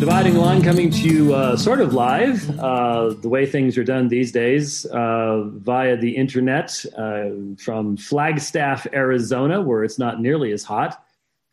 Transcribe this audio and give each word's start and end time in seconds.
Dividing 0.00 0.36
Line, 0.36 0.62
coming 0.62 0.90
to 0.90 1.02
you 1.02 1.34
uh, 1.34 1.58
sort 1.58 1.82
of 1.82 1.92
live, 1.92 2.58
uh, 2.58 3.10
the 3.20 3.28
way 3.28 3.44
things 3.44 3.76
are 3.76 3.84
done 3.84 4.08
these 4.08 4.32
days, 4.32 4.86
uh, 4.86 5.42
via 5.56 5.94
the 5.94 6.16
internet 6.16 6.82
uh, 6.96 7.28
from 7.58 7.98
Flagstaff, 7.98 8.86
Arizona, 8.94 9.60
where 9.60 9.84
it's 9.84 9.98
not 9.98 10.18
nearly 10.18 10.52
as 10.52 10.64
hot 10.64 11.04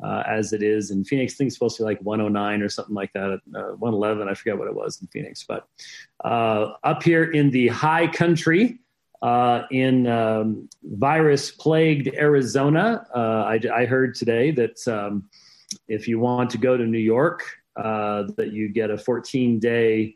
uh, 0.02 0.24
as 0.26 0.54
it 0.54 0.64
is 0.64 0.92
in 0.92 1.04
Phoenix. 1.04 1.38
It's 1.42 1.56
supposed 1.56 1.76
to 1.76 1.84
be 1.84 1.88
like 1.88 2.00
109 2.00 2.62
or 2.62 2.70
something 2.70 2.96
like 2.96 3.12
that, 3.12 3.42
uh, 3.54 3.76
111. 3.80 4.30
I 4.30 4.34
forget 4.34 4.58
what 4.58 4.70
it 4.70 4.74
was 4.74 5.02
in 5.02 5.08
Phoenix. 5.08 5.44
But 5.44 5.68
up 6.24 7.04
here 7.04 7.26
in 7.26 7.52
the 7.52 7.68
high 7.68 8.08
country, 8.08 8.80
in 9.72 10.08
um, 10.08 10.70
virus 10.84 11.52
plagued 11.52 12.16
Arizona, 12.16 13.06
I, 13.14 13.60
I, 13.76 13.86
heard 13.86 14.16
today 14.16 14.52
that. 14.52 14.88
Um, 14.88 15.30
if 15.90 16.08
you 16.08 16.18
want 16.18 16.50
to 16.52 16.58
go 16.58 16.78
to 16.78 16.86
New 16.86 16.98
York, 16.98 17.44
uh, 17.78 18.24
that 18.38 18.52
you 18.52 18.70
get 18.70 18.90
a 18.90 18.98
14 18.98 19.60
day 19.60 20.16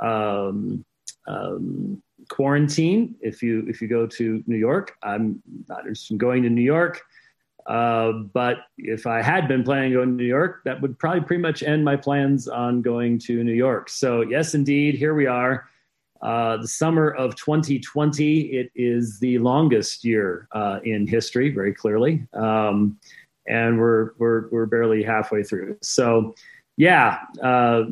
um, 0.00 0.84
um, 1.28 2.02
quarantine 2.28 3.14
if 3.20 3.42
you 3.42 3.64
if 3.68 3.80
you 3.82 3.88
go 3.88 4.06
to 4.06 4.42
New 4.46 4.56
York. 4.56 4.96
I'm 5.02 5.42
not 5.68 5.80
interested 5.80 6.14
in 6.14 6.18
going 6.18 6.42
to 6.42 6.50
New 6.50 6.62
York, 6.62 7.02
uh, 7.66 8.12
but 8.32 8.58
if 8.78 9.06
I 9.06 9.22
had 9.22 9.46
been 9.48 9.62
planning 9.62 9.92
on 9.92 9.98
going 9.98 10.08
to 10.10 10.22
New 10.22 10.28
York, 10.28 10.62
that 10.64 10.80
would 10.80 10.98
probably 10.98 11.20
pretty 11.20 11.42
much 11.42 11.62
end 11.62 11.84
my 11.84 11.96
plans 11.96 12.48
on 12.48 12.82
going 12.82 13.18
to 13.20 13.44
New 13.44 13.52
York. 13.52 13.88
So 13.88 14.22
yes, 14.22 14.54
indeed, 14.54 14.94
here 14.94 15.14
we 15.14 15.26
are. 15.26 15.68
Uh, 16.22 16.56
the 16.58 16.68
summer 16.68 17.10
of 17.10 17.34
2020. 17.34 18.42
It 18.42 18.70
is 18.76 19.18
the 19.18 19.38
longest 19.38 20.04
year 20.04 20.46
uh, 20.52 20.78
in 20.84 21.04
history, 21.06 21.50
very 21.50 21.74
clearly. 21.74 22.26
Um, 22.32 22.96
and 23.48 23.78
we're 23.78 24.12
we're 24.18 24.48
we're 24.50 24.66
barely 24.66 25.02
halfway 25.02 25.42
through. 25.42 25.78
So, 25.82 26.34
yeah, 26.76 27.18
uh, 27.42 27.84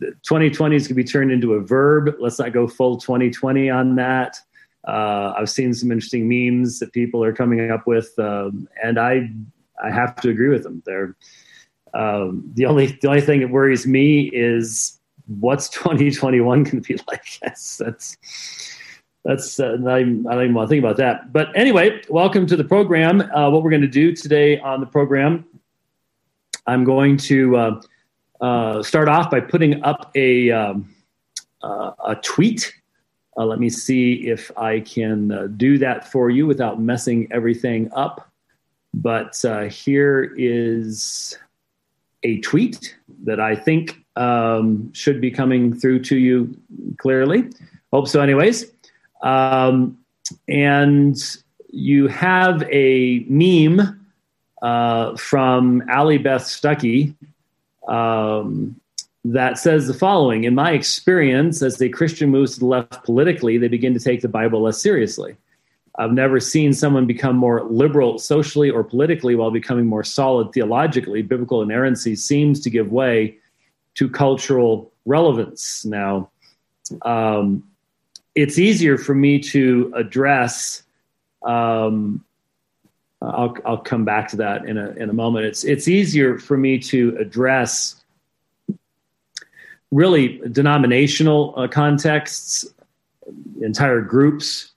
2020 0.00 0.76
is 0.76 0.82
going 0.82 0.88
to 0.88 0.94
be 0.94 1.04
turned 1.04 1.30
into 1.30 1.54
a 1.54 1.60
verb. 1.60 2.16
Let's 2.18 2.38
not 2.38 2.52
go 2.52 2.66
full 2.66 2.96
2020 2.96 3.70
on 3.70 3.96
that. 3.96 4.36
Uh, 4.86 5.34
I've 5.36 5.50
seen 5.50 5.74
some 5.74 5.92
interesting 5.92 6.28
memes 6.28 6.78
that 6.80 6.92
people 6.92 7.22
are 7.22 7.32
coming 7.32 7.70
up 7.70 7.86
with, 7.86 8.18
um, 8.18 8.68
and 8.82 8.98
I 8.98 9.30
I 9.82 9.90
have 9.90 10.16
to 10.16 10.30
agree 10.30 10.48
with 10.48 10.64
them. 10.64 10.82
They're 10.84 11.14
um, 11.94 12.50
the 12.54 12.66
only 12.66 12.98
the 13.00 13.08
only 13.08 13.20
thing 13.20 13.40
that 13.40 13.50
worries 13.50 13.86
me 13.86 14.30
is 14.32 14.98
what's 15.26 15.68
2021 15.70 16.64
going 16.64 16.82
to 16.82 16.94
be 16.94 17.00
like. 17.06 17.38
That's 17.42 17.76
that's 17.76 18.16
that's 19.24 19.60
uh, 19.60 19.76
not 19.76 19.98
I 19.98 20.02
don't 20.02 20.26
even 20.26 20.54
want 20.54 20.68
to 20.68 20.70
think 20.70 20.82
about 20.82 20.96
that. 20.96 21.32
But 21.32 21.56
anyway, 21.56 22.02
welcome 22.08 22.46
to 22.46 22.56
the 22.56 22.64
program. 22.64 23.20
Uh, 23.20 23.50
what 23.50 23.62
we're 23.62 23.70
going 23.70 23.82
to 23.82 23.88
do 23.88 24.16
today 24.16 24.58
on 24.58 24.80
the 24.80 24.86
program, 24.86 25.44
I'm 26.66 26.82
going 26.82 27.18
to 27.18 27.80
uh, 28.42 28.44
uh 28.44 28.82
start 28.82 29.08
off 29.08 29.30
by 29.30 29.40
putting 29.40 29.82
up 29.84 30.10
a 30.14 30.50
um, 30.50 30.94
uh, 31.62 31.92
a 32.06 32.16
tweet. 32.16 32.74
Uh, 33.38 33.46
let 33.46 33.58
me 33.58 33.70
see 33.70 34.28
if 34.28 34.50
I 34.58 34.80
can 34.80 35.54
do 35.56 35.78
that 35.78 36.10
for 36.10 36.28
you 36.28 36.46
without 36.46 36.80
messing 36.80 37.28
everything 37.30 37.90
up. 37.94 38.30
But 38.92 39.42
here 39.70 40.34
is 40.36 41.38
a 42.24 42.40
tweet 42.40 42.96
that 43.24 43.40
I 43.40 43.54
think 43.54 44.04
um, 44.16 44.92
should 44.92 45.20
be 45.20 45.30
coming 45.30 45.74
through 45.78 46.00
to 46.04 46.16
you 46.16 46.54
clearly. 46.98 47.50
Hope 47.92 48.08
so, 48.08 48.20
anyways. 48.20 48.66
Um, 49.22 49.98
and 50.48 51.16
you 51.70 52.08
have 52.08 52.62
a 52.70 53.24
meme 53.28 54.00
uh, 54.62 55.16
from 55.16 55.82
Allie 55.88 56.18
Beth 56.18 56.42
Stuckey 56.42 57.14
um, 57.88 58.80
that 59.24 59.58
says 59.58 59.86
the 59.86 59.94
following 59.94 60.44
In 60.44 60.54
my 60.54 60.72
experience, 60.72 61.62
as 61.62 61.80
a 61.80 61.88
Christian 61.88 62.30
moves 62.30 62.54
to 62.54 62.60
the 62.60 62.66
left 62.66 63.04
politically, 63.04 63.58
they 63.58 63.68
begin 63.68 63.94
to 63.94 64.00
take 64.00 64.20
the 64.20 64.28
Bible 64.28 64.62
less 64.62 64.80
seriously. 64.80 65.36
I've 65.98 66.12
never 66.12 66.40
seen 66.40 66.72
someone 66.72 67.06
become 67.06 67.36
more 67.36 67.64
liberal 67.64 68.18
socially 68.18 68.70
or 68.70 68.82
politically 68.82 69.34
while 69.34 69.50
becoming 69.50 69.86
more 69.86 70.04
solid 70.04 70.52
theologically. 70.52 71.20
Biblical 71.22 71.60
inerrancy 71.60 72.16
seems 72.16 72.60
to 72.60 72.70
give 72.70 72.90
way 72.90 73.36
to 73.96 74.08
cultural 74.08 74.90
relevance. 75.04 75.84
Now, 75.84 76.30
um, 77.02 77.64
it's 78.34 78.58
easier 78.58 78.96
for 78.96 79.14
me 79.14 79.38
to 79.40 79.92
address. 79.94 80.82
Um, 81.42 82.24
I'll, 83.22 83.56
I'll 83.64 83.78
come 83.78 84.04
back 84.04 84.28
to 84.28 84.36
that 84.36 84.64
in 84.66 84.78
a, 84.78 84.90
in 84.90 85.10
a 85.10 85.12
moment. 85.12 85.46
It's, 85.46 85.64
it's 85.64 85.88
easier 85.88 86.38
for 86.38 86.56
me 86.56 86.78
to 86.80 87.16
address 87.18 88.02
really 89.90 90.40
denominational 90.50 91.54
uh, 91.56 91.68
contexts, 91.68 92.66
entire 93.60 94.00
groups, 94.00 94.72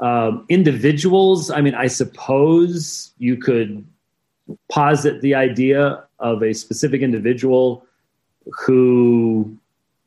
um, 0.00 0.44
individuals. 0.48 1.50
I 1.50 1.60
mean, 1.60 1.74
I 1.74 1.86
suppose 1.86 3.12
you 3.18 3.36
could 3.36 3.86
posit 4.70 5.20
the 5.20 5.34
idea 5.34 6.04
of 6.18 6.42
a 6.42 6.52
specific 6.52 7.02
individual 7.02 7.86
who, 8.66 9.56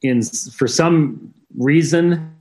in 0.01 0.21
for 0.23 0.67
some 0.67 1.33
reason 1.57 2.33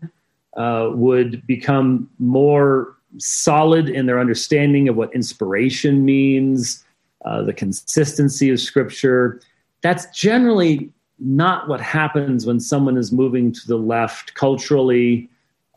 uh, 0.57 0.91
would 0.93 1.47
become 1.47 2.11
more 2.19 2.96
solid 3.19 3.89
in 3.89 4.07
their 4.07 4.21
understanding 4.21 4.89
of 4.89 4.97
what 4.97 5.15
inspiration 5.15 6.05
means, 6.05 6.85
uh, 7.25 7.43
the 7.43 7.53
consistency 7.53 8.51
of 8.51 8.61
scripture. 8.61 9.41
That's 9.83 10.07
generally 10.17 10.91
not 11.19 11.69
what 11.69 11.81
happens 11.81 12.47
when 12.47 12.61
someone 12.61 12.97
is 12.97 13.13
moving 13.13 13.53
to 13.53 13.67
the 13.67 13.77
left 13.77 14.35
culturally, 14.35 15.29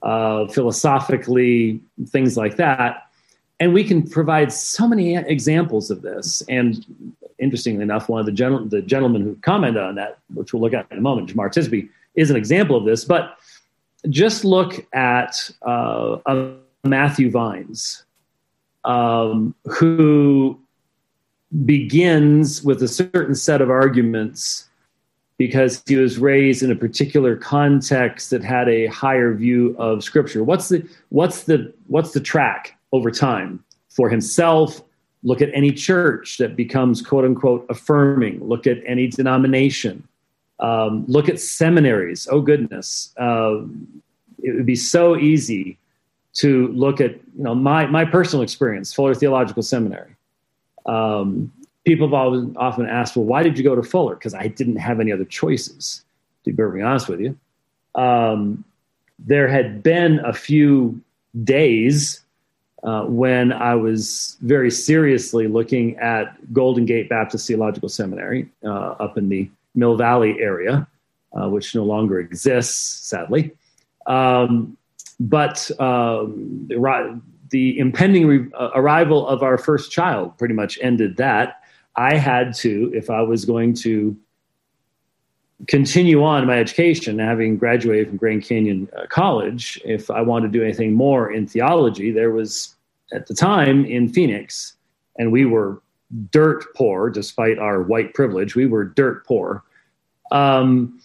uh, 0.03 0.47
philosophically, 0.47 1.79
things 2.07 2.37
like 2.37 2.57
that. 2.57 3.09
And 3.59 3.73
we 3.73 3.83
can 3.83 4.07
provide 4.07 4.53
so 4.53 4.87
many 4.87 5.15
examples 5.15 5.91
of 5.91 6.01
this. 6.01 6.41
And 6.47 6.85
interestingly 7.39 7.83
enough, 7.83 8.07
one 8.07 8.19
of 8.19 8.25
the, 8.25 8.31
gen- 8.31 8.69
the 8.69 8.81
gentlemen 8.81 9.21
who 9.21 9.35
commented 9.41 9.81
on 9.81 9.95
that, 9.95 10.19
which 10.33 10.53
we'll 10.53 10.61
look 10.61 10.73
at 10.73 10.89
in 10.91 10.97
a 10.97 11.01
moment, 11.01 11.33
Jemar 11.33 11.49
Tisby, 11.49 11.89
is 12.15 12.29
an 12.29 12.35
example 12.35 12.75
of 12.75 12.85
this. 12.85 13.03
But 13.03 13.37
just 14.09 14.45
look 14.45 14.85
at 14.93 15.49
uh, 15.61 16.17
Matthew 16.83 17.29
Vines, 17.29 18.05
um, 18.85 19.53
who 19.65 20.59
begins 21.65 22.63
with 22.63 22.81
a 22.83 22.87
certain 22.87 23.35
set 23.35 23.61
of 23.61 23.69
arguments 23.69 24.69
because 25.37 25.81
he 25.87 25.95
was 25.95 26.19
raised 26.19 26.63
in 26.63 26.71
a 26.71 26.75
particular 26.75 27.35
context 27.35 28.29
that 28.29 28.43
had 28.43 28.67
a 28.69 28.87
higher 28.87 29.33
view 29.33 29.75
of 29.79 30.03
scripture. 30.03 30.43
What's 30.43 30.69
the 30.69 30.87
what's 31.09 31.43
the 31.43 31.73
what's 31.87 32.11
the 32.11 32.19
track 32.19 32.77
over 32.91 33.09
time? 33.09 33.63
For 33.89 34.09
himself 34.09 34.81
look 35.23 35.41
at 35.41 35.49
any 35.53 35.71
church 35.71 36.37
that 36.37 36.55
becomes 36.55 37.01
quote 37.01 37.25
unquote 37.25 37.65
affirming. 37.69 38.45
Look 38.47 38.67
at 38.67 38.77
any 38.85 39.07
denomination. 39.07 40.07
Um, 40.59 41.05
look 41.07 41.29
at 41.29 41.39
seminaries. 41.39 42.27
Oh 42.29 42.41
goodness, 42.41 43.13
uh, 43.17 43.61
it 44.43 44.55
would 44.55 44.65
be 44.65 44.75
so 44.75 45.17
easy 45.17 45.77
to 46.33 46.67
look 46.69 47.01
at 47.01 47.11
you 47.11 47.43
know 47.43 47.55
my 47.55 47.85
my 47.87 48.05
personal 48.05 48.43
experience, 48.43 48.93
Fuller 48.93 49.15
Theological 49.15 49.63
Seminary. 49.63 50.15
Um, 50.85 51.51
people 51.85 52.07
have 52.07 52.13
always, 52.13 52.45
often 52.55 52.87
asked, 52.87 53.15
well, 53.15 53.25
why 53.25 53.43
did 53.43 53.57
you 53.57 53.63
go 53.63 53.75
to 53.75 53.83
Fuller? 53.83 54.15
Because 54.15 54.33
I 54.33 54.47
didn't 54.47 54.77
have 54.77 54.99
any 54.99 55.11
other 55.11 55.25
choices. 55.25 56.03
To 56.43 56.51
be 56.51 56.55
perfectly 56.55 56.83
honest 56.83 57.09
with 57.09 57.19
you, 57.19 57.37
um, 57.95 58.63
there 59.17 59.47
had 59.47 59.83
been 59.83 60.19
a 60.19 60.33
few 60.33 61.01
days 61.43 62.21
uh, 62.83 63.03
when 63.03 63.51
I 63.51 63.75
was 63.75 64.37
very 64.41 64.71
seriously 64.71 65.47
looking 65.47 65.97
at 65.97 66.53
Golden 66.53 66.85
Gate 66.85 67.09
Baptist 67.09 67.45
Theological 67.47 67.89
Seminary 67.89 68.49
uh, 68.63 68.91
up 68.99 69.17
in 69.17 69.27
the 69.27 69.49
Mill 69.75 69.97
Valley 69.97 70.37
area, 70.39 70.87
uh, 71.33 71.49
which 71.49 71.75
no 71.75 71.83
longer 71.83 72.19
exists, 72.19 73.07
sadly. 73.07 73.51
Um, 74.07 74.77
but 75.19 75.69
um, 75.79 76.65
the, 76.67 77.21
the, 77.49 77.77
impending 77.77 78.27
re- 78.27 78.51
uh, 78.57 78.69
arrival 78.75 79.27
of 79.27 79.43
our 79.43 79.57
first 79.57 79.91
child 79.91 80.37
pretty 80.37 80.53
much 80.53 80.79
ended 80.81 81.17
that. 81.17 81.61
I 81.95 82.15
had 82.15 82.53
to, 82.55 82.91
if 82.93 83.09
I 83.09 83.21
was 83.21 83.45
going 83.45 83.73
to 83.75 84.15
continue 85.67 86.23
on 86.23 86.47
my 86.47 86.57
education, 86.57 87.19
having 87.19 87.57
graduated 87.57 88.07
from 88.07 88.17
Grand 88.17 88.43
Canyon 88.45 88.87
uh, 88.95 89.05
College, 89.07 89.81
if 89.83 90.09
I 90.09 90.21
wanted 90.21 90.53
to 90.53 90.59
do 90.59 90.63
anything 90.63 90.93
more 90.93 91.31
in 91.31 91.47
theology, 91.47 92.11
there 92.11 92.31
was 92.31 92.75
at 93.11 93.27
the 93.27 93.33
time 93.33 93.85
in 93.85 94.07
Phoenix, 94.07 94.73
and 95.17 95.31
we 95.31 95.45
were 95.45 95.81
dirt 96.31 96.65
poor, 96.75 97.09
despite 97.09 97.59
our 97.59 97.81
white 97.81 98.13
privilege. 98.13 98.55
We 98.55 98.65
were 98.65 98.85
dirt 98.85 99.25
poor. 99.25 99.63
Um, 100.31 101.01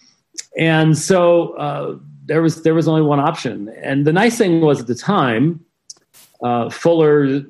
and 0.57 0.97
so 0.97 1.53
uh, 1.53 1.97
there 2.25 2.41
was 2.41 2.63
there 2.63 2.73
was 2.73 2.87
only 2.87 3.01
one 3.01 3.19
option. 3.19 3.69
And 3.81 4.05
the 4.05 4.13
nice 4.13 4.37
thing 4.37 4.61
was 4.61 4.81
at 4.81 4.87
the 4.87 4.95
time, 4.95 5.63
uh, 6.41 6.69
Fuller 6.69 7.43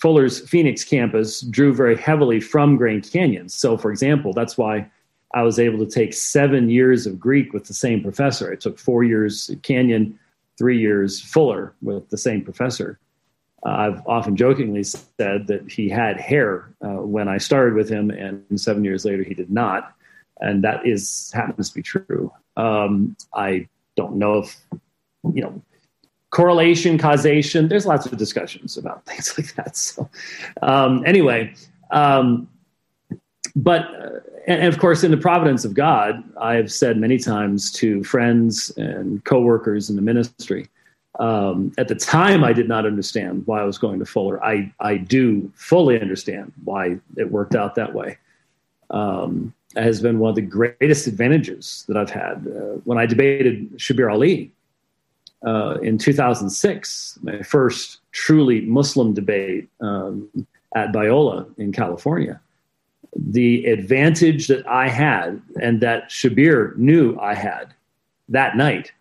Fuller's 0.00 0.40
Phoenix 0.48 0.84
campus 0.84 1.42
drew 1.42 1.72
very 1.72 1.96
heavily 1.96 2.40
from 2.40 2.76
Grand 2.76 3.08
Canyon. 3.10 3.48
So, 3.48 3.76
for 3.76 3.90
example, 3.90 4.32
that's 4.32 4.58
why 4.58 4.90
I 5.34 5.42
was 5.42 5.58
able 5.58 5.78
to 5.78 5.86
take 5.90 6.12
seven 6.12 6.68
years 6.68 7.06
of 7.06 7.20
Greek 7.20 7.52
with 7.52 7.66
the 7.66 7.74
same 7.74 8.02
professor. 8.02 8.50
I 8.50 8.56
took 8.56 8.78
four 8.78 9.04
years 9.04 9.48
at 9.50 9.62
Canyon, 9.62 10.18
three 10.58 10.78
years 10.78 11.20
Fuller 11.20 11.74
with 11.82 12.08
the 12.10 12.18
same 12.18 12.42
professor. 12.42 12.98
Uh, 13.64 13.70
I've 13.70 14.06
often 14.06 14.36
jokingly 14.36 14.82
said 14.82 15.46
that 15.46 15.70
he 15.70 15.88
had 15.88 16.20
hair 16.20 16.74
uh, 16.84 17.00
when 17.00 17.28
I 17.28 17.38
started 17.38 17.74
with 17.74 17.88
him, 17.88 18.10
and 18.10 18.60
seven 18.60 18.82
years 18.82 19.04
later 19.04 19.22
he 19.22 19.34
did 19.34 19.50
not, 19.50 19.94
and 20.42 20.62
that 20.64 20.86
is 20.86 21.30
happens 21.34 21.70
to 21.70 21.74
be 21.74 21.82
true. 21.82 22.32
Um, 22.56 23.16
I 23.34 23.68
don't 23.96 24.16
know 24.16 24.38
if 24.38 24.60
you 25.34 25.42
know 25.42 25.62
correlation, 26.30 26.98
causation. 26.98 27.68
There's 27.68 27.86
lots 27.86 28.06
of 28.06 28.16
discussions 28.16 28.76
about 28.76 29.04
things 29.06 29.36
like 29.38 29.54
that. 29.54 29.76
So, 29.76 30.08
um, 30.60 31.04
anyway, 31.06 31.54
um, 31.90 32.48
but 33.56 33.82
uh, 33.82 34.20
and 34.46 34.66
of 34.66 34.78
course, 34.78 35.04
in 35.04 35.10
the 35.10 35.16
providence 35.16 35.64
of 35.64 35.74
God, 35.74 36.22
I 36.40 36.54
have 36.54 36.72
said 36.72 36.96
many 36.96 37.18
times 37.18 37.70
to 37.72 38.02
friends 38.04 38.70
and 38.76 39.24
coworkers 39.24 39.88
in 39.88 39.96
the 39.96 40.02
ministry 40.02 40.68
um, 41.18 41.72
at 41.76 41.88
the 41.88 41.94
time, 41.94 42.42
I 42.42 42.52
did 42.52 42.68
not 42.68 42.86
understand 42.86 43.46
why 43.46 43.60
I 43.60 43.64
was 43.64 43.78
going 43.78 43.98
to 43.98 44.06
Fuller. 44.06 44.42
I, 44.42 44.72
I 44.80 44.96
do 44.96 45.52
fully 45.54 46.00
understand 46.00 46.52
why 46.64 46.98
it 47.16 47.30
worked 47.30 47.54
out 47.54 47.74
that 47.74 47.92
way. 47.92 48.18
Um, 48.90 49.54
has 49.76 50.00
been 50.00 50.18
one 50.18 50.30
of 50.30 50.36
the 50.36 50.42
greatest 50.42 51.06
advantages 51.06 51.84
that 51.88 51.96
I've 51.96 52.10
had. 52.10 52.46
Uh, 52.46 52.80
when 52.84 52.98
I 52.98 53.06
debated 53.06 53.72
Shabir 53.76 54.12
Ali 54.12 54.52
uh, 55.46 55.78
in 55.82 55.98
2006, 55.98 57.18
my 57.22 57.42
first 57.42 57.98
truly 58.12 58.62
Muslim 58.62 59.14
debate 59.14 59.68
um, 59.80 60.28
at 60.74 60.92
Biola 60.92 61.46
in 61.58 61.72
California, 61.72 62.40
the 63.16 63.66
advantage 63.66 64.46
that 64.48 64.66
I 64.66 64.88
had 64.88 65.40
and 65.60 65.80
that 65.80 66.10
Shabir 66.10 66.76
knew 66.76 67.18
I 67.18 67.34
had 67.34 67.74
that 68.28 68.56
night 68.56 68.92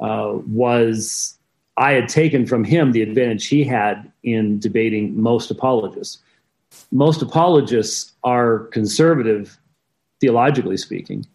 uh, 0.00 0.38
was 0.46 1.38
I 1.76 1.92
had 1.92 2.08
taken 2.08 2.46
from 2.46 2.64
him 2.64 2.92
the 2.92 3.02
advantage 3.02 3.46
he 3.46 3.64
had 3.64 4.10
in 4.22 4.58
debating 4.58 5.20
most 5.20 5.50
apologists. 5.50 6.18
Most 6.90 7.22
apologists 7.22 8.12
are 8.24 8.60
conservative, 8.66 9.58
theologically 10.22 10.76
speaking, 10.76 11.26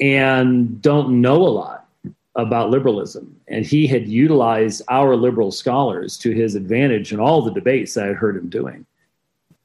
and 0.00 0.82
don't 0.82 1.20
know 1.20 1.36
a 1.36 1.48
lot 1.48 1.86
about 2.34 2.70
liberalism. 2.70 3.40
And 3.46 3.64
he 3.64 3.86
had 3.86 4.08
utilized 4.08 4.82
our 4.88 5.14
liberal 5.14 5.52
scholars 5.52 6.18
to 6.18 6.32
his 6.32 6.56
advantage 6.56 7.12
in 7.12 7.20
all 7.20 7.40
the 7.40 7.52
debates 7.52 7.96
I 7.96 8.06
had 8.06 8.16
heard 8.16 8.36
him 8.36 8.48
doing. 8.48 8.84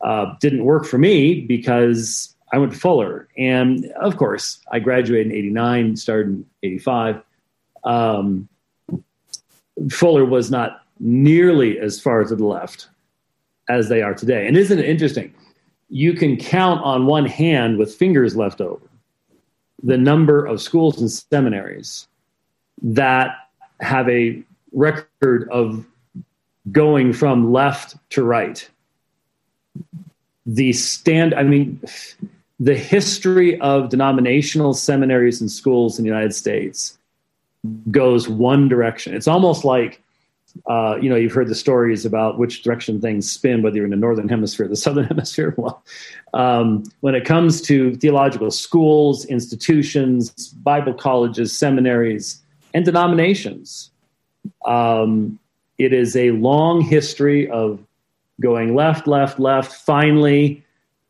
Uh, 0.02 0.36
didn't 0.40 0.64
work 0.64 0.86
for 0.86 1.00
me 1.00 1.42
because 1.42 2.36
I 2.54 2.60
went 2.60 2.74
to 2.74 2.78
Fuller. 2.78 3.28
And 3.36 3.86
of 4.00 4.18
course, 4.18 4.60
I 4.72 4.78
graduated 4.80 5.32
in 5.32 5.38
89, 5.38 5.96
started 5.96 6.28
in 6.28 6.46
85. 6.62 7.22
Um, 7.84 8.48
Fuller 9.90 10.26
was 10.26 10.52
not 10.52 10.84
nearly 11.00 11.80
as 11.80 12.00
far 12.00 12.24
to 12.24 12.36
the 12.36 12.46
left 12.46 12.90
as 13.68 13.90
they 13.90 14.04
are 14.04 14.14
today. 14.14 14.48
And 14.48 14.56
isn't 14.56 14.78
it 14.78 14.86
interesting? 14.86 15.34
You 15.90 16.14
can 16.14 16.38
count 16.38 16.82
on 16.84 17.06
one 17.06 17.26
hand 17.26 17.78
with 17.78 17.94
fingers 17.96 18.36
left 18.36 18.62
over 18.62 18.86
the 19.84 19.98
number 19.98 20.46
of 20.46 20.62
schools 20.62 21.00
and 21.00 21.12
seminaries 21.12 22.08
that 22.82 23.50
have 23.82 24.10
a 24.10 24.42
record 24.72 25.48
of 25.50 25.86
going 26.72 27.14
from 27.14 27.52
left 27.52 27.96
to 28.10 28.24
right. 28.24 28.68
The 30.46 30.74
stand, 30.74 31.34
I 31.34 31.44
mean, 31.44 31.80
the 32.60 32.76
history 32.76 33.60
of 33.62 33.90
denominational 33.90 34.74
seminaries 34.74 35.42
and 35.42 35.52
schools 35.52 36.00
in 36.00 36.04
the 36.04 36.10
United 36.10 36.34
States 36.34 36.98
goes 37.92 38.28
one 38.28 38.68
direction. 38.68 39.14
It's 39.14 39.28
almost 39.28 39.66
like, 39.66 40.02
uh, 40.68 40.98
you 41.02 41.10
know, 41.10 41.16
you've 41.16 41.34
heard 41.34 41.48
the 41.48 41.56
stories 41.56 42.06
about 42.06 42.38
which 42.38 42.64
direction 42.64 43.00
things 43.00 43.30
spin, 43.30 43.62
whether 43.62 43.76
you're 43.76 43.86
in 43.86 43.92
the 43.92 43.98
northern 43.98 44.30
hemisphere 44.30 44.66
or 44.66 44.70
the 44.70 44.76
southern 44.86 45.06
hemisphere. 45.06 45.54
Well, 45.58 45.84
um, 46.34 46.84
when 47.02 47.16
it 47.16 47.26
comes 47.26 47.62
to 47.64 47.96
theological 47.96 48.52
schools, 48.52 49.26
institutions, 49.26 50.50
Bible 50.50 50.94
colleges, 50.94 51.58
seminaries, 51.58 52.42
and 52.74 52.84
denominations, 52.84 53.92
um, 54.66 55.40
it 55.78 55.94
is 55.94 56.16
a 56.16 56.32
long 56.32 56.82
history 56.82 57.50
of 57.50 57.80
going 58.42 58.76
left, 58.76 59.08
left, 59.08 59.40
left. 59.40 59.74
Finally, 59.86 60.64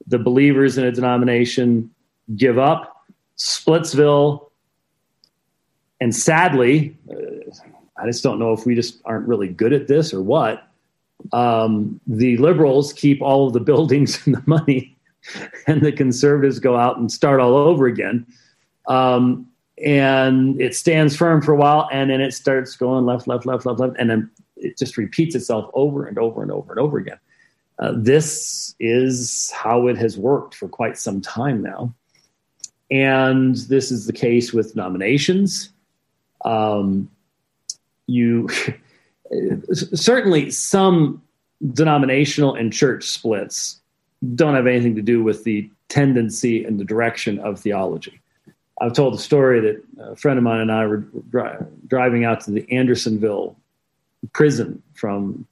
the 0.08 0.20
believers 0.20 0.78
in 0.78 0.86
a 0.86 0.92
denomination 0.92 1.90
give 2.36 2.58
up. 2.58 2.92
Splitsville 3.38 4.46
and 6.02 6.16
sadly, 6.16 6.96
I 7.98 8.06
just 8.06 8.24
don't 8.24 8.40
know 8.40 8.54
if 8.54 8.66
we 8.66 8.76
just 8.76 9.02
aren't 9.06 9.28
really 9.28 9.48
good 9.48 9.74
at 9.74 9.88
this 9.88 10.14
or 10.14 10.22
what. 10.22 10.68
Um, 11.32 12.00
the 12.08 12.38
liberals 12.38 12.94
keep 12.94 13.22
all 13.22 13.48
of 13.48 13.54
the 13.54 13.60
buildings 13.72 14.26
and 14.26 14.36
the 14.36 14.44
money, 14.46 14.98
and 15.68 15.82
the 15.82 15.92
conservatives 15.92 16.60
go 16.60 16.76
out 16.76 16.98
and 16.98 17.12
start 17.12 17.40
all 17.40 17.56
over 17.56 17.88
again. 17.88 18.26
Um, 18.88 19.48
and 19.84 20.60
it 20.62 20.76
stands 20.76 21.16
firm 21.16 21.42
for 21.42 21.54
a 21.54 21.58
while, 21.58 21.90
and 21.92 22.10
then 22.10 22.22
it 22.22 22.34
starts 22.34 22.76
going 22.76 23.06
left, 23.06 23.28
left, 23.28 23.46
left, 23.46 23.66
left, 23.66 23.80
left, 23.80 23.96
and 23.98 24.10
then 24.10 24.30
it 24.56 24.78
just 24.78 24.98
repeats 24.98 25.36
itself 25.36 25.70
over 25.74 26.06
and 26.06 26.18
over 26.18 26.42
and 26.42 26.52
over 26.52 26.72
and 26.72 26.80
over 26.80 26.98
again. 26.98 27.20
Uh, 27.80 27.94
this 27.96 28.74
is 28.80 29.52
how 29.52 29.88
it 29.88 29.98
has 29.98 30.18
worked 30.18 30.56
for 30.56 30.68
quite 30.68 30.98
some 30.98 31.20
time 31.20 31.62
now. 31.62 31.94
And 32.90 33.56
this 33.56 33.92
is 33.92 34.06
the 34.06 34.14
case 34.14 34.54
with 34.54 34.76
nominations 34.76 35.72
um, 36.46 37.10
you 38.08 38.50
certainly 39.74 40.52
some 40.52 41.22
denominational 41.74 42.56
and 42.56 42.72
church 42.72 43.06
splits 43.06 43.80
don't 44.36 44.56
have 44.56 44.68
anything 44.68 44.96
to 44.96 45.02
do 45.02 45.24
with 45.24 45.44
the 45.44 45.70
tendency 45.90 46.64
and 46.64 46.80
the 46.80 46.84
direction 46.84 47.40
of 47.40 47.60
theology. 47.60 48.22
I've 48.82 48.94
told 48.94 49.14
the 49.14 49.20
story 49.20 49.62
that 49.62 49.84
a 50.00 50.16
friend 50.16 50.38
of 50.38 50.44
mine 50.44 50.60
and 50.60 50.72
I 50.72 50.86
were 50.86 50.98
dri- 50.98 51.58
driving 51.88 52.26
out 52.26 52.42
to 52.42 52.52
the 52.52 52.70
Andersonville 52.72 53.56
prison 54.34 54.82
from 54.94 55.48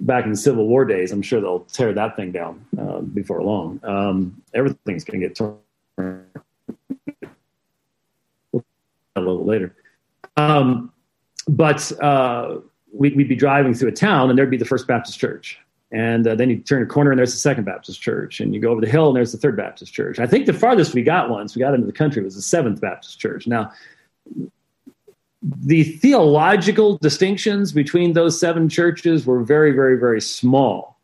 back 0.00 0.24
in 0.24 0.30
the 0.30 0.36
Civil 0.36 0.66
War 0.66 0.84
days. 0.84 1.12
I'm 1.12 1.22
sure 1.22 1.40
they'll 1.40 1.60
tear 1.60 1.92
that 1.92 2.16
thing 2.16 2.32
down 2.32 2.64
uh, 2.78 3.00
before 3.00 3.42
long. 3.42 3.80
Um, 3.84 4.42
everything's 4.54 5.04
going 5.04 5.20
to 5.20 5.28
get 5.28 5.36
torn 5.36 5.58
a 9.14 9.20
little 9.20 9.44
later. 9.44 9.74
Um, 10.36 10.92
but 11.48 11.92
uh, 12.00 12.58
we, 12.92 13.10
would 13.10 13.28
be 13.28 13.36
driving 13.36 13.74
through 13.74 13.88
a 13.88 13.92
town, 13.92 14.30
and 14.30 14.38
there'd 14.38 14.50
be 14.50 14.56
the 14.56 14.64
First 14.64 14.86
Baptist 14.86 15.18
Church. 15.18 15.58
And 15.90 16.26
uh, 16.26 16.34
then 16.34 16.48
you 16.48 16.58
turn 16.58 16.82
a 16.82 16.86
corner, 16.86 17.10
and 17.10 17.18
there's 17.18 17.32
the 17.32 17.38
Second 17.38 17.64
Baptist 17.64 18.00
Church. 18.00 18.40
And 18.40 18.54
you 18.54 18.60
go 18.60 18.70
over 18.70 18.80
the 18.80 18.88
hill, 18.88 19.08
and 19.08 19.16
there's 19.16 19.32
the 19.32 19.38
Third 19.38 19.56
Baptist 19.56 19.92
Church. 19.92 20.18
I 20.18 20.26
think 20.26 20.46
the 20.46 20.54
farthest 20.54 20.94
we 20.94 21.02
got 21.02 21.28
once 21.28 21.54
we 21.54 21.60
got 21.60 21.74
into 21.74 21.86
the 21.86 21.92
country 21.92 22.22
was 22.22 22.34
the 22.34 22.42
Seventh 22.42 22.80
Baptist 22.80 23.18
Church. 23.18 23.46
Now, 23.46 23.72
the 25.42 25.84
theological 25.84 26.98
distinctions 26.98 27.72
between 27.72 28.12
those 28.12 28.38
seven 28.38 28.68
churches 28.68 29.26
were 29.26 29.42
very, 29.42 29.72
very, 29.72 29.98
very 29.98 30.20
small. 30.20 30.98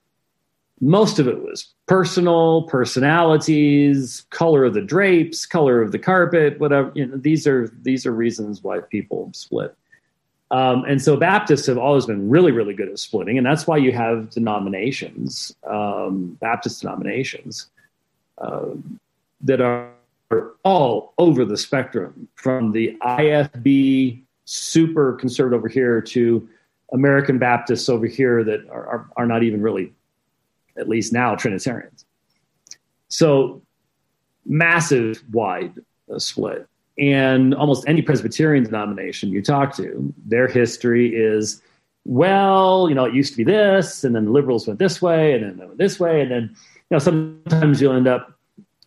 Most 0.81 1.19
of 1.19 1.27
it 1.27 1.43
was 1.43 1.67
personal, 1.87 2.63
personalities, 2.63 4.25
color 4.31 4.65
of 4.65 4.75
the 4.75 4.81
drapes, 4.81 5.45
color 5.45 5.83
of 5.83 5.91
the 5.91 5.99
carpet, 5.99 6.61
whatever. 6.61 6.93
You 6.95 7.07
know, 7.07 7.17
these 7.17 7.49
are 7.49 7.69
these 7.83 8.07
are 8.07 8.13
reasons 8.13 8.63
why 8.63 8.79
people 8.79 9.31
split. 9.35 9.77
Um, 10.51 10.85
and 10.85 11.01
so 11.01 11.17
Baptists 11.17 11.67
have 11.67 11.77
always 11.77 12.07
been 12.07 12.29
really, 12.31 12.53
really 12.53 12.75
good 12.75 12.89
at 12.89 12.99
splitting, 12.99 13.37
and 13.37 13.47
that's 13.47 13.67
why 13.67 13.77
you 13.77 13.93
have 13.93 14.31
denominations, 14.31 15.55
um, 15.67 16.39
Baptist 16.41 16.81
denominations, 16.81 17.67
uh, 18.39 18.71
that 19.43 19.61
are 19.61 19.91
all 20.65 21.13
over 21.19 21.45
the 21.45 21.57
spectrum, 21.57 22.29
from 22.35 22.73
the 22.73 22.97
IFB 23.03 24.23
super 24.47 25.13
conservative 25.15 25.59
over 25.59 25.69
here 25.69 26.01
to 26.01 26.49
American 26.93 27.39
Baptists 27.39 27.89
over 27.91 28.07
here 28.07 28.43
that 28.45 28.67
are, 28.71 28.87
are, 28.87 29.11
are 29.17 29.27
not 29.27 29.43
even 29.43 29.61
really 29.61 29.93
at 30.79 30.89
least 30.89 31.13
now 31.13 31.35
Trinitarians. 31.35 32.07
So 33.09 33.63
massive 34.47 35.23
wide 35.33 35.75
uh, 36.13 36.19
split. 36.19 36.67
And 36.99 37.55
almost 37.55 37.85
any 37.87 38.03
Presbyterian 38.03 38.65
denomination 38.65 39.31
you 39.31 39.43
talk 39.43 39.77
to, 39.77 40.13
their 40.27 40.49
history 40.49 41.15
is, 41.15 41.63
well, 42.05 42.89
you 42.89 42.95
know, 42.95 43.05
it 43.05 43.15
used 43.15 43.33
to 43.33 43.37
be 43.37 43.45
this, 43.45 44.03
and 44.03 44.15
then 44.15 44.25
the 44.25 44.31
liberals 44.31 44.67
went 44.67 44.79
this 44.79 45.01
way, 45.01 45.35
and 45.35 45.45
then 45.45 45.57
they 45.59 45.67
went 45.67 45.79
this 45.79 46.01
way, 46.01 46.21
and 46.23 46.31
then, 46.31 46.43
you 46.55 46.93
know, 46.93 46.99
sometimes 46.99 47.81
you'll 47.81 47.95
end 47.95 48.09
up 48.09 48.33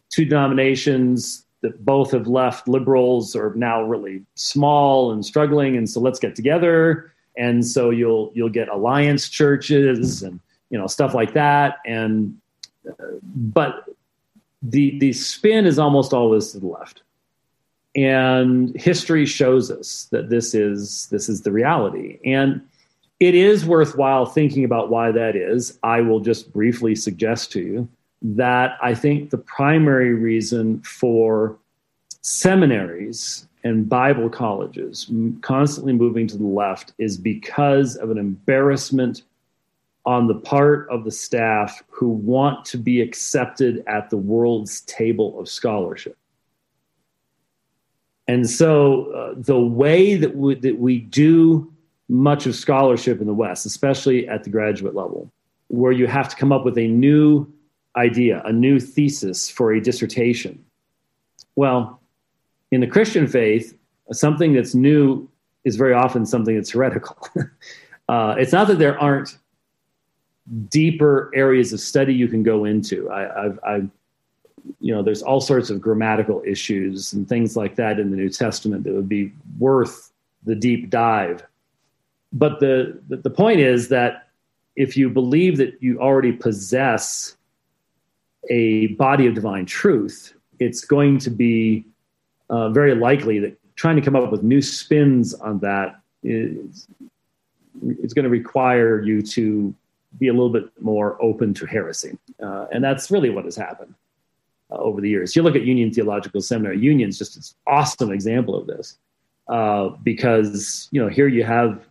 two 0.10 0.25
denominations 0.25 1.46
that 1.62 1.86
both 1.86 2.12
have 2.12 2.27
left 2.27 2.68
liberals 2.68 3.36
are 3.36 3.53
now 3.56 3.84
really 3.84 4.24
small 4.36 5.12
and 5.12 5.25
struggling, 5.25 5.77
and 5.77 5.89
so 5.89 6.00
let's 6.00 6.20
get 6.20 6.36
together. 6.36 7.13
And 7.38 7.65
so 7.65 7.91
you'll 7.91 8.32
you'll 8.34 8.50
get 8.50 8.68
alliance 8.68 9.30
churches 9.30 10.22
and 10.22 10.39
you 10.72 10.77
know 10.77 10.88
stuff 10.88 11.13
like 11.13 11.34
that 11.34 11.77
and 11.86 12.36
uh, 12.89 13.03
but 13.24 13.86
the 14.63 14.98
the 15.00 15.13
spin 15.13 15.65
is 15.65 15.77
almost 15.77 16.13
always 16.13 16.51
to 16.51 16.60
the 16.60 16.68
left 16.68 17.03
and 17.95 18.75
history 18.75 19.25
shows 19.25 19.69
us 19.69 20.07
that 20.12 20.29
this 20.29 20.53
is 20.53 21.07
this 21.12 21.29
is 21.29 21.41
the 21.41 21.51
reality. 21.51 22.19
And 22.25 22.62
it 23.19 23.36
is 23.36 23.65
worthwhile 23.65 24.25
thinking 24.25 24.63
about 24.63 24.89
why 24.89 25.12
that 25.12 25.36
is. 25.36 25.77
I 25.83 26.01
will 26.01 26.19
just 26.19 26.51
briefly 26.51 26.95
suggest 26.95 27.51
to 27.53 27.62
you 27.62 27.89
that 28.21 28.77
i 28.81 28.93
think 28.93 29.29
the 29.29 29.38
primary 29.38 30.13
reason 30.13 30.79
for 30.81 31.57
seminaries 32.21 33.48
and 33.63 33.89
bible 33.89 34.29
colleges 34.29 35.12
constantly 35.41 35.93
moving 35.93 36.27
to 36.27 36.38
the 36.38 36.45
left 36.45 36.93
is 37.00 37.17
because 37.17 37.95
of 37.95 38.12
an 38.12 38.17
embarrassment 38.17 39.24
on 40.05 40.27
the 40.27 40.36
part 40.36 40.88
of 40.89 41.03
the 41.03 41.12
staff 41.12 41.83
who 41.89 42.10
want 42.10 42.63
to 42.65 42.77
be 42.77 43.01
accepted 43.01 43.83
at 43.88 44.10
the 44.10 44.17
world's 44.17 44.81
table 44.81 45.39
of 45.39 45.50
scholarship 45.50 46.17
and 48.32 48.50
so 48.50 49.12
uh, 49.12 49.34
the 49.36 49.60
way 49.60 50.16
that 50.16 50.38
we, 50.38 50.56
that 50.56 50.80
we 50.80 51.00
do 51.00 51.70
much 52.08 52.46
of 52.46 52.56
scholarship 52.56 53.20
in 53.20 53.28
the 53.28 53.34
West, 53.34 53.66
especially 53.66 54.26
at 54.26 54.46
the 54.46 54.50
graduate 54.50 54.96
level, 54.96 55.30
where 55.68 55.92
you 55.92 56.08
have 56.08 56.30
to 56.30 56.36
come 56.38 56.54
up 56.54 56.64
with 56.64 56.78
a 56.78 56.88
new 56.88 57.46
idea, 57.98 58.42
a 58.46 58.54
new 58.54 58.80
thesis 58.80 59.50
for 59.50 59.74
a 59.74 59.82
dissertation. 59.82 60.64
Well, 61.58 62.00
in 62.72 62.80
the 62.80 62.88
Christian 62.88 63.28
faith, 63.28 63.78
something 64.14 64.54
that's 64.54 64.74
new 64.74 65.30
is 65.66 65.76
very 65.76 65.94
often 65.94 66.26
something 66.26 66.56
that's 66.56 66.72
heretical. 66.72 67.18
uh, 68.08 68.36
it's 68.38 68.54
not 68.54 68.68
that 68.68 68.80
there 68.80 68.98
aren't 68.98 69.38
deeper 70.70 71.30
areas 71.36 71.74
of 71.74 71.82
study 71.82 72.14
you 72.14 72.30
can 72.30 72.44
go 72.44 72.64
into. 72.64 73.12
I, 73.12 73.44
have 73.74 73.90
you 74.80 74.94
know, 74.94 75.03
there's 75.03 75.22
all 75.22 75.41
sorts 75.41 75.70
of 75.70 75.82
grammatical 75.82 76.41
issues 76.46 77.13
and 77.13 77.27
things 77.27 77.56
like 77.56 77.75
that 77.75 78.00
in 78.00 78.12
the 78.12 78.18
New 78.18 78.30
Testament 78.30 78.84
that 78.84 78.94
would 78.94 79.10
be 79.10 79.32
worth 79.60 80.12
the 80.44 80.56
deep 80.56 80.89
dive. 80.89 81.44
But 82.34 82.60
the, 82.60 83.00
the, 83.08 83.30
point 83.30 83.60
is 83.60 83.89
that 83.89 84.30
if 84.75 84.96
you 84.96 85.10
believe 85.10 85.58
that 85.58 85.82
you 85.82 86.00
already 86.00 86.32
possess 86.32 87.36
a 88.50 88.88
body 88.88 89.27
of 89.27 89.34
divine 89.34 89.65
truth, 89.65 90.34
it's 90.60 90.86
going 90.86 91.20
to 91.20 91.30
be 91.30 91.86
uh, 92.50 92.70
very 92.70 92.96
likely 92.96 93.39
that 93.39 93.58
trying 93.75 93.96
to 93.98 94.01
come 94.01 94.15
up 94.15 94.32
with 94.32 94.44
new 94.44 94.62
spins 94.62 95.34
on 95.34 95.60
that 95.60 96.00
is 96.24 96.88
it's 98.00 98.13
going 98.13 98.24
to 98.24 98.30
require 98.30 99.01
you 99.01 99.22
to 99.22 99.74
be 100.20 100.27
a 100.27 100.34
little 100.34 100.50
bit 100.50 100.70
more 100.80 101.22
open 101.22 101.53
to 101.53 101.65
heresy. 101.65 102.18
Uh, 102.41 102.68
and 102.72 102.84
that's 102.84 103.12
really 103.12 103.30
what 103.30 103.46
has 103.46 103.56
happened 103.56 103.94
uh, 104.72 104.75
over 104.75 105.01
the 105.01 105.10
years. 105.10 105.36
You 105.36 105.44
look 105.44 105.56
at 105.56 105.63
Union 105.63 105.92
Theological 105.92 106.42
Seminary. 106.42 106.80
Union's 106.80 107.18
just 107.18 107.36
an 107.36 107.44
awesome 107.68 108.12
example 108.12 108.56
of 108.56 108.68
this 108.68 108.98
uh, 109.48 109.90
because 110.04 110.88
you 110.92 111.01
know 111.01 111.10
here 111.10 111.28
you 111.28 111.44
have. 111.44 111.86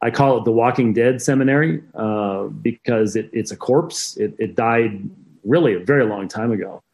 I 0.00 0.12
call 0.12 0.38
it 0.38 0.44
the 0.44 0.52
Walking 0.52 0.92
Dead 0.92 1.20
Seminary 1.20 1.82
uh, 1.94 2.44
because 2.44 3.16
it, 3.16 3.28
it's 3.32 3.50
a 3.50 3.56
corpse. 3.56 4.16
It, 4.16 4.32
it, 4.38 4.54
died 4.54 5.10
really 5.42 5.74
a 5.74 5.80
very 5.80 6.04
long 6.04 6.28
time 6.28 6.52
ago. 6.52 6.84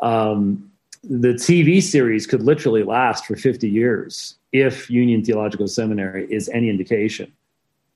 Um, 0.00 0.72
the 1.04 1.34
TV 1.34 1.80
series 1.80 2.26
could 2.26 2.42
literally 2.42 2.82
last 2.82 3.26
for 3.26 3.36
50 3.36 3.68
years 3.68 4.38
if 4.50 4.90
Union 4.90 5.24
Theological 5.24 5.68
Seminary 5.68 6.26
is 6.32 6.48
any 6.48 6.68
indication 6.68 7.32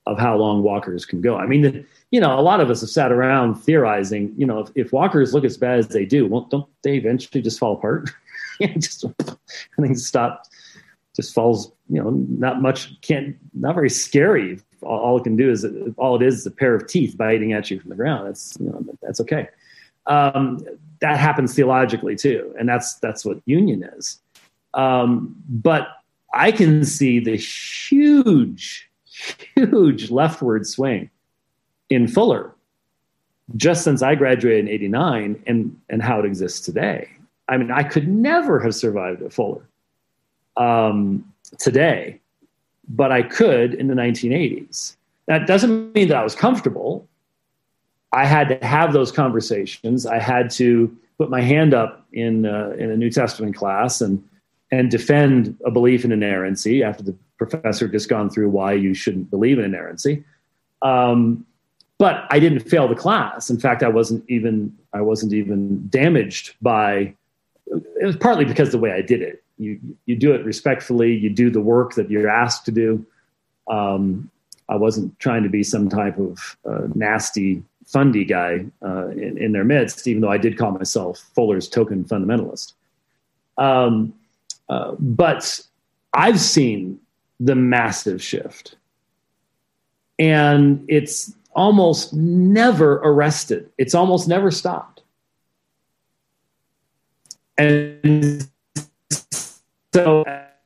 of 0.07 0.17
how 0.17 0.35
long 0.35 0.63
walkers 0.63 1.05
can 1.05 1.21
go. 1.21 1.37
I 1.37 1.45
mean, 1.45 1.61
the, 1.61 1.85
you 2.11 2.19
know, 2.19 2.39
a 2.39 2.41
lot 2.41 2.59
of 2.59 2.69
us 2.69 2.81
have 2.81 2.89
sat 2.89 3.11
around 3.11 3.55
theorizing, 3.55 4.33
you 4.37 4.45
know, 4.45 4.59
if, 4.59 4.69
if 4.75 4.93
walkers 4.93 5.33
look 5.33 5.43
as 5.43 5.57
bad 5.57 5.79
as 5.79 5.89
they 5.89 6.05
do, 6.05 6.25
well, 6.25 6.47
don't 6.49 6.67
they 6.81 6.95
eventually 6.95 7.41
just 7.41 7.59
fall 7.59 7.73
apart? 7.73 8.09
just 8.77 9.05
things 9.79 10.07
stop, 10.07 10.45
just 11.15 11.33
falls, 11.33 11.71
you 11.89 12.01
know, 12.01 12.11
not 12.11 12.61
much, 12.61 12.99
can't, 13.01 13.35
not 13.53 13.75
very 13.75 13.89
scary. 13.89 14.59
All, 14.81 14.99
all 14.99 15.17
it 15.17 15.23
can 15.23 15.35
do 15.35 15.51
is, 15.51 15.65
all 15.97 16.15
it 16.15 16.21
is 16.21 16.39
is 16.39 16.45
a 16.45 16.51
pair 16.51 16.73
of 16.73 16.87
teeth 16.87 17.17
biting 17.17 17.53
at 17.53 17.69
you 17.69 17.79
from 17.79 17.89
the 17.89 17.95
ground. 17.95 18.27
That's, 18.27 18.57
you 18.59 18.67
know, 18.67 18.85
that's 19.01 19.19
okay. 19.21 19.49
Um, 20.05 20.59
that 21.01 21.19
happens 21.19 21.53
theologically 21.53 22.15
too. 22.15 22.55
And 22.57 22.67
that's, 22.67 22.95
that's 22.95 23.25
what 23.25 23.41
union 23.45 23.83
is. 23.83 24.19
Um, 24.73 25.35
but 25.49 25.89
I 26.33 26.51
can 26.51 26.85
see 26.85 27.19
the 27.19 27.35
huge, 27.35 28.89
huge 29.55 30.11
leftward 30.11 30.67
swing 30.67 31.09
in 31.89 32.07
Fuller 32.07 32.53
just 33.55 33.83
since 33.83 34.01
I 34.01 34.15
graduated 34.15 34.65
in 34.65 34.71
89 34.71 35.43
and, 35.47 35.79
and 35.89 36.01
how 36.01 36.19
it 36.19 36.25
exists 36.25 36.59
today. 36.59 37.09
I 37.47 37.57
mean, 37.57 37.71
I 37.71 37.83
could 37.83 38.07
never 38.07 38.59
have 38.59 38.75
survived 38.75 39.21
at 39.21 39.31
Fuller 39.31 39.67
um, 40.57 41.31
today, 41.57 42.19
but 42.89 43.11
I 43.11 43.21
could 43.21 43.73
in 43.73 43.87
the 43.87 43.93
1980s. 43.93 44.95
That 45.27 45.47
doesn't 45.47 45.93
mean 45.93 46.09
that 46.09 46.17
I 46.17 46.23
was 46.23 46.35
comfortable. 46.35 47.07
I 48.11 48.25
had 48.25 48.49
to 48.49 48.65
have 48.65 48.93
those 48.93 49.11
conversations. 49.11 50.05
I 50.05 50.19
had 50.19 50.49
to 50.51 50.95
put 51.17 51.29
my 51.29 51.41
hand 51.41 51.73
up 51.73 52.05
in, 52.13 52.45
uh, 52.45 52.75
in 52.77 52.91
a 52.91 52.97
New 52.97 53.09
Testament 53.09 53.55
class 53.55 54.01
and, 54.01 54.23
and 54.71 54.91
defend 54.91 55.57
a 55.65 55.71
belief 55.71 56.03
in 56.03 56.11
inerrancy 56.11 56.83
after 56.83 57.03
the 57.03 57.15
professor 57.37 57.87
just 57.87 58.09
gone 58.09 58.29
through 58.29 58.49
why 58.49 58.73
you 58.73 58.93
shouldn't 58.93 59.29
believe 59.29 59.59
in 59.59 59.65
inerrancy. 59.65 60.23
Um, 60.81 61.45
but 61.97 62.25
I 62.29 62.39
didn't 62.39 62.59
fail 62.59 62.87
the 62.87 62.95
class. 62.95 63.49
In 63.49 63.59
fact, 63.59 63.83
I 63.83 63.87
wasn't 63.87 64.23
even 64.29 64.75
I 64.93 65.01
wasn't 65.01 65.33
even 65.33 65.87
damaged 65.89 66.55
by. 66.61 67.13
It 67.65 68.05
was 68.05 68.15
partly 68.15 68.45
because 68.45 68.71
the 68.71 68.77
way 68.77 68.91
I 68.91 69.01
did 69.01 69.21
it. 69.21 69.43
You 69.57 69.79
you 70.05 70.15
do 70.15 70.33
it 70.33 70.45
respectfully. 70.45 71.15
You 71.15 71.29
do 71.29 71.49
the 71.49 71.61
work 71.61 71.95
that 71.95 72.11
you're 72.11 72.29
asked 72.29 72.65
to 72.65 72.71
do. 72.71 73.05
Um, 73.67 74.29
I 74.69 74.75
wasn't 74.75 75.17
trying 75.19 75.43
to 75.43 75.49
be 75.49 75.63
some 75.63 75.89
type 75.89 76.17
of 76.19 76.57
uh, 76.65 76.87
nasty 76.93 77.63
fundy 77.85 78.25
guy 78.25 78.65
uh, 78.83 79.07
in, 79.09 79.37
in, 79.37 79.53
their 79.53 79.63
midst, 79.63 80.07
even 80.07 80.21
though 80.21 80.29
I 80.29 80.37
did 80.37 80.57
call 80.57 80.71
myself 80.71 81.19
Fuller's 81.33 81.69
token 81.69 82.03
fundamentalist. 82.03 82.73
Um, 83.57 84.13
uh, 84.67 84.95
but 84.99 85.61
I've 86.13 86.39
seen 86.39 86.99
the 87.39 87.55
massive 87.55 88.21
shift. 88.21 88.75
And 90.19 90.83
it's 90.87 91.33
almost 91.53 92.13
never 92.13 92.95
arrested. 92.97 93.69
It's 93.77 93.93
almost 93.93 94.27
never 94.27 94.51
stopped. 94.51 95.01
And 97.57 98.47
so, 99.93 100.23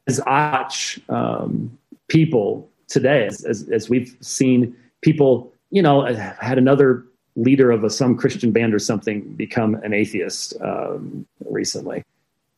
as 0.08 0.20
I 0.22 0.52
watch 0.52 1.00
um, 1.08 1.78
people 2.10 2.70
today, 2.88 3.26
as, 3.26 3.46
as, 3.46 3.70
as, 3.70 3.90
we've 3.90 4.18
seen 4.20 4.76
people, 5.02 5.54
you 5.70 5.82
know, 5.82 6.04
had 6.06 6.58
another 6.58 7.06
leader 7.38 7.72
of 7.72 7.86
a, 7.86 7.90
some 7.90 8.18
Christian 8.18 8.52
band 8.52 8.74
or 8.74 8.80
something 8.80 9.22
become 9.36 9.76
an 9.76 9.94
atheist 9.94 10.54
um, 10.62 11.26
recently. 11.46 12.04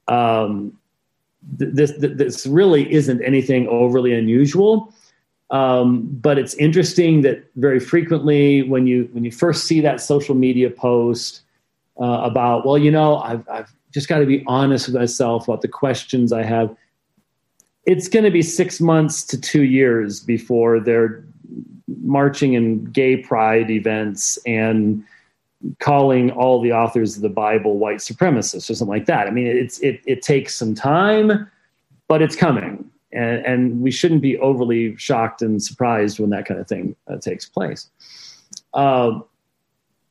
Um, 0.07 0.77
this, 1.51 1.93
this 1.97 2.45
really 2.45 2.91
isn't 2.91 3.21
anything 3.21 3.67
overly 3.67 4.13
unusual. 4.13 4.93
Um, 5.49 6.07
but 6.07 6.39
it's 6.39 6.55
interesting 6.55 7.21
that 7.21 7.45
very 7.57 7.79
frequently 7.79 8.63
when 8.63 8.87
you 8.87 9.07
when 9.11 9.23
you 9.23 9.31
first 9.31 9.65
see 9.65 9.81
that 9.81 10.01
social 10.01 10.33
media 10.33 10.69
post 10.69 11.41
uh, 12.01 12.21
about, 12.23 12.65
well, 12.65 12.77
you 12.77 12.89
know, 12.89 13.17
I've, 13.17 13.47
I've 13.47 13.71
just 13.93 14.07
got 14.07 14.19
to 14.19 14.25
be 14.25 14.43
honest 14.47 14.87
with 14.87 14.95
myself 14.95 15.47
about 15.47 15.61
the 15.61 15.67
questions 15.67 16.33
I 16.33 16.43
have. 16.43 16.75
It's 17.85 18.07
going 18.07 18.25
to 18.25 18.31
be 18.31 18.41
six 18.41 18.81
months 18.81 19.23
to 19.25 19.39
two 19.39 19.63
years 19.63 20.19
before 20.21 20.79
they're 20.79 21.23
marching 22.01 22.53
in 22.53 22.85
gay 22.85 23.17
pride 23.17 23.69
events 23.69 24.39
and 24.45 25.03
calling 25.79 26.31
all 26.31 26.61
the 26.61 26.73
authors 26.73 27.15
of 27.15 27.21
the 27.21 27.29
Bible 27.29 27.77
white 27.77 27.97
supremacists 27.97 28.69
or 28.69 28.75
something 28.75 28.87
like 28.87 29.05
that. 29.05 29.27
I 29.27 29.31
mean, 29.31 29.47
it's 29.47 29.79
it 29.79 30.01
it 30.05 30.21
takes 30.21 30.55
some 30.55 30.75
time, 30.75 31.49
but 32.07 32.21
it's 32.21 32.35
coming 32.35 32.89
and, 33.13 33.45
and 33.45 33.81
we 33.81 33.91
shouldn't 33.91 34.21
be 34.21 34.37
overly 34.39 34.97
shocked 34.97 35.41
and 35.41 35.61
surprised 35.61 36.19
when 36.19 36.31
that 36.31 36.45
kind 36.45 36.59
of 36.59 36.67
thing 36.67 36.95
uh, 37.07 37.17
takes 37.17 37.45
place. 37.45 37.89
Uh, 38.73 39.19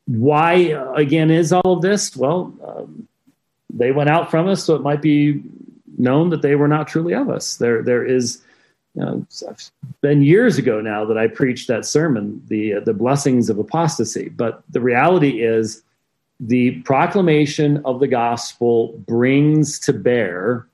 why, 0.05 0.53
again, 0.95 1.29
is 1.29 1.53
all 1.53 1.73
of 1.73 1.81
this? 1.81 2.15
Well, 2.15 2.53
um, 2.65 3.07
they 3.69 3.91
went 3.91 4.09
out 4.09 4.31
from 4.31 4.47
us, 4.47 4.63
so 4.63 4.75
it 4.75 4.81
might 4.81 5.01
be 5.01 5.43
known 5.97 6.29
that 6.29 6.41
they 6.41 6.55
were 6.55 6.67
not 6.67 6.87
truly 6.87 7.13
of 7.13 7.29
us. 7.29 7.57
There, 7.57 7.81
there 7.83 8.05
is. 8.05 8.41
You 8.95 9.01
know, 9.01 9.25
it's 9.29 9.71
been 10.01 10.21
years 10.21 10.57
ago 10.57 10.79
now 10.79 11.03
that 11.05 11.17
I 11.17 11.27
preached 11.27 11.67
that 11.67 11.85
sermon, 11.85 12.41
the 12.47 12.75
uh, 12.75 12.79
the 12.81 12.93
blessings 12.93 13.49
of 13.49 13.57
apostasy. 13.57 14.29
But 14.29 14.63
the 14.69 14.81
reality 14.81 15.41
is, 15.41 15.81
the 16.39 16.79
proclamation 16.81 17.81
of 17.85 17.99
the 17.99 18.07
gospel 18.07 18.93
brings 19.07 19.79
to 19.79 19.93
bear 19.93 20.67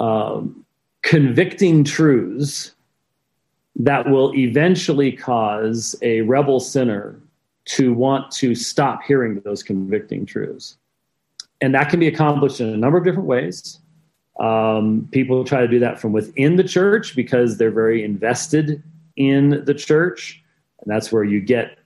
um, 0.00 0.64
convicting 1.02 1.84
truths 1.84 2.72
that 3.76 4.08
will 4.08 4.34
eventually 4.34 5.12
cause 5.12 5.94
a 6.02 6.22
rebel 6.22 6.58
sinner 6.58 7.20
to 7.66 7.92
want 7.92 8.30
to 8.30 8.54
stop 8.54 9.02
hearing 9.02 9.40
those 9.40 9.62
convicting 9.62 10.24
truths. 10.24 10.78
And 11.60 11.74
that 11.74 11.88
can 11.90 12.00
be 12.00 12.06
accomplished 12.06 12.60
in 12.60 12.68
a 12.68 12.76
number 12.76 12.98
of 12.98 13.04
different 13.04 13.28
ways. 13.28 13.80
Um, 14.40 15.08
people 15.12 15.44
try 15.44 15.60
to 15.60 15.68
do 15.68 15.78
that 15.78 15.98
from 15.98 16.12
within 16.12 16.56
the 16.56 16.64
church 16.64 17.16
because 17.16 17.56
they're 17.56 17.70
very 17.70 18.04
invested 18.04 18.82
in 19.16 19.64
the 19.64 19.74
church. 19.74 20.42
And 20.80 20.94
that's 20.94 21.10
where 21.10 21.24
you 21.24 21.40
get 21.40 21.78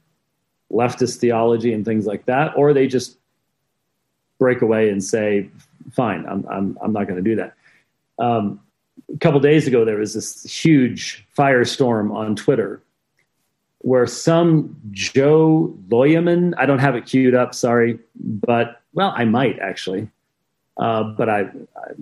leftist 0.72 1.18
theology 1.18 1.72
and 1.72 1.84
things 1.84 2.06
like 2.06 2.26
that. 2.26 2.56
Or 2.56 2.72
they 2.72 2.86
just 2.86 3.18
break 4.38 4.62
away 4.62 4.90
and 4.90 5.02
say, 5.02 5.48
fine, 5.92 6.26
I'm, 6.26 6.46
I'm, 6.48 6.78
I'm 6.82 6.92
not 6.92 7.06
going 7.06 7.22
to 7.22 7.28
do 7.30 7.36
that. 7.36 7.54
Um, 8.18 8.60
a 9.12 9.18
couple 9.18 9.40
days 9.40 9.66
ago, 9.66 9.84
there 9.84 9.98
was 9.98 10.14
this 10.14 10.42
huge 10.44 11.26
firestorm 11.36 12.12
on 12.14 12.36
Twitter 12.36 12.82
where 13.78 14.06
some 14.06 14.76
Jo 14.90 15.74
Luehmann, 15.88 16.54
I 16.58 16.66
don't 16.66 16.80
have 16.80 16.96
it 16.96 17.06
queued 17.06 17.34
up, 17.34 17.54
sorry, 17.54 17.98
but 18.16 18.82
well, 18.92 19.12
I 19.16 19.24
might 19.24 19.58
actually, 19.58 20.08
uh, 20.76 21.04
but 21.04 21.28
I, 21.28 21.40
I, 21.40 21.92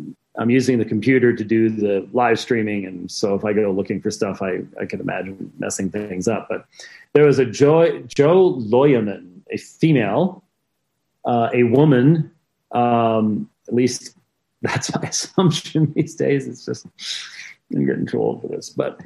am 0.42 0.50
using 0.50 0.78
the 0.78 0.84
computer 0.84 1.32
to 1.32 1.44
do 1.44 1.68
the 1.68 2.08
live 2.12 2.38
streaming, 2.38 2.86
and 2.86 3.10
so 3.10 3.34
if 3.34 3.44
I 3.44 3.52
go 3.52 3.70
looking 3.70 4.00
for 4.00 4.10
stuff, 4.10 4.42
I, 4.42 4.62
I 4.80 4.86
can 4.86 5.00
imagine 5.00 5.52
messing 5.58 5.90
things 5.90 6.28
up. 6.28 6.48
But 6.48 6.66
there 7.12 7.24
was 7.24 7.38
a 7.38 7.44
Joe 7.44 8.00
Jo 8.02 8.54
Luehmann, 8.54 9.40
a 9.50 9.56
female, 9.56 10.44
uh, 11.24 11.50
a 11.52 11.64
woman, 11.64 12.30
um, 12.72 13.48
at 13.66 13.74
least 13.74 14.16
that's 14.62 14.94
my 14.94 15.02
assumption 15.08 15.92
these 15.94 16.14
days. 16.14 16.46
It's 16.46 16.64
just 16.64 16.86
I'm 17.74 17.86
getting 17.86 18.06
too 18.06 18.18
old 18.18 18.42
for 18.42 18.48
this. 18.48 18.70
But 18.70 19.00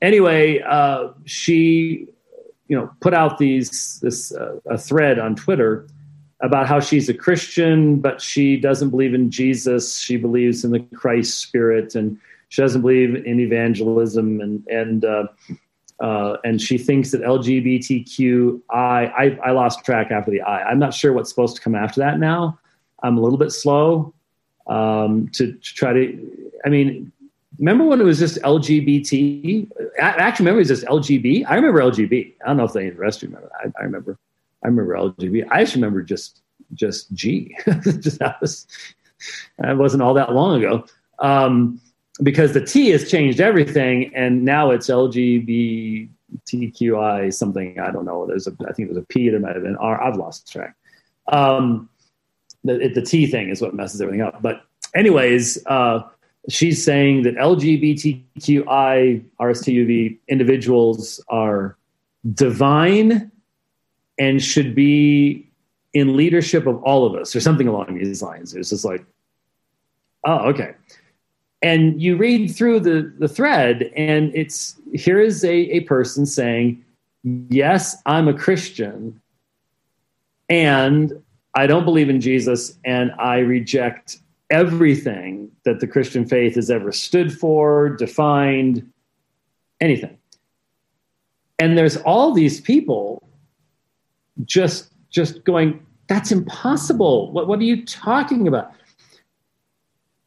anyway, 0.00 0.60
uh, 0.60 1.10
she, 1.24 2.08
you 2.68 2.76
know, 2.76 2.90
put 3.00 3.14
out 3.14 3.38
these 3.38 4.00
this 4.00 4.34
uh, 4.34 4.58
a 4.66 4.76
thread 4.78 5.18
on 5.18 5.36
Twitter 5.36 5.86
about 6.42 6.66
how 6.66 6.80
she's 6.80 7.08
a 7.08 7.14
Christian, 7.14 8.00
but 8.00 8.20
she 8.20 8.56
doesn't 8.56 8.90
believe 8.90 9.14
in 9.14 9.30
Jesus. 9.30 9.98
She 9.98 10.16
believes 10.16 10.64
in 10.64 10.72
the 10.72 10.80
Christ 10.80 11.40
spirit, 11.40 11.94
and 11.94 12.18
she 12.48 12.60
doesn't 12.60 12.82
believe 12.82 13.14
in 13.14 13.40
evangelism, 13.40 14.40
and 14.40 14.66
and 14.66 15.04
uh, 15.04 15.26
uh, 16.00 16.36
and 16.44 16.60
she 16.60 16.78
thinks 16.78 17.12
that 17.12 17.22
LGBTQI. 17.22 18.60
I, 18.68 19.38
I 19.44 19.50
lost 19.52 19.84
track 19.84 20.10
after 20.10 20.32
the 20.32 20.42
I. 20.42 20.68
I'm 20.68 20.80
not 20.80 20.92
sure 20.92 21.12
what's 21.12 21.30
supposed 21.30 21.56
to 21.56 21.62
come 21.62 21.76
after 21.76 22.00
that 22.00 22.18
now. 22.18 22.58
I'm 23.04 23.16
a 23.16 23.20
little 23.20 23.38
bit 23.38 23.52
slow 23.52 24.12
um, 24.66 25.28
to, 25.28 25.52
to 25.52 25.74
try 25.74 25.92
to. 25.92 26.50
I 26.64 26.68
mean, 26.68 27.12
remember 27.58 27.84
when 27.84 28.00
it 28.00 28.04
was 28.04 28.18
just 28.18 28.38
LGBT? 28.42 29.70
I 29.98 30.02
actually 30.02 30.44
remember 30.44 30.58
it 30.58 30.68
was 30.68 30.80
just 30.80 30.84
LGB. 30.86 31.44
I 31.48 31.54
remember 31.54 31.80
LGB. 31.80 32.34
I 32.44 32.48
don't 32.48 32.56
know 32.56 32.64
if 32.64 32.72
they 32.72 32.90
the 32.90 32.96
rest 32.96 33.22
remember. 33.22 33.50
I, 33.64 33.68
I 33.78 33.84
remember. 33.84 34.18
I 34.62 34.68
remember 34.68 34.94
LGB. 34.94 35.46
I 35.50 35.62
just 35.62 35.74
remember 35.74 36.02
just 36.02 36.40
just 36.74 37.12
G. 37.12 37.56
just 38.00 38.18
that 38.18 38.40
was 38.40 38.66
that 39.58 39.76
wasn't 39.76 40.02
all 40.02 40.14
that 40.14 40.32
long 40.32 40.62
ago. 40.62 40.84
Um, 41.18 41.80
because 42.22 42.52
the 42.52 42.64
T 42.64 42.90
has 42.90 43.10
changed 43.10 43.40
everything, 43.40 44.14
and 44.14 44.44
now 44.44 44.70
it's 44.70 44.88
LGBTQI 44.88 47.32
something. 47.32 47.80
I 47.80 47.90
don't 47.90 48.04
know. 48.04 48.26
There's 48.26 48.46
a 48.46 48.52
I 48.68 48.72
think 48.72 48.88
there's 48.88 49.02
a 49.02 49.06
P. 49.06 49.28
There 49.28 49.40
might 49.40 49.54
have 49.54 49.64
been 49.64 49.76
R. 49.76 50.02
I've 50.02 50.16
lost 50.16 50.50
track. 50.50 50.76
Um, 51.28 51.88
the, 52.64 52.88
the 52.88 53.02
T 53.02 53.26
thing 53.26 53.48
is 53.48 53.60
what 53.60 53.74
messes 53.74 54.00
everything 54.00 54.22
up. 54.22 54.40
But 54.42 54.62
anyways, 54.94 55.64
uh, 55.66 56.02
she's 56.48 56.84
saying 56.84 57.24
that 57.24 57.34
LGBTQI 57.34 59.24
RSTUV 59.40 60.18
individuals 60.28 61.20
are 61.28 61.76
divine 62.32 63.31
and 64.18 64.42
should 64.42 64.74
be 64.74 65.48
in 65.94 66.16
leadership 66.16 66.66
of 66.66 66.82
all 66.82 67.04
of 67.04 67.14
us 67.14 67.34
or 67.36 67.40
something 67.40 67.68
along 67.68 67.94
these 67.98 68.22
lines. 68.22 68.54
It's 68.54 68.70
just 68.70 68.84
like, 68.84 69.04
oh, 70.24 70.48
okay. 70.50 70.74
And 71.62 72.00
you 72.02 72.16
read 72.16 72.48
through 72.48 72.80
the, 72.80 73.12
the 73.18 73.28
thread, 73.28 73.92
and 73.94 74.34
it's 74.34 74.80
here 74.94 75.20
is 75.20 75.44
a, 75.44 75.54
a 75.54 75.80
person 75.80 76.26
saying, 76.26 76.84
Yes, 77.24 78.02
I'm 78.04 78.26
a 78.26 78.34
Christian, 78.34 79.20
and 80.48 81.22
I 81.54 81.68
don't 81.68 81.84
believe 81.84 82.10
in 82.10 82.20
Jesus, 82.20 82.76
and 82.84 83.12
I 83.12 83.38
reject 83.38 84.18
everything 84.50 85.52
that 85.64 85.78
the 85.78 85.86
Christian 85.86 86.26
faith 86.26 86.56
has 86.56 86.68
ever 86.68 86.90
stood 86.90 87.32
for, 87.32 87.90
defined, 87.90 88.90
anything. 89.80 90.18
And 91.60 91.78
there's 91.78 91.96
all 91.98 92.32
these 92.32 92.60
people 92.60 93.22
just 94.44 94.90
just 95.10 95.44
going, 95.44 95.84
that's 96.08 96.32
impossible. 96.32 97.30
What, 97.32 97.46
what 97.46 97.58
are 97.58 97.64
you 97.64 97.84
talking 97.84 98.48
about? 98.48 98.72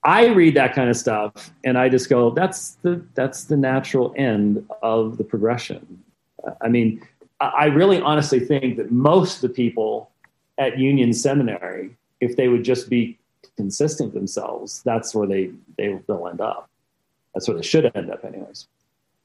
I 0.04 0.28
read 0.28 0.54
that 0.56 0.76
kind 0.76 0.90
of 0.90 0.96
stuff 0.96 1.52
and 1.64 1.78
I 1.78 1.90
just 1.90 2.10
go, 2.10 2.30
that's 2.30 2.76
the 2.84 3.04
that's 3.16 3.46
the 3.46 3.58
natural 3.58 4.14
end 4.16 4.66
of 4.84 5.18
the 5.18 5.24
progression. 5.24 6.04
I 6.62 6.70
mean, 6.70 7.02
I 7.40 7.66
really 7.66 8.00
honestly 8.00 8.40
think 8.40 8.78
that 8.78 8.92
most 8.92 9.38
of 9.38 9.42
the 9.42 9.50
people 9.50 10.12
at 10.58 10.78
Union 10.78 11.12
Seminary, 11.12 11.96
if 12.22 12.38
they 12.38 12.48
would 12.48 12.64
just 12.64 12.90
be 12.90 13.18
consistent 13.58 14.14
themselves, 14.14 14.82
that's 14.84 15.14
where 15.14 15.28
they, 15.28 15.52
they 15.78 16.00
will 16.08 16.28
end 16.28 16.40
up. 16.40 16.70
That's 17.34 17.48
where 17.48 17.58
they 17.58 17.64
should 17.64 17.92
end 17.96 18.12
up, 18.12 18.24
anyways. 18.24 18.68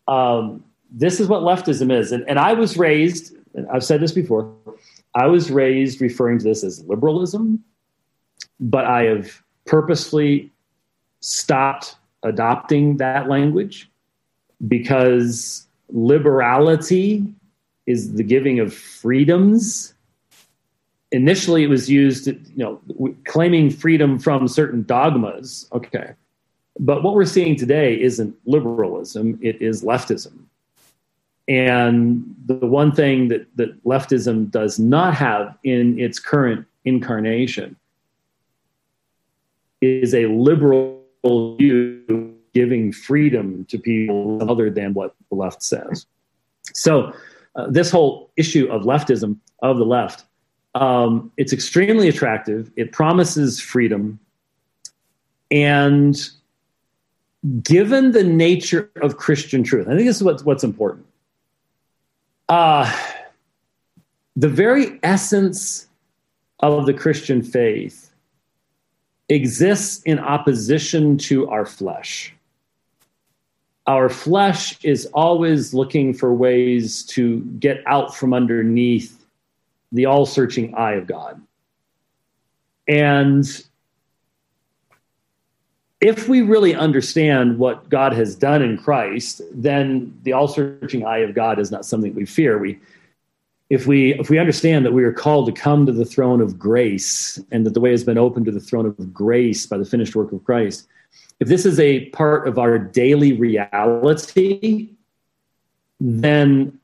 Um, 0.08 0.64
this 0.90 1.20
is 1.20 1.28
what 1.28 1.42
leftism 1.42 1.92
is. 1.92 2.10
And, 2.10 2.28
and 2.28 2.38
I 2.38 2.52
was 2.52 2.76
raised, 2.76 3.36
and 3.54 3.66
I've 3.68 3.84
said 3.84 4.00
this 4.00 4.12
before, 4.12 4.54
I 5.14 5.26
was 5.26 5.50
raised 5.50 6.00
referring 6.00 6.38
to 6.38 6.44
this 6.44 6.62
as 6.62 6.84
liberalism, 6.84 7.62
but 8.58 8.84
I 8.84 9.04
have 9.04 9.42
purposely 9.66 10.50
stopped 11.20 11.96
adopting 12.22 12.98
that 12.98 13.28
language 13.28 13.90
because 14.68 15.66
liberality 15.88 17.24
is 17.86 18.12
the 18.14 18.22
giving 18.22 18.60
of 18.60 18.72
freedoms 18.72 19.94
initially 21.12 21.64
it 21.64 21.68
was 21.68 21.90
used, 21.90 22.26
you 22.26 22.40
know, 22.56 22.80
claiming 23.24 23.70
freedom 23.70 24.18
from 24.18 24.48
certain 24.48 24.82
dogmas. 24.84 25.68
Okay. 25.72 26.12
But 26.78 27.02
what 27.02 27.14
we're 27.14 27.24
seeing 27.24 27.56
today 27.56 28.00
isn't 28.00 28.34
liberalism, 28.46 29.38
it 29.42 29.60
is 29.60 29.82
leftism. 29.82 30.44
And 31.50 32.34
the 32.46 32.54
one 32.54 32.92
thing 32.92 33.28
that, 33.28 33.46
that 33.56 33.84
leftism 33.84 34.50
does 34.50 34.78
not 34.78 35.14
have 35.14 35.58
in 35.64 35.98
its 35.98 36.18
current 36.20 36.64
incarnation 36.84 37.76
is 39.80 40.14
a 40.14 40.26
liberal 40.26 41.02
view 41.58 42.34
giving 42.54 42.92
freedom 42.92 43.64
to 43.66 43.78
people 43.78 44.48
other 44.48 44.70
than 44.70 44.94
what 44.94 45.14
the 45.28 45.34
left 45.36 45.62
says. 45.62 46.06
So, 46.72 47.12
uh, 47.56 47.66
this 47.68 47.90
whole 47.90 48.30
issue 48.36 48.70
of 48.70 48.82
leftism 48.82 49.36
of 49.60 49.76
the 49.76 49.84
left 49.84 50.24
um, 50.74 51.32
it's 51.36 51.52
extremely 51.52 52.08
attractive. 52.08 52.70
It 52.76 52.92
promises 52.92 53.60
freedom. 53.60 54.20
And 55.50 56.16
given 57.62 58.12
the 58.12 58.22
nature 58.22 58.90
of 59.02 59.16
Christian 59.16 59.64
truth, 59.64 59.88
I 59.88 59.96
think 59.96 60.06
this 60.06 60.16
is 60.16 60.22
what's, 60.22 60.44
what's 60.44 60.62
important. 60.62 61.06
Uh, 62.50 62.92
the 64.34 64.48
very 64.48 64.98
essence 65.04 65.86
of 66.58 66.84
the 66.84 66.92
Christian 66.92 67.42
faith 67.42 68.10
exists 69.28 70.02
in 70.02 70.18
opposition 70.18 71.16
to 71.16 71.48
our 71.48 71.64
flesh. 71.64 72.34
Our 73.86 74.08
flesh 74.08 74.84
is 74.84 75.06
always 75.14 75.72
looking 75.72 76.12
for 76.12 76.34
ways 76.34 77.04
to 77.04 77.42
get 77.60 77.84
out 77.86 78.16
from 78.16 78.34
underneath 78.34 79.24
the 79.92 80.06
all 80.06 80.26
searching 80.26 80.74
eye 80.74 80.94
of 80.94 81.06
God. 81.06 81.40
And 82.88 83.46
if 86.00 86.28
we 86.28 86.40
really 86.40 86.74
understand 86.74 87.58
what 87.58 87.88
God 87.88 88.14
has 88.14 88.34
done 88.34 88.62
in 88.62 88.78
Christ, 88.78 89.42
then 89.52 90.18
the 90.22 90.32
all 90.32 90.48
searching 90.48 91.04
eye 91.04 91.18
of 91.18 91.34
God 91.34 91.58
is 91.58 91.70
not 91.70 91.84
something 91.84 92.14
we 92.14 92.24
fear. 92.24 92.58
We, 92.58 92.78
if 93.68 93.86
we 93.86 94.14
if 94.14 94.30
we 94.30 94.38
understand 94.38 94.84
that 94.84 94.92
we 94.92 95.04
are 95.04 95.12
called 95.12 95.46
to 95.46 95.52
come 95.52 95.86
to 95.86 95.92
the 95.92 96.04
throne 96.04 96.40
of 96.40 96.58
grace 96.58 97.38
and 97.52 97.64
that 97.66 97.74
the 97.74 97.80
way 97.80 97.90
has 97.90 98.02
been 98.02 98.18
opened 98.18 98.46
to 98.46 98.52
the 98.52 98.60
throne 98.60 98.86
of 98.86 99.14
grace 99.14 99.66
by 99.66 99.78
the 99.78 99.84
finished 99.84 100.16
work 100.16 100.32
of 100.32 100.42
Christ, 100.44 100.88
if 101.38 101.48
this 101.48 101.64
is 101.66 101.78
a 101.78 102.06
part 102.06 102.48
of 102.48 102.58
our 102.58 102.78
daily 102.78 103.34
reality, 103.34 104.88
then 106.00 106.78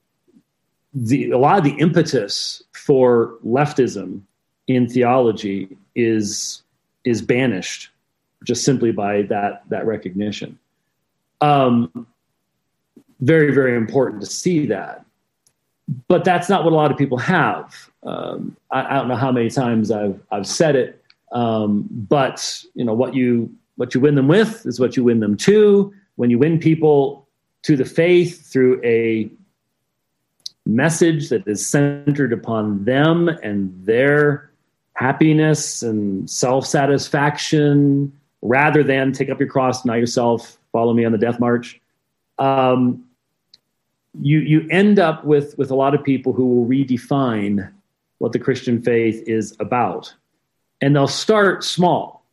the 0.95 1.31
a 1.31 1.39
lot 1.39 1.59
of 1.59 1.65
the 1.65 1.75
impetus 1.81 2.63
for 2.73 3.35
leftism 3.45 4.21
in 4.69 4.89
theology 4.89 5.77
is 5.95 6.63
is 7.05 7.23
banished 7.23 7.91
just 8.45 8.65
simply 8.65 8.93
by 8.93 9.23
that 9.23 9.63
that 9.69 9.87
recognition. 9.87 10.59
Um, 11.41 12.07
very 13.21 13.53
very 13.53 13.77
important 13.77 14.23
to 14.23 14.27
see 14.27 14.67
that. 14.67 15.05
but 16.09 16.25
that's 16.25 16.49
not 16.49 16.65
what 16.65 16.73
a 16.73 16.77
lot 16.77 16.91
of 16.91 16.99
people 16.99 17.19
have. 17.19 17.91
Um, 18.03 18.57
I, 18.71 18.83
I, 18.83 18.95
don't 18.95 19.09
know 19.09 19.17
how 19.17 19.33
many 19.33 19.51
times 19.51 19.91
I've 19.91 20.21
I've 20.31 20.47
said 20.47 20.77
it, 20.77 21.03
um, 21.33 21.87
but 21.91 22.63
you 22.75 22.85
know 22.85 22.95
what 22.95 23.15
you 23.15 23.53
what 23.77 23.95
you 23.95 24.01
win 24.01 24.15
them 24.15 24.29
with 24.29 24.67
is 24.67 24.81
what 24.81 24.97
you 24.97 25.05
win 25.05 25.21
them 25.21 25.37
to. 25.39 25.93
When 26.17 26.31
you 26.31 26.39
win 26.39 26.59
people 26.59 27.29
to 27.63 27.77
the 27.77 27.85
faith 27.85 28.51
through 28.51 28.81
a 28.85 29.31
message 30.65 31.29
that 31.29 31.47
is 31.47 31.67
centered 31.67 32.33
upon 32.33 32.85
them 32.85 33.29
and 33.29 33.73
their 33.85 34.51
happiness 34.95 35.83
and 35.83 36.29
self 36.29 36.67
satisfaction, 36.67 38.13
rather 38.47 38.83
than 38.83 39.13
take 39.13 39.29
up 39.29 39.39
your 39.39 39.49
cross, 39.49 39.83
deny 39.83 39.97
yourself, 39.97 40.59
follow 40.73 40.95
me 40.95 41.05
on 41.05 41.13
the 41.13 41.19
death 41.19 41.41
march. 41.41 41.81
Um, 42.39 43.05
you 44.21 44.39
you 44.39 44.67
end 44.71 44.99
up 44.99 45.25
with 45.25 45.57
with 45.59 45.71
a 45.71 45.75
lot 45.75 45.95
of 45.95 46.03
people 46.03 46.33
who 46.33 46.47
will 46.47 46.67
redefine 46.67 47.71
what 48.19 48.33
the 48.33 48.39
Christian 48.39 48.83
faith 48.83 49.23
is 49.27 49.55
about, 49.61 50.15
and 50.81 50.95
they'll 50.95 51.09
start 51.09 51.65
small. 51.65 52.25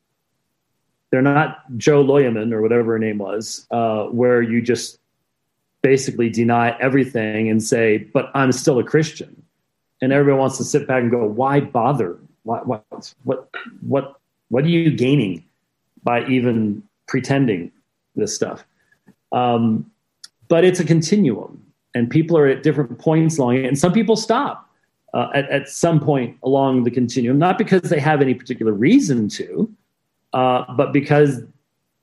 They're 1.11 1.21
not 1.21 1.77
Jo 1.77 2.03
Luehmann 2.03 2.53
or 2.53 2.61
whatever 2.61 2.93
her 2.93 2.99
name 2.99 3.17
was, 3.17 3.67
uh, 3.69 4.05
where 4.05 4.41
you 4.41 4.61
just 4.61 4.99
basically 5.81 6.29
deny 6.29 6.77
everything 6.79 7.49
and 7.49 7.61
say, 7.61 7.97
"But 7.97 8.31
I'm 8.33 8.51
still 8.51 8.79
a 8.79 8.83
Christian," 8.83 9.43
and 10.01 10.13
everyone 10.13 10.39
wants 10.39 10.57
to 10.57 10.63
sit 10.63 10.87
back 10.87 11.01
and 11.01 11.11
go, 11.11 11.25
"Why 11.25 11.59
bother? 11.59 12.17
What 12.43 12.65
what 12.65 13.13
what 13.23 13.49
what 13.81 14.19
what 14.49 14.63
are 14.63 14.69
you 14.69 14.91
gaining 14.91 15.43
by 16.03 16.25
even 16.27 16.83
pretending 17.07 17.71
this 18.15 18.35
stuff?" 18.35 18.65
Um, 19.31 19.89
but 20.47 20.63
it's 20.63 20.79
a 20.79 20.85
continuum 20.85 21.63
and 21.95 22.09
people 22.09 22.37
are 22.37 22.47
at 22.47 22.63
different 22.63 22.97
points 22.99 23.37
along 23.37 23.57
it, 23.57 23.65
and 23.65 23.77
some 23.77 23.93
people 23.93 24.15
stop 24.15 24.69
uh, 25.13 25.29
at, 25.33 25.49
at 25.49 25.69
some 25.69 25.99
point 25.99 26.37
along 26.43 26.83
the 26.83 26.91
continuum, 26.91 27.37
not 27.37 27.57
because 27.57 27.81
they 27.83 27.99
have 27.99 28.21
any 28.21 28.33
particular 28.33 28.73
reason 28.73 29.29
to, 29.29 29.71
uh, 30.33 30.65
but 30.75 30.91
because 30.91 31.41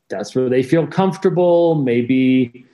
that's 0.09 0.35
where 0.35 0.49
they 0.49 0.63
feel 0.63 0.87
comfortable. 0.87 1.75
Maybe, 1.75 2.65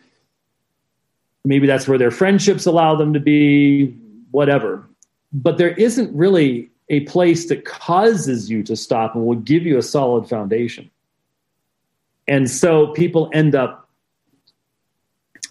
maybe 1.44 1.66
that's 1.66 1.88
where 1.88 1.98
their 1.98 2.10
friendships 2.10 2.66
allow 2.66 2.96
them 2.96 3.12
to 3.12 3.20
be. 3.20 3.96
Whatever, 4.32 4.86
but 5.32 5.56
there 5.56 5.70
isn't 5.70 6.14
really 6.14 6.70
a 6.90 7.00
place 7.00 7.48
that 7.48 7.64
causes 7.64 8.50
you 8.50 8.62
to 8.64 8.76
stop 8.76 9.14
and 9.14 9.24
will 9.24 9.36
give 9.36 9.64
you 9.64 9.78
a 9.78 9.82
solid 9.82 10.28
foundation. 10.28 10.90
And 12.28 12.50
so 12.50 12.88
people 12.88 13.30
end 13.32 13.54
up 13.54 13.88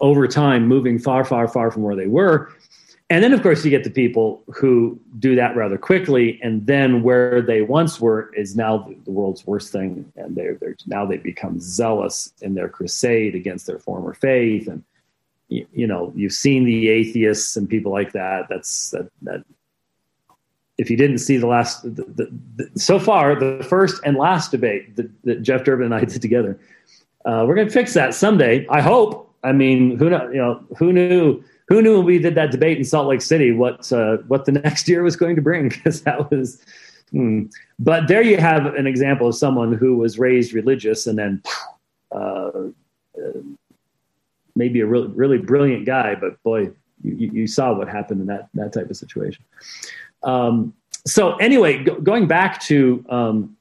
over 0.01 0.27
time 0.27 0.67
moving 0.67 0.99
far, 0.99 1.23
far, 1.23 1.47
far 1.47 1.71
from 1.71 1.83
where 1.83 1.95
they 1.95 2.07
were. 2.07 2.51
And 3.09 3.23
then, 3.23 3.33
of 3.33 3.43
course, 3.43 3.63
you 3.63 3.69
get 3.69 3.83
the 3.83 3.91
people 3.91 4.41
who 4.47 4.99
do 5.19 5.35
that 5.35 5.55
rather 5.55 5.77
quickly, 5.77 6.39
and 6.41 6.65
then 6.65 7.03
where 7.03 7.39
they 7.39 7.61
once 7.61 8.01
were 8.01 8.33
is 8.33 8.55
now 8.55 8.89
the 9.05 9.11
world's 9.11 9.45
worst 9.45 9.71
thing, 9.71 10.11
and 10.15 10.35
they're, 10.35 10.55
they're 10.55 10.75
now 10.87 11.05
they 11.05 11.17
become 11.17 11.59
zealous 11.59 12.33
in 12.41 12.55
their 12.55 12.67
crusade 12.67 13.35
against 13.35 13.67
their 13.67 13.77
former 13.77 14.15
faith, 14.15 14.67
and 14.67 14.83
you, 15.49 15.67
you 15.71 15.85
know 15.85 16.11
you've 16.15 16.33
seen 16.33 16.65
the 16.65 16.89
atheists 16.89 17.55
and 17.55 17.69
people 17.69 17.91
like 17.91 18.11
that. 18.13 18.47
That's 18.49 18.89
that 18.89 19.11
that. 19.21 19.43
If 20.77 20.89
you 20.89 20.97
didn't 20.97 21.19
see 21.19 21.37
the 21.37 21.47
last, 21.47 21.83
the, 21.83 22.03
the, 22.03 22.29
the, 22.57 22.79
so 22.79 22.99
far 22.99 23.35
the 23.35 23.63
first 23.63 24.01
and 24.03 24.17
last 24.17 24.51
debate 24.51 24.95
that, 24.97 25.09
that 25.23 25.41
Jeff 25.41 25.63
Durbin 25.63 25.85
and 25.85 25.95
I 25.95 26.03
did 26.05 26.21
together, 26.21 26.59
uh, 27.25 27.45
we're 27.47 27.55
going 27.55 27.67
to 27.67 27.73
fix 27.73 27.93
that 27.93 28.13
someday. 28.13 28.67
I 28.69 28.81
hope 28.81 29.25
I 29.45 29.51
mean, 29.51 29.97
who 29.97 30.09
know, 30.09 30.27
you 30.29 30.37
know, 30.37 30.63
who 30.77 30.91
knew 30.91 31.41
who 31.67 31.81
knew 31.81 31.97
when 31.97 32.05
we 32.05 32.17
did 32.17 32.35
that 32.35 32.51
debate 32.51 32.77
in 32.79 32.83
Salt 32.83 33.07
Lake 33.07 33.21
City 33.21 33.51
what 33.51 33.91
uh, 33.93 34.17
what 34.27 34.45
the 34.45 34.51
next 34.63 34.89
year 34.89 35.03
was 35.03 35.15
going 35.15 35.35
to 35.35 35.41
bring 35.41 35.69
because 35.69 36.01
that 36.01 36.29
was. 36.31 36.61
Hmm. 37.11 37.43
But 37.77 38.07
there 38.07 38.23
you 38.23 38.37
have 38.37 38.65
an 38.65 38.87
example 38.87 39.27
of 39.27 39.35
someone 39.35 39.73
who 39.73 39.95
was 39.95 40.17
raised 40.17 40.53
religious 40.53 41.05
and 41.05 41.19
then 41.19 41.43
uh, 42.11 42.17
uh, 42.17 43.39
maybe 44.55 44.79
a 44.79 44.87
really 44.87 45.07
really 45.09 45.37
brilliant 45.37 45.85
guy, 45.85 46.15
but 46.15 46.41
boy, 46.41 46.71
you, 47.03 47.29
you 47.31 47.47
saw 47.47 47.73
what 47.73 47.87
happened 47.87 48.21
in 48.21 48.27
that 48.27 48.49
that 48.55 48.73
type 48.73 48.89
of 48.89 48.97
situation. 48.97 49.45
Um, 50.25 50.73
so 51.05 51.35
anyway, 51.37 51.83
go, 51.83 51.99
going 52.01 52.27
back 52.27 52.61
to 52.63 53.05
um, 53.09 53.55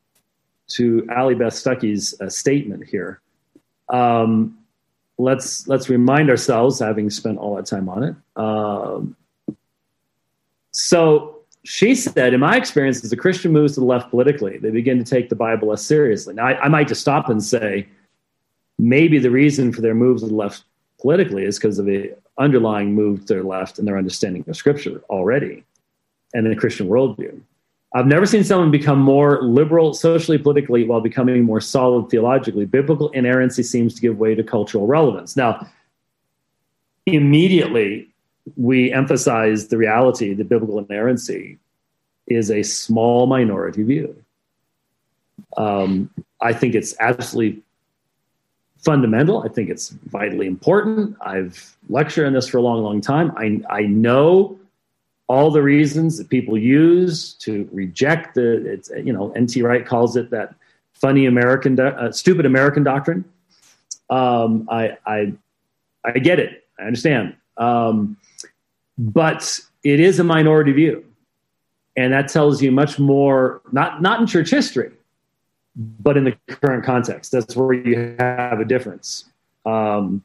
to 0.68 1.07
Allie 1.14 1.35
Beth 1.35 1.53
Stuckey's 1.53 2.20
uh, 2.20 2.29
statement 2.29 2.85
here. 2.85 3.20
Um, 3.90 4.59
let's 5.18 5.68
let's 5.68 5.88
remind 5.88 6.31
ourselves, 6.31 6.79
having 6.79 7.11
spent 7.11 7.38
all 7.38 7.55
that 7.57 7.66
time 7.66 7.88
on 7.88 8.03
it. 8.03 8.16
Um, 8.37 9.16
so 10.72 11.37
she 11.64 11.94
said, 11.94 12.35
in 12.35 12.40
my 12.40 12.57
experience, 12.57 13.05
as 13.05 13.12
a 13.12 13.16
Christian 13.16 13.53
moves 13.53 13.74
to 13.74 13.81
the 13.81 13.87
left 13.87 14.11
politically, 14.11 14.59
they 14.59 14.70
begin 14.70 14.98
to 14.98 15.05
take 15.05 15.29
the 15.29 15.37
Bible 15.37 15.68
less 15.68 15.83
seriously. 15.83 16.35
Now, 16.35 16.46
I, 16.46 16.64
I 16.64 16.68
might 16.68 16.88
just 16.88 17.00
stop 17.00 17.29
and 17.29 17.42
say, 17.42 17.88
maybe 18.79 19.18
the 19.18 19.31
reason 19.31 19.72
for 19.72 19.81
their 19.81 19.94
moves 19.94 20.22
to 20.22 20.29
the 20.29 20.35
left 20.35 20.64
politically 21.00 21.44
is 21.44 21.59
because 21.59 21.79
of 21.79 21.87
the 21.87 22.14
underlying 22.38 22.94
move 22.94 23.24
to 23.27 23.35
the 23.35 23.42
left 23.42 23.79
and 23.79 23.87
their 23.87 23.96
understanding 23.96 24.44
of 24.48 24.57
Scripture 24.57 25.03
already 25.09 25.64
and 26.35 26.47
the 26.47 26.57
Christian 26.57 26.88
worldview. 26.88 27.40
I've 27.94 28.09
never 28.09 28.27
seen 28.27 28.42
someone 28.42 28.73
become 28.73 28.99
more 28.99 29.40
liberal 29.42 29.94
socially, 29.94 30.37
politically, 30.37 30.85
while 30.85 31.01
becoming 31.01 31.44
more 31.44 31.61
solid 31.61 32.11
theologically. 32.11 32.64
Biblical 32.66 33.09
inerrancy 33.11 33.62
seems 33.62 33.94
to 33.94 34.01
give 34.01 34.18
way 34.18 34.35
to 34.35 34.42
cultural 34.42 34.88
relevance. 34.88 35.37
Now, 35.37 35.66
immediately, 37.07 38.09
we 38.57 38.92
emphasize 38.92 39.68
the 39.68 39.79
reality 39.79 40.35
that 40.35 40.49
biblical 40.49 40.81
inerrancy 40.81 41.59
is 42.27 42.51
a 42.51 42.64
small 42.64 43.27
minority 43.27 43.85
view. 43.85 44.16
Um, 45.57 46.11
I 46.40 46.53
think 46.53 46.75
it's 46.75 46.97
absolutely 46.99 47.62
fundamental. 48.79 49.42
I 49.44 49.49
think 49.49 49.70
it's 49.70 49.90
vitally 50.07 50.49
important. 50.49 51.16
I've 51.20 51.77
lectured 51.88 52.27
on 52.27 52.33
this 52.33 52.49
for 52.49 52.59
a 52.59 52.61
long, 52.61 52.83
long 52.83 53.01
time. 53.01 53.33
I, 53.37 53.61
I 53.70 53.83
know 53.83 54.59
all 55.26 55.50
the 55.50 55.62
reasons 55.62 56.18
that 56.18 56.28
people 56.28 56.58
use 56.58 57.34
to 57.34 57.68
reject 57.72 58.34
the 58.34 58.66
it's 58.66 58.90
you 59.02 59.12
know 59.12 59.32
nt 59.32 59.56
wright 59.62 59.87
calls 59.87 60.16
it 60.16 60.30
that 60.30 60.54
funny 60.92 61.26
american 61.26 61.78
uh, 61.78 62.10
stupid 62.12 62.46
american 62.46 62.82
doctrine. 62.82 63.24
Um, 64.10 64.68
I, 64.70 64.98
I 65.06 65.32
i 66.04 66.12
get 66.18 66.38
it. 66.38 66.64
I 66.78 66.82
understand. 66.82 67.34
Um, 67.56 68.18
but 68.98 69.58
it 69.82 69.98
is 69.98 70.18
a 70.18 70.24
minority 70.24 70.72
view. 70.72 71.04
And 71.96 72.12
that 72.12 72.28
tells 72.28 72.60
you 72.60 72.70
much 72.70 72.98
more 72.98 73.62
not 73.72 74.02
not 74.02 74.20
in 74.20 74.26
church 74.26 74.50
history 74.50 74.92
but 75.76 76.16
in 76.16 76.24
the 76.24 76.37
current 76.48 76.84
context. 76.84 77.32
That's 77.32 77.56
where 77.56 77.72
you 77.72 78.14
have 78.18 78.60
a 78.60 78.64
difference 78.64 79.24
um, 79.66 80.22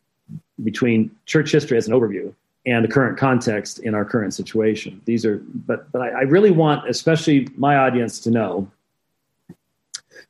between 0.63 1.11
church 1.25 1.51
history 1.51 1.77
as 1.77 1.87
an 1.87 1.93
overview 1.93 2.33
and 2.69 2.83
the 2.83 2.89
current 2.89 3.17
context 3.17 3.79
in 3.79 3.95
our 3.95 4.05
current 4.05 4.33
situation. 4.33 5.01
These 5.05 5.25
are, 5.25 5.37
but 5.37 5.91
but 5.91 6.01
I, 6.01 6.09
I 6.09 6.21
really 6.21 6.51
want, 6.51 6.89
especially 6.89 7.47
my 7.55 7.77
audience, 7.77 8.19
to 8.21 8.31
know 8.31 8.69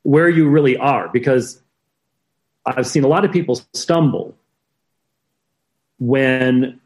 where 0.04 0.30
you 0.30 0.50
really 0.50 0.78
are 0.78 1.10
because 1.10 1.62
I've 2.66 2.88
seen 2.88 3.04
a 3.04 3.08
lot 3.08 3.26
of 3.26 3.32
people 3.32 3.62
stumble 3.74 4.36
when 6.00 6.80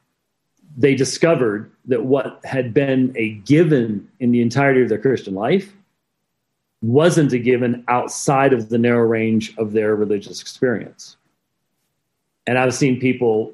they 0.75 0.95
discovered 0.95 1.71
that 1.85 2.03
what 2.03 2.39
had 2.43 2.73
been 2.73 3.13
a 3.15 3.31
given 3.31 4.09
in 4.19 4.31
the 4.31 4.41
entirety 4.41 4.81
of 4.81 4.89
their 4.89 4.97
Christian 4.97 5.35
life 5.35 5.71
wasn't 6.81 7.31
a 7.31 7.39
given 7.39 7.83
outside 7.87 8.53
of 8.53 8.69
the 8.69 8.77
narrow 8.77 9.05
range 9.05 9.55
of 9.57 9.71
their 9.71 9.95
religious 9.95 10.41
experience. 10.41 11.15
And 12.47 12.57
I've 12.57 12.73
seen 12.73 12.99
people 12.99 13.53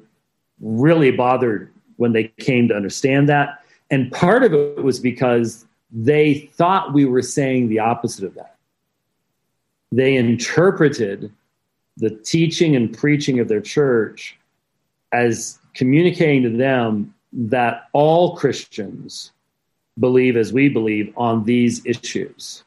really 0.60 1.10
bothered 1.10 1.72
when 2.00 2.12
they 2.12 2.24
came 2.38 2.66
to 2.66 2.74
understand 2.74 3.28
that. 3.28 3.62
And 3.90 4.10
part 4.10 4.42
of 4.42 4.54
it 4.54 4.82
was 4.82 4.98
because 4.98 5.66
they 5.92 6.50
thought 6.54 6.94
we 6.94 7.04
were 7.04 7.20
saying 7.20 7.68
the 7.68 7.78
opposite 7.78 8.24
of 8.24 8.34
that. 8.36 8.56
They 9.92 10.16
interpreted 10.16 11.30
the 11.98 12.08
teaching 12.08 12.74
and 12.74 12.96
preaching 12.96 13.38
of 13.38 13.48
their 13.48 13.60
church 13.60 14.38
as 15.12 15.58
communicating 15.74 16.42
to 16.44 16.56
them 16.56 17.14
that 17.32 17.88
all 17.92 18.34
Christians 18.34 19.32
believe 19.98 20.38
as 20.38 20.54
we 20.54 20.70
believe 20.70 21.12
on 21.18 21.44
these 21.44 21.84
issues. 21.84 22.64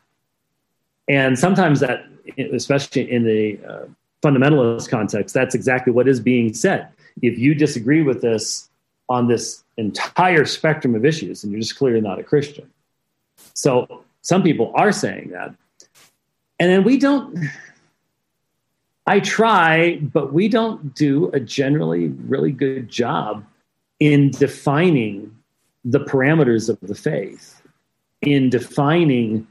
And 1.08 1.39
sometimes 1.39 1.80
that, 1.80 2.06
especially 2.38 3.12
in 3.12 3.24
the 3.24 3.60
uh, 3.67 3.86
fundamentalist 4.22 4.89
context, 4.89 5.34
that's 5.34 5.56
exactly 5.56 5.91
what 5.91 6.08
is 6.08 6.19
being 6.19 6.54
said. 6.54 6.89
If 7.24 7.39
you 7.39 7.56
disagree 7.56 8.04
with 8.04 8.22
this, 8.22 8.69
on 9.10 9.28
this 9.28 9.63
entire 9.78 10.46
spectrum 10.46 10.96
of 10.96 11.06
issues, 11.06 11.44
and 11.44 11.52
you're 11.52 11.62
just 11.62 11.78
clearly 11.78 12.02
not 12.02 12.20
a 12.20 12.24
Christian. 12.24 12.70
So 13.54 14.04
some 14.22 14.44
people 14.44 14.72
are 14.76 14.92
saying 14.92 15.30
that. 15.32 15.54
And 16.60 16.72
then 16.72 16.84
we 16.84 16.98
don't, 16.98 17.38
I 19.06 19.20
try, 19.20 19.98
but 19.98 20.32
we 20.32 20.48
don't 20.48 20.96
do 20.96 21.30
a 21.34 21.39
generally 21.39 22.08
really 22.08 22.52
good 22.52 22.89
job 22.89 23.46
in 24.00 24.32
defining 24.32 25.36
the 25.84 26.00
parameters 26.00 26.70
of 26.70 26.80
the 26.82 26.96
faith 26.96 27.62
in 28.24 28.50
defining 28.50 29.48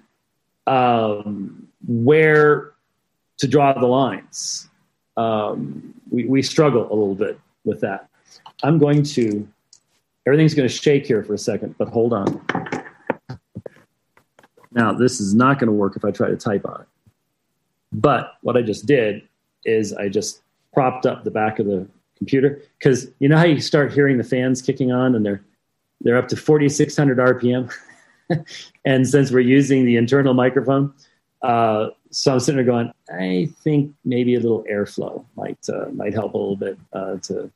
um, 0.67 1.69
where 1.87 2.73
to 3.39 3.49
draw 3.49 3.73
the 3.73 3.87
lines. 3.87 4.69
Um, 5.17 5.95
we, 6.11 6.25
we 6.25 6.43
struggle 6.43 6.87
a 6.87 6.95
little 6.95 7.15
bit 7.15 7.39
with 7.65 7.81
that. 7.81 8.09
I'm 8.63 8.79
going 8.79 9.03
to, 9.03 9.47
everything's 10.27 10.55
going 10.55 10.69
to 10.69 10.75
shake 10.75 11.07
here 11.07 11.23
for 11.23 11.35
a 11.35 11.39
second, 11.39 11.77
but 11.79 11.89
hold 11.89 12.13
on. 12.13 12.41
Now, 14.73 14.93
this 14.93 15.21
is 15.21 15.35
not 15.35 15.59
going 15.59 15.69
to 15.69 15.73
work 15.73 15.97
if 15.97 16.05
I 16.05 16.11
try 16.11 16.29
to 16.29 16.37
type 16.37 16.65
on 16.67 16.83
it. 16.83 16.87
But 17.93 18.35
what 18.43 18.57
I 18.57 18.63
just 18.63 18.87
did 18.87 19.23
is 19.65 19.93
I 19.93 20.09
just 20.09 20.43
propped 20.73 21.07
up 21.07 21.25
the 21.25 21.31
back 21.31 21.59
of 21.59 21.67
the 21.67 21.87
computer 22.17 22.63
because 22.79 23.09
you 23.19 23.29
know 23.29 23.37
how 23.37 23.45
you 23.45 23.61
start 23.61 23.93
hearing 23.93 24.17
the 24.17 24.25
fans 24.25 24.63
kicking 24.63 24.93
on 24.93 25.15
and 25.15 25.27
they're 25.27 25.43
they're 26.03 26.17
up 26.17 26.29
to 26.29 26.37
4600 26.37 27.19
rpm 27.19 27.73
and 28.85 29.09
since 29.09 29.33
we're 29.33 29.41
using 29.41 29.85
the 29.85 29.97
internal 29.97 30.33
microphone 30.33 30.95
uh, 31.43 31.89
so 32.11 32.33
i'm 32.33 32.41
sitting 32.41 32.57
there 32.57 32.65
going 32.65 32.93
i 33.13 33.49
think 33.65 33.93
maybe 34.05 34.37
a 34.37 34.41
little 34.41 34.65
airflow 34.71 35.25
might 35.37 35.59
uh, 35.69 35.87
might 35.93 36.15
help 36.15 36.35
a 36.35 36.39
little 36.39 36.57
bit 36.57 36.79
uh, 36.93 37.17
to 37.23 37.51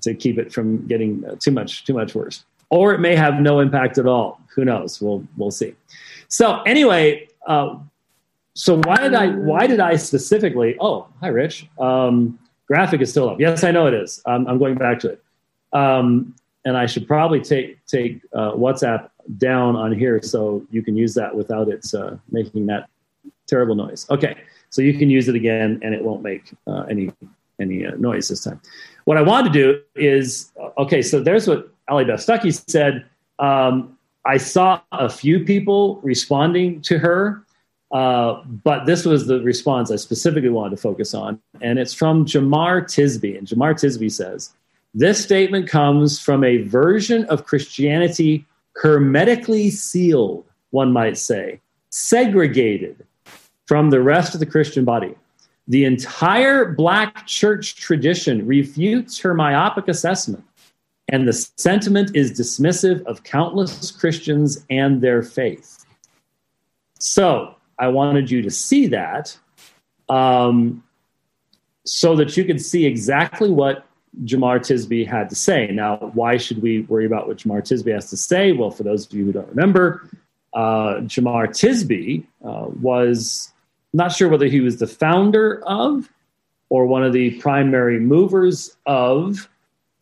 to 0.00 0.14
keep 0.14 0.38
it 0.38 0.52
from 0.52 0.86
getting 0.86 1.24
uh, 1.24 1.34
too 1.38 1.50
much 1.50 1.84
too 1.84 1.94
much 1.94 2.14
worse 2.14 2.44
or 2.70 2.94
it 2.94 2.98
may 2.98 3.14
have 3.14 3.40
no 3.40 3.60
impact 3.60 3.98
at 3.98 4.06
all 4.06 4.40
who 4.54 4.64
knows 4.64 5.00
we'll 5.00 5.24
we'll 5.36 5.50
see 5.50 5.74
so 6.28 6.62
anyway 6.62 7.26
uh, 7.46 7.76
so 8.54 8.80
why 8.84 8.96
did 8.96 9.14
I 9.14 9.28
why 9.28 9.66
did 9.66 9.80
I 9.80 9.96
specifically? 9.96 10.76
Oh, 10.80 11.08
hi, 11.20 11.28
Rich. 11.28 11.66
Um, 11.78 12.38
graphic 12.66 13.00
is 13.00 13.10
still 13.10 13.28
up. 13.28 13.40
Yes, 13.40 13.64
I 13.64 13.72
know 13.72 13.86
it 13.86 13.94
is. 13.94 14.22
Um, 14.26 14.46
I'm 14.46 14.58
going 14.58 14.76
back 14.76 15.00
to 15.00 15.10
it, 15.10 15.22
um, 15.72 16.34
and 16.64 16.76
I 16.76 16.86
should 16.86 17.06
probably 17.08 17.40
take 17.40 17.84
take 17.86 18.20
uh, 18.32 18.52
WhatsApp 18.52 19.10
down 19.38 19.74
on 19.74 19.92
here 19.92 20.22
so 20.22 20.64
you 20.70 20.82
can 20.82 20.96
use 20.96 21.14
that 21.14 21.34
without 21.34 21.68
it 21.68 21.84
uh, 21.94 22.16
making 22.30 22.66
that 22.66 22.88
terrible 23.48 23.74
noise. 23.74 24.06
Okay, 24.10 24.36
so 24.70 24.82
you 24.82 24.96
can 24.96 25.10
use 25.10 25.28
it 25.28 25.34
again, 25.34 25.80
and 25.82 25.92
it 25.92 26.02
won't 26.02 26.22
make 26.22 26.52
uh, 26.68 26.82
any 26.82 27.12
any 27.60 27.84
uh, 27.84 27.96
noise 27.96 28.28
this 28.28 28.44
time. 28.44 28.60
What 29.04 29.16
I 29.16 29.22
wanted 29.22 29.52
to 29.52 29.58
do 29.58 29.80
is 29.94 30.52
okay. 30.78 31.02
So 31.02 31.20
there's 31.20 31.46
what 31.46 31.70
Allie 31.88 32.04
Beth 32.04 32.20
Stuckey 32.20 32.52
said. 32.70 33.04
Um, 33.38 33.98
I 34.26 34.38
saw 34.38 34.80
a 34.92 35.08
few 35.08 35.44
people 35.44 36.00
responding 36.02 36.80
to 36.82 36.98
her 36.98 37.44
uh, 37.94 38.42
but 38.44 38.86
this 38.86 39.04
was 39.04 39.28
the 39.28 39.40
response 39.42 39.90
I 39.92 39.96
specifically 39.96 40.48
wanted 40.48 40.70
to 40.70 40.82
focus 40.82 41.14
on, 41.14 41.40
and 41.60 41.78
it's 41.78 41.94
from 41.94 42.26
Jemar 42.26 42.82
Tisby. 42.82 43.38
And 43.38 43.46
Jemar 43.46 43.74
Tisby 43.74 44.10
says, 44.10 44.52
This 44.94 45.22
statement 45.22 45.68
comes 45.68 46.18
from 46.18 46.42
a 46.42 46.58
version 46.62 47.24
of 47.26 47.46
Christianity 47.46 48.44
hermetically 48.74 49.70
sealed, 49.70 50.44
one 50.70 50.92
might 50.92 51.16
say, 51.16 51.60
segregated 51.90 53.06
from 53.66 53.90
the 53.90 54.02
rest 54.02 54.34
of 54.34 54.40
the 54.40 54.46
Christian 54.46 54.84
body. 54.84 55.14
The 55.68 55.84
entire 55.84 56.72
black 56.72 57.26
church 57.26 57.76
tradition 57.76 58.46
refutes 58.46 59.18
her 59.20 59.34
myopic 59.34 59.88
assessment, 59.88 60.44
and 61.08 61.26
the 61.26 61.32
sentiment 61.32 62.14
is 62.14 62.38
dismissive 62.38 63.02
of 63.06 63.24
countless 63.24 63.90
Christians 63.90 64.64
and 64.68 65.00
their 65.00 65.22
faith. 65.22 65.84
So, 66.98 67.54
I 67.78 67.88
wanted 67.88 68.30
you 68.30 68.42
to 68.42 68.50
see 68.50 68.86
that 68.88 69.36
um, 70.08 70.82
so 71.84 72.14
that 72.16 72.36
you 72.36 72.44
could 72.44 72.60
see 72.60 72.86
exactly 72.86 73.50
what 73.50 73.86
Jemar 74.24 74.60
Tisby 74.60 75.06
had 75.06 75.28
to 75.30 75.34
say. 75.34 75.70
Now, 75.72 75.96
why 76.14 76.36
should 76.36 76.62
we 76.62 76.82
worry 76.82 77.06
about 77.06 77.26
what 77.26 77.38
Jemar 77.38 77.62
Tisby 77.62 77.92
has 77.92 78.10
to 78.10 78.16
say? 78.16 78.52
Well, 78.52 78.70
for 78.70 78.84
those 78.84 79.06
of 79.06 79.12
you 79.12 79.24
who 79.24 79.32
don't 79.32 79.48
remember, 79.48 80.08
uh, 80.52 81.00
Jemar 81.00 81.48
Tisby 81.48 82.24
uh, 82.44 82.68
was 82.80 83.52
not 83.94 84.12
sure 84.12 84.28
whether 84.28 84.46
he 84.46 84.60
was 84.60 84.78
the 84.78 84.86
founder 84.86 85.62
of 85.64 86.10
or 86.68 86.86
one 86.86 87.04
of 87.04 87.12
the 87.12 87.38
primary 87.40 88.00
movers 88.00 88.76
of 88.86 89.48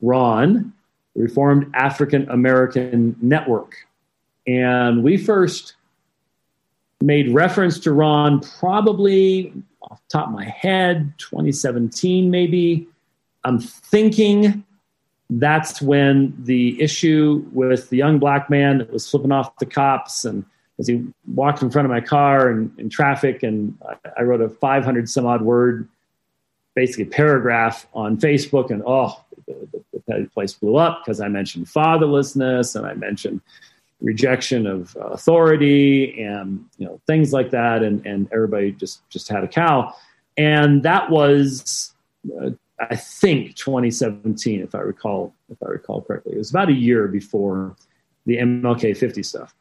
RON, 0.01 0.73
Reformed 1.15 1.71
African 1.75 2.29
American 2.31 3.15
Network. 3.21 3.77
And 4.47 5.05
we 5.05 5.19
first 5.19 5.75
made 7.03 7.33
reference 7.35 7.79
to 7.81 7.93
Ron 7.93 8.41
probably 8.59 9.53
off 9.83 10.01
top 10.09 10.29
of 10.29 10.33
my 10.33 10.47
head, 10.47 11.13
2017 11.19 12.31
maybe. 12.31 12.89
I'm 13.45 13.61
thinking 13.61 14.65
that's 15.29 15.83
when 15.83 16.35
the 16.45 16.81
issue 16.81 17.45
with 17.53 17.91
the 17.91 17.97
young 17.97 18.19
black 18.19 18.49
man 18.49 18.79
that 18.79 18.93
was 18.93 19.09
flipping 19.09 19.33
off 19.33 19.57
the 19.59 19.67
cops 19.67 20.25
and 20.25 20.45
as 20.79 20.87
he 20.87 21.05
walked 21.35 21.63
in 21.63 21.71
front 21.71 21.87
of 21.87 21.91
my 21.91 22.01
car 22.01 22.49
and 22.51 22.77
in 22.79 22.89
traffic 22.89 23.43
and 23.43 23.77
I, 24.17 24.23
wrote 24.23 24.41
a 24.41 24.49
500 24.49 25.09
some 25.09 25.27
odd 25.27 25.43
word 25.43 25.89
basically 26.75 27.05
paragraph 27.05 27.87
on 27.93 28.17
facebook 28.17 28.71
and 28.71 28.83
oh 28.87 29.23
the, 29.47 29.69
the, 30.07 30.31
place 30.33 30.55
blew 30.55 30.77
up 30.77 31.03
because 31.05 31.21
i 31.21 31.29
mentioned 31.29 31.67
fatherlessness 31.67 32.77
and 32.77 32.87
i 32.87 32.95
mentioned 32.95 33.41
rejection 34.03 34.67
of 34.67 34.97
authority 35.01 36.21
and 36.23 36.65
you 36.77 36.85
know 36.85 37.01
things 37.07 37.33
like 37.33 37.51
that 37.51 37.83
and 37.83 38.05
and 38.05 38.29
everybody 38.33 38.73
just 38.73 39.09
just 39.09 39.29
had 39.29 39.45
a 39.45 39.49
cow. 39.49 39.95
And 40.37 40.83
that 40.83 41.09
was 41.09 41.95
uh, 42.41 42.51
i 42.81 42.97
think 42.97 43.55
2017 43.55 44.61
if 44.61 44.75
i 44.75 44.79
recall 44.79 45.33
if 45.51 45.63
i 45.63 45.67
recall 45.67 46.03
correctly. 46.03 46.35
It 46.35 46.39
was 46.39 46.51
about 46.51 46.69
a 46.69 46.75
year 46.75 47.07
before 47.07 47.77
the 48.27 48.37
mlk 48.39 48.97
50 48.97 49.23
stuff 49.23 49.55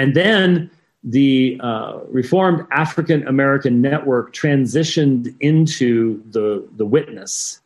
and 0.00 0.14
then 0.14 0.70
the 1.02 1.58
uh, 1.62 1.98
reformed 2.08 2.66
african 2.72 3.26
american 3.26 3.80
network 3.80 4.32
transitioned 4.32 5.34
into 5.40 6.22
the 6.30 6.66
the 6.76 6.86
witness 6.86 7.60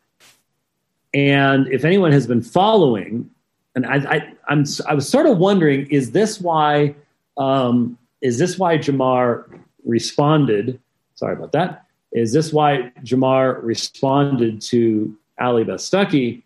and 1.13 1.67
if 1.67 1.85
anyone 1.85 2.11
has 2.11 2.27
been 2.27 2.41
following 2.41 3.29
and 3.75 3.85
I, 3.85 3.95
I, 3.95 4.33
I'm, 4.47 4.63
I 4.87 4.93
was 4.93 5.07
sort 5.07 5.25
of 5.25 5.37
wondering, 5.37 5.87
is 5.87 6.11
this 6.11 6.39
why, 6.39 6.95
um, 7.37 7.97
is 8.21 8.39
this 8.39 8.57
why 8.57 8.77
Jemar 8.77 9.45
responded? 9.83 10.79
Sorry 11.15 11.35
about 11.35 11.51
that. 11.51 11.85
Is 12.13 12.31
this 12.31 12.53
why 12.53 12.91
Jemar 13.03 13.61
responded 13.61 14.61
to 14.63 15.15
Allie 15.37 15.65
Beth 15.65 15.81
Stuckey? 15.81 16.43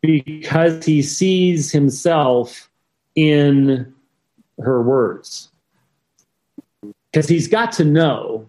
Because 0.00 0.84
he 0.84 1.02
sees 1.02 1.70
himself 1.70 2.70
in 3.14 3.94
her 4.62 4.82
words. 4.82 5.50
Because 7.10 7.28
he's 7.28 7.48
got 7.48 7.72
to 7.72 7.84
know 7.84 8.46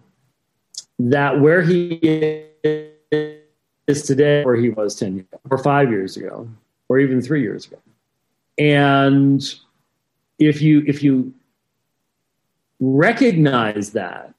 that 0.98 1.40
where 1.40 1.62
he 1.62 2.00
is 2.62 4.02
today, 4.02 4.44
where 4.44 4.56
he 4.56 4.70
was 4.70 4.96
10 4.96 5.26
or 5.50 5.58
five 5.58 5.90
years 5.90 6.16
ago, 6.16 6.48
or 6.88 6.98
even 6.98 7.20
three 7.20 7.42
years 7.42 7.66
ago. 7.66 7.78
And 8.58 9.42
if 10.38 10.62
you 10.62 10.82
if 10.86 11.02
you 11.02 11.32
recognize 12.80 13.92
that, 13.92 14.32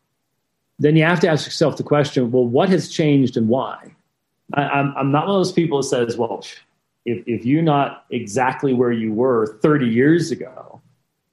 then 0.80 0.95
you 0.95 1.03
have 1.03 1.19
to 1.21 1.27
ask 1.27 1.45
yourself 1.45 1.77
the 1.77 1.84
question: 1.84 2.32
Well, 2.32 2.45
what 2.45 2.69
has 2.69 2.89
changed 2.89 3.38
and 3.38 3.47
why? 3.47 3.93
I, 4.53 4.63
I'm 4.63 4.93
I'm 4.97 5.12
not 5.12 5.27
one 5.27 5.36
of 5.36 5.39
those 5.39 5.51
people 5.51 5.82
that 5.82 5.88
says, 5.88 6.17
"Well, 6.17 6.43
if 7.06 7.23
if 7.27 7.45
you're 7.45 7.62
not 7.62 8.06
exactly 8.10 8.73
where 8.73 8.91
you 8.91 9.13
were 9.13 9.58
30 9.62 9.88
years 9.88 10.32
ago, 10.32 10.76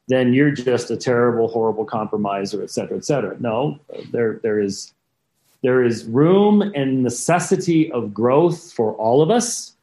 then 0.09 0.35
you're 0.35 0.51
just 0.51 0.91
a 0.91 0.97
terrible, 0.97 1.49
horrible 1.49 1.85
compromiser, 1.85 2.63
et 2.63 2.71
cetera, 2.71 2.97
et 2.97 3.05
cetera." 3.05 3.37
No, 3.41 3.79
there 4.13 4.41
there 4.43 4.61
is 4.61 4.93
there 5.63 5.83
is 5.83 6.05
room 6.05 6.61
and 6.75 7.03
necessity 7.03 7.91
of 7.91 8.13
growth 8.13 8.73
for 8.73 8.93
all 8.95 9.23
of 9.23 9.31
us 9.31 9.75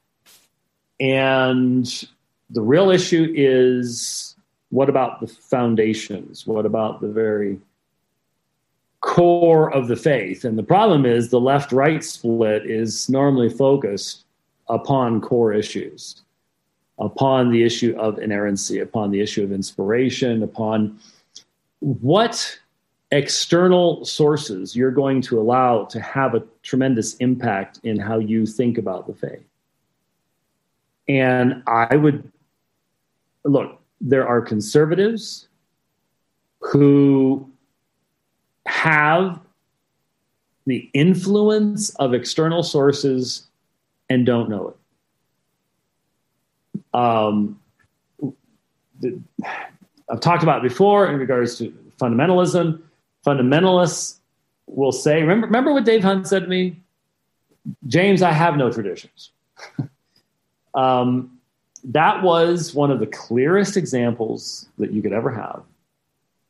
and 1.02 2.08
the 2.52 2.62
real 2.62 2.92
issue 2.92 3.34
is 3.36 4.36
what 4.70 4.88
about 4.88 5.20
the 5.20 5.28
foundations? 5.28 6.46
What 6.46 6.66
about 6.66 7.02
the 7.02 7.08
very 7.08 7.60
core 9.02 9.74
of 9.74 9.88
the 9.88 9.96
faith? 9.96 10.46
And 10.46 10.58
the 10.58 10.64
problem 10.64 11.06
is 11.06 11.30
the 11.30 11.40
left 11.40 11.72
right 11.72 12.04
split 12.04 12.70
is 12.70 13.10
normally 13.10 13.50
focused 13.50 14.26
upon 14.70 15.22
core 15.22 15.52
issues, 15.52 16.22
upon 17.02 17.52
the 17.52 17.64
issue 17.64 17.96
of 17.98 18.20
inerrancy, 18.20 18.80
upon 18.80 19.12
the 19.12 19.20
issue 19.20 19.44
of 19.44 19.52
inspiration, 19.52 20.44
upon 20.44 21.00
what 21.80 22.60
external 23.12 24.06
sources 24.06 24.76
you're 24.76 24.92
going 24.92 25.22
to 25.22 25.42
allow 25.42 25.84
to 25.86 26.00
have 26.00 26.36
a 26.36 26.44
tremendous 26.64 27.16
impact 27.16 27.80
in 27.84 28.00
how 28.00 28.20
you 28.20 28.46
think 28.46 28.78
about 28.78 29.08
the 29.08 29.14
faith. 29.14 29.44
And 31.10 31.64
I 31.68 31.96
would 31.96 32.32
look, 33.44 33.82
there 34.00 34.28
are 34.28 34.40
conservatives 34.40 35.48
who 36.60 37.50
have 38.68 39.40
the 40.68 40.90
influence 40.94 41.90
of 41.96 42.14
external 42.14 42.62
sources 42.62 43.48
and 44.10 44.26
don't 44.26 44.50
know 44.50 44.70
it. 44.70 44.76
Um, 46.94 47.60
the, 49.00 49.20
I've 50.10 50.20
talked 50.20 50.44
about 50.44 50.62
before 50.62 51.08
in 51.08 51.18
regards 51.18 51.58
to 51.58 51.74
fundamentalism. 52.00 52.82
Fundamentalists 53.26 54.18
will 54.68 54.92
say, 54.92 55.22
remember, 55.22 55.48
remember 55.48 55.74
what 55.74 55.86
Dave 55.86 56.04
Hunt 56.04 56.28
said 56.28 56.44
to 56.44 56.48
me? 56.48 56.78
James, 57.88 58.22
I 58.22 58.32
have 58.32 58.58
no 58.58 58.72
traditions. 58.72 59.32
um, 60.74 61.38
that 61.84 62.24
was 62.24 62.74
one 62.74 62.92
of 62.92 63.00
the 63.00 63.08
clearest 63.08 63.78
examples 63.78 64.68
that 64.78 64.92
you 64.92 65.02
could 65.02 65.14
ever 65.14 65.32
have 65.32 65.64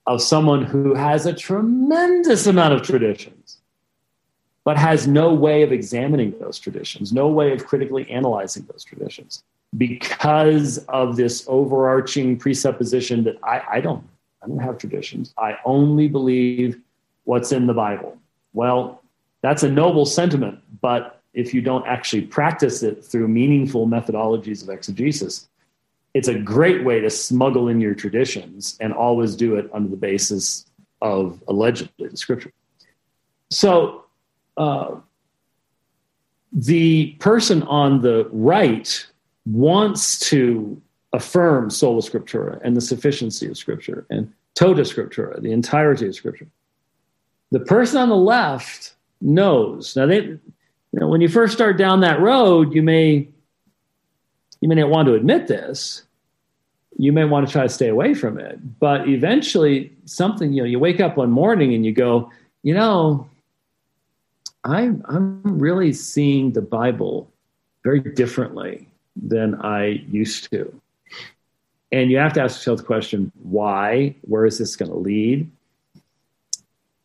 of 0.08 0.22
someone 0.22 0.64
who 0.64 0.96
has 0.96 1.26
a 1.26 1.34
tremendous 1.34 2.48
amount 2.48 2.74
of 2.74 2.82
traditions, 2.82 3.58
but 4.64 4.78
has 4.78 5.08
no 5.08 5.34
way 5.34 5.62
of 5.62 5.72
examining 5.72 6.38
those 6.40 6.58
traditions, 6.58 7.14
no 7.14 7.28
way 7.28 7.54
of 7.54 7.66
critically 7.66 8.10
analyzing 8.10 8.66
those 8.72 8.84
traditions 8.84 9.44
because 9.78 10.78
of 10.90 11.16
this 11.16 11.46
overarching 11.48 12.38
presupposition 12.38 13.24
that 13.24 13.38
I, 13.44 13.62
I 13.72 13.82
don't 13.82 14.08
I 14.44 14.48
don't 14.48 14.60
have 14.60 14.78
traditions. 14.78 15.34
I 15.38 15.58
only 15.66 16.08
believe 16.08 16.82
what's 17.26 17.52
in 17.52 17.68
the 17.68 17.74
Bible. 17.74 18.18
Well, 18.54 19.04
that's 19.42 19.64
a 19.64 19.70
noble 19.70 20.06
sentiment, 20.06 20.60
but 20.82 21.22
if 21.34 21.54
you 21.54 21.62
don't 21.62 21.86
actually 21.88 22.24
practice 22.24 22.84
it 22.84 23.04
through 23.06 23.28
meaningful 23.28 23.88
methodologies 23.88 24.64
of 24.64 24.70
exegesis, 24.70 25.48
it's 26.14 26.28
a 26.28 26.38
great 26.38 26.84
way 26.84 27.00
to 27.00 27.10
smuggle 27.10 27.68
in 27.68 27.80
your 27.80 27.94
traditions 27.94 28.78
and 28.82 28.94
always 28.94 29.36
do 29.36 29.56
it 29.56 29.70
under 29.74 29.90
the 29.90 29.96
basis 29.96 30.66
of 31.02 31.42
allegedly 31.48 32.08
the 32.08 32.18
scripture. 32.18 32.52
So, 33.50 34.06
uh, 34.58 34.96
the 36.52 37.14
person 37.20 37.64
on 37.64 38.02
the 38.02 38.28
right 38.32 39.08
wants 39.46 40.20
to 40.30 40.82
affirm 41.14 41.70
sola 41.70 42.02
scriptura 42.02 42.60
and 42.64 42.76
the 42.76 42.82
sufficiency 42.82 43.48
of 43.48 43.58
scripture 43.58 44.06
and 44.10 44.32
tota 44.56 44.82
scriptura, 44.82 45.42
the 45.42 45.52
entirety 45.52 46.08
of 46.08 46.16
scripture. 46.16 46.48
The 47.52 47.60
person 47.60 47.98
on 47.98 48.10
the 48.10 48.16
left 48.16 48.96
knows. 49.20 49.96
Now, 49.96 50.06
they, 50.06 50.22
you 50.22 50.40
know, 50.94 51.08
when 51.08 51.22
you 51.22 51.28
first 51.28 51.54
start 51.54 51.78
down 51.78 52.00
that 52.02 52.20
road, 52.20 52.74
you 52.74 52.82
may 52.82 53.28
you 54.62 54.70
may 54.70 54.76
not 54.76 54.90
want 54.90 55.08
to 55.08 55.16
admit 55.16 55.48
this. 55.48 56.04
You 56.98 57.12
may 57.12 57.26
want 57.26 57.48
to 57.48 57.52
try 57.52 57.64
to 57.64 57.70
stay 57.70 57.88
away 57.88 58.14
from 58.14 58.40
it. 58.40 58.80
But 58.80 59.10
eventually, 59.10 59.92
something, 60.06 60.54
you 60.54 60.62
know, 60.62 60.68
you 60.68 60.78
wake 60.78 61.00
up 61.00 61.18
one 61.18 61.32
morning 61.32 61.74
and 61.74 61.84
you 61.84 61.92
go, 61.92 62.32
you 62.62 62.76
know, 62.76 63.28
I'm, 64.64 65.04
I'm 65.08 65.42
really 65.58 65.94
seeing 65.94 66.52
the 66.52 66.62
Bible 66.62 67.32
very 67.84 68.02
differently 68.02 68.91
than 69.16 69.56
I 69.62 70.04
used 70.10 70.50
to. 70.52 70.74
And 71.92 72.10
you 72.10 72.18
have 72.18 72.34
to 72.34 72.42
ask 72.42 72.60
yourself 72.60 72.80
the 72.80 72.86
question 72.86 73.32
why? 73.44 74.16
Where 74.22 74.46
is 74.46 74.58
this 74.58 74.76
going 74.76 74.92
to 74.92 74.98
lead? 74.98 75.50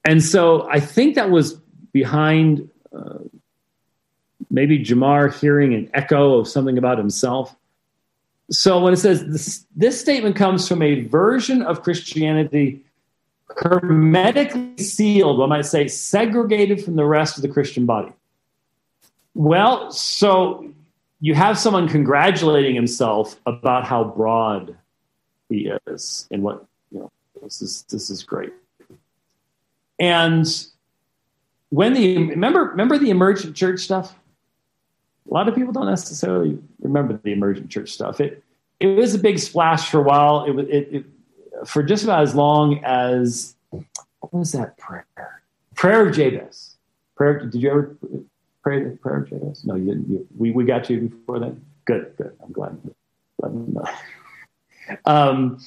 And 0.04 0.22
so 0.22 0.68
I 0.70 0.78
think 0.78 1.16
that 1.16 1.30
was 1.30 1.54
behind 1.92 2.68
uh, 2.96 3.18
maybe 4.50 4.78
Jemar 4.78 5.34
hearing 5.34 5.74
an 5.74 5.90
echo 5.94 6.38
of 6.38 6.46
something 6.46 6.78
about 6.78 6.98
himself. 6.98 7.56
So 8.50 8.78
when 8.80 8.92
it 8.92 8.98
says 8.98 9.26
this, 9.26 9.66
this 9.74 10.00
statement 10.00 10.36
comes 10.36 10.68
from 10.68 10.82
a 10.82 11.02
version 11.02 11.62
of 11.62 11.82
Christianity 11.82 12.84
hermetically 13.48 14.76
sealed, 14.78 15.38
one 15.38 15.48
might 15.48 15.66
say 15.66 15.88
segregated 15.88 16.84
from 16.84 16.96
the 16.96 17.04
rest 17.04 17.36
of 17.36 17.42
the 17.42 17.48
Christian 17.48 17.86
body. 17.86 18.12
Well, 19.34 19.90
so 19.90 20.72
you 21.26 21.34
have 21.34 21.58
someone 21.58 21.88
congratulating 21.88 22.76
himself 22.76 23.40
about 23.46 23.84
how 23.84 24.04
broad 24.04 24.76
he 25.48 25.72
is 25.88 26.28
and 26.30 26.40
what 26.40 26.64
you 26.92 27.00
know 27.00 27.10
this 27.42 27.60
is 27.60 27.82
this 27.90 28.10
is 28.10 28.22
great. 28.22 28.52
And 29.98 30.46
when 31.70 31.94
the 31.94 32.28
remember 32.28 32.62
remember 32.62 32.96
the 32.96 33.10
emergent 33.10 33.56
church 33.56 33.80
stuff? 33.80 34.14
A 35.28 35.34
lot 35.34 35.48
of 35.48 35.56
people 35.56 35.72
don't 35.72 35.86
necessarily 35.86 36.60
remember 36.80 37.18
the 37.20 37.32
emergent 37.32 37.70
church 37.70 37.90
stuff. 37.90 38.20
It 38.20 38.44
it 38.78 38.86
was 38.86 39.16
a 39.16 39.18
big 39.18 39.40
splash 39.40 39.90
for 39.90 39.98
a 39.98 40.02
while. 40.02 40.44
It 40.44 40.52
was 40.52 40.68
it, 40.68 40.88
it 40.92 41.06
for 41.66 41.82
just 41.82 42.04
about 42.04 42.22
as 42.22 42.36
long 42.36 42.84
as 42.84 43.56
what 43.72 44.32
was 44.32 44.52
that 44.52 44.78
prayer? 44.78 45.42
Prayer 45.74 46.06
of 46.06 46.14
jabez. 46.14 46.76
Prayer 47.16 47.40
did 47.40 47.60
you 47.60 47.68
ever 47.68 47.96
prayer 48.66 49.18
of 49.22 49.28
Jabez? 49.30 49.64
No, 49.64 49.74
you 49.74 49.86
didn't. 49.86 50.08
You, 50.08 50.26
we, 50.36 50.50
we 50.50 50.64
got 50.64 50.90
you 50.90 51.00
before 51.08 51.38
then? 51.38 51.64
Good, 51.84 52.14
good. 52.16 52.32
I'm 52.42 52.52
glad. 52.52 52.78
um, 55.04 55.58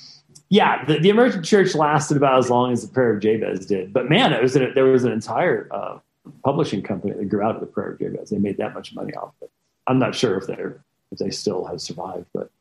yeah, 0.50 0.84
the, 0.86 1.00
the, 1.00 1.10
emergent 1.10 1.46
church 1.46 1.76
lasted 1.76 2.18
about 2.18 2.40
as 2.40 2.50
long 2.50 2.72
as 2.72 2.86
the 2.86 2.94
prayer 2.94 3.14
of 3.14 3.22
Jabez 3.22 3.66
did. 3.66 3.94
But 3.94 4.10
man, 4.10 4.34
it 4.34 4.42
was 4.42 4.54
there 4.54 4.86
was 4.86 5.04
an 5.04 5.12
entire 5.12 5.70
uh, 5.72 6.00
publishing 6.44 6.82
company 6.82 7.14
that 7.14 7.30
grew 7.30 7.42
out 7.42 7.56
of 7.56 7.62
the 7.62 7.68
prayer 7.68 7.92
of 7.92 8.00
Jabez. 8.00 8.32
They 8.32 8.40
made 8.40 8.58
that 8.58 8.74
much 8.74 8.94
money 8.94 9.14
off 9.14 9.34
it. 9.42 9.52
I'm 9.88 10.00
not 10.00 10.16
sure 10.16 10.38
if 10.38 10.48
they're 10.48 10.84
if 11.12 11.20
they 11.20 11.30
still 11.30 11.66
have 11.66 11.82
survived, 11.82 12.26
but 12.34 12.52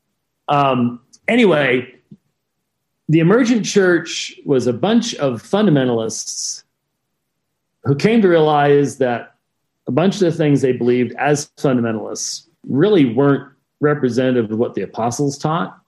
um, 0.48 1.00
anyway, 1.26 1.94
the 3.08 3.20
emergent 3.20 3.64
church 3.64 4.38
was 4.44 4.66
a 4.66 4.72
bunch 4.72 5.14
of 5.16 5.42
fundamentalists 5.42 6.64
who 7.84 7.94
came 7.94 8.20
to 8.22 8.28
realize 8.28 8.98
that 8.98 9.34
a 9.88 9.92
bunch 9.92 10.16
of 10.16 10.20
the 10.20 10.32
things 10.32 10.60
they 10.60 10.72
believed 10.72 11.14
as 11.18 11.50
fundamentalists 11.56 12.46
really 12.66 13.06
weren't 13.06 13.50
representative 13.80 14.50
of 14.52 14.58
what 14.58 14.74
the 14.74 14.82
apostles 14.82 15.38
taught. 15.38 15.80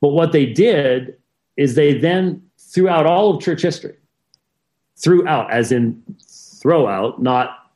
But 0.00 0.08
what 0.08 0.32
they 0.32 0.46
did 0.46 1.18
is 1.56 1.74
they 1.74 1.98
then 1.98 2.42
throughout 2.58 3.06
all 3.06 3.36
of 3.36 3.42
church 3.42 3.62
history, 3.62 3.96
threw 4.96 5.26
out, 5.28 5.52
as 5.52 5.70
in 5.70 6.02
throw 6.60 6.88
out, 6.88 7.22
not 7.22 7.70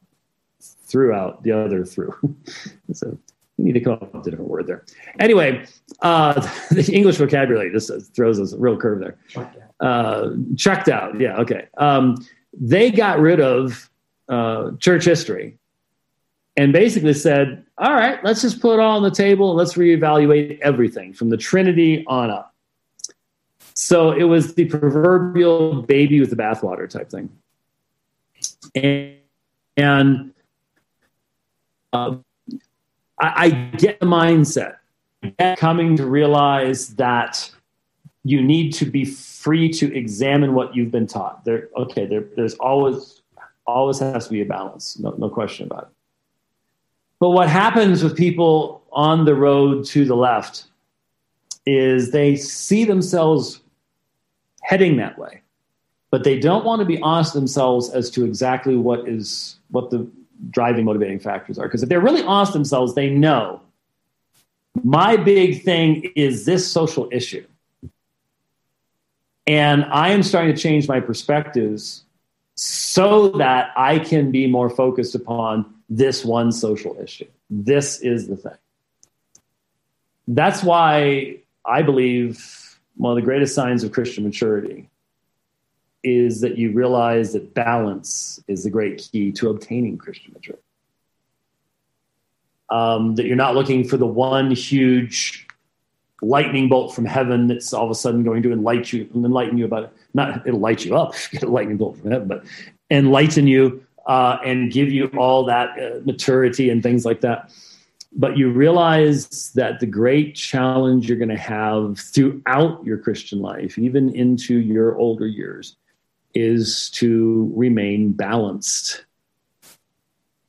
threw 0.60 1.12
out 1.12 1.42
the 1.42 1.52
other 1.52 1.84
through. 1.84 2.14
so 2.92 3.18
we 3.58 3.64
need 3.64 3.72
to 3.74 3.80
come 3.80 3.94
up 3.94 4.14
with 4.14 4.26
a 4.26 4.30
different 4.30 4.50
word 4.50 4.66
there. 4.66 4.84
Anyway, 5.18 5.66
uh, 6.00 6.32
the 6.70 6.90
English 6.92 7.16
vocabulary 7.16 7.70
just 7.70 7.90
throws 8.14 8.40
us 8.40 8.52
a 8.52 8.58
real 8.58 8.76
curve 8.76 9.00
there. 9.00 9.18
Checked 9.28 9.58
out. 9.58 9.86
Uh, 9.86 10.30
checked 10.56 10.88
out. 10.88 11.20
Yeah. 11.20 11.36
Okay. 11.38 11.68
Um, 11.76 12.16
they 12.58 12.90
got 12.90 13.18
rid 13.18 13.40
of 13.40 13.90
uh, 14.28 14.72
church 14.78 15.04
history 15.04 15.58
and 16.56 16.72
basically 16.72 17.12
said, 17.12 17.64
all 17.78 17.92
right, 17.92 18.22
let's 18.24 18.42
just 18.42 18.60
put 18.60 18.74
it 18.74 18.80
all 18.80 18.96
on 18.96 19.02
the 19.02 19.10
table 19.10 19.50
and 19.50 19.58
let's 19.58 19.74
reevaluate 19.74 20.58
everything 20.60 21.12
from 21.12 21.28
the 21.28 21.36
Trinity 21.36 22.04
on 22.06 22.30
up. 22.30 22.54
So 23.74 24.12
it 24.12 24.24
was 24.24 24.54
the 24.54 24.64
proverbial 24.64 25.82
baby 25.82 26.18
with 26.18 26.30
the 26.30 26.36
bathwater 26.36 26.88
type 26.88 27.10
thing. 27.10 27.30
And, 28.74 29.16
and 29.76 30.32
uh, 31.92 32.16
I, 33.20 33.44
I, 33.44 33.50
get 33.50 34.00
the 34.00 34.06
mindset, 34.06 34.76
coming 35.56 35.96
to 35.96 36.06
realize 36.06 36.94
that 36.96 37.50
you 38.24 38.42
need 38.42 38.72
to 38.72 38.86
be 38.86 39.04
free 39.04 39.68
to 39.70 39.94
examine 39.94 40.54
what 40.54 40.74
you've 40.74 40.90
been 40.90 41.06
taught. 41.06 41.44
There, 41.44 41.68
okay, 41.76 42.06
there, 42.06 42.24
there's 42.34 42.54
always 42.54 43.15
always 43.66 43.98
has 43.98 44.26
to 44.26 44.32
be 44.32 44.40
a 44.40 44.46
balance, 44.46 44.98
no, 44.98 45.14
no 45.18 45.28
question 45.28 45.66
about 45.66 45.84
it. 45.84 45.88
But 47.18 47.30
what 47.30 47.48
happens 47.48 48.02
with 48.02 48.16
people 48.16 48.82
on 48.92 49.24
the 49.24 49.34
road 49.34 49.84
to 49.86 50.04
the 50.04 50.16
left 50.16 50.64
is 51.64 52.10
they 52.10 52.36
see 52.36 52.84
themselves 52.84 53.60
heading 54.62 54.96
that 54.96 55.18
way, 55.18 55.42
but 56.10 56.24
they 56.24 56.38
don't 56.38 56.64
want 56.64 56.80
to 56.80 56.86
be 56.86 57.00
honest 57.00 57.32
themselves 57.32 57.90
as 57.90 58.10
to 58.10 58.24
exactly 58.24 58.76
what 58.76 59.08
is 59.08 59.58
what 59.70 59.90
the 59.90 60.08
driving 60.50 60.84
motivating 60.84 61.18
factors 61.18 61.58
are. 61.58 61.66
Because 61.66 61.82
if 61.82 61.88
they're 61.88 62.00
really 62.00 62.22
honest 62.22 62.52
themselves, 62.52 62.94
they 62.94 63.10
know 63.10 63.60
my 64.84 65.16
big 65.16 65.62
thing 65.62 66.12
is 66.14 66.44
this 66.44 66.70
social 66.70 67.08
issue. 67.10 67.46
And 69.46 69.84
I 69.84 70.10
am 70.10 70.22
starting 70.22 70.54
to 70.54 70.60
change 70.60 70.88
my 70.88 71.00
perspectives 71.00 72.04
so 72.56 73.28
that 73.28 73.70
I 73.76 73.98
can 73.98 74.30
be 74.30 74.46
more 74.46 74.70
focused 74.70 75.14
upon 75.14 75.74
this 75.88 76.24
one 76.24 76.50
social 76.50 76.98
issue. 77.00 77.28
This 77.50 78.00
is 78.00 78.26
the 78.26 78.36
thing. 78.36 78.56
That's 80.26 80.62
why 80.62 81.40
I 81.64 81.82
believe 81.82 82.78
one 82.96 83.12
of 83.12 83.16
the 83.16 83.22
greatest 83.22 83.54
signs 83.54 83.84
of 83.84 83.92
Christian 83.92 84.24
maturity 84.24 84.88
is 86.02 86.40
that 86.40 86.56
you 86.56 86.72
realize 86.72 87.32
that 87.34 87.52
balance 87.52 88.42
is 88.48 88.64
the 88.64 88.70
great 88.70 88.98
key 88.98 89.32
to 89.32 89.50
obtaining 89.50 89.98
Christian 89.98 90.32
maturity. 90.32 90.62
Um, 92.68 93.14
that 93.16 93.26
you're 93.26 93.36
not 93.36 93.54
looking 93.54 93.86
for 93.86 93.96
the 93.96 94.06
one 94.06 94.50
huge 94.50 95.45
lightning 96.22 96.68
bolt 96.68 96.94
from 96.94 97.04
heaven 97.04 97.46
that's 97.46 97.72
all 97.72 97.84
of 97.84 97.90
a 97.90 97.94
sudden 97.94 98.22
going 98.24 98.42
to 98.42 98.52
enlighten 98.52 99.00
you, 99.00 99.08
enlighten 99.14 99.58
you 99.58 99.64
about 99.64 99.84
it. 99.84 99.92
Not 100.14 100.46
it'll 100.46 100.60
light 100.60 100.84
you 100.84 100.96
up, 100.96 101.14
get 101.30 101.42
a 101.42 101.48
lightning 101.48 101.76
bolt 101.76 101.98
from 101.98 102.10
heaven, 102.10 102.28
but 102.28 102.44
enlighten 102.90 103.46
you 103.46 103.84
uh, 104.06 104.38
and 104.44 104.72
give 104.72 104.90
you 104.90 105.06
all 105.16 105.44
that 105.44 105.70
uh, 105.78 106.00
maturity 106.04 106.70
and 106.70 106.82
things 106.82 107.04
like 107.04 107.20
that. 107.22 107.50
but 108.12 108.38
you 108.38 108.50
realize 108.50 109.52
that 109.52 109.78
the 109.80 109.86
great 109.86 110.34
challenge 110.34 111.08
you're 111.08 111.18
going 111.18 111.28
to 111.28 111.36
have 111.36 111.98
throughout 111.98 112.82
your 112.84 112.96
Christian 112.96 113.40
life, 113.40 113.78
even 113.78 114.14
into 114.14 114.58
your 114.58 114.96
older 114.96 115.26
years, 115.26 115.76
is 116.34 116.88
to 116.90 117.52
remain 117.54 118.12
balanced. 118.12 119.04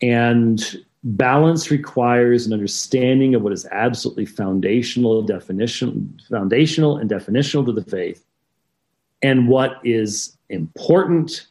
And 0.02 0.86
balance 1.04 1.72
requires 1.72 2.46
an 2.48 2.54
understanding 2.54 3.36
of 3.36 3.42
what 3.42 3.54
is 3.54 3.66
absolutely 3.72 4.26
foundational 4.26 5.22
definition 5.22 6.20
foundational 6.30 6.98
and 6.98 7.10
definitional 7.10 7.66
to 7.66 7.72
the 7.72 7.84
faith 7.84 8.26
and 9.22 9.48
what 9.48 9.80
is 9.84 10.38
important 10.50 11.48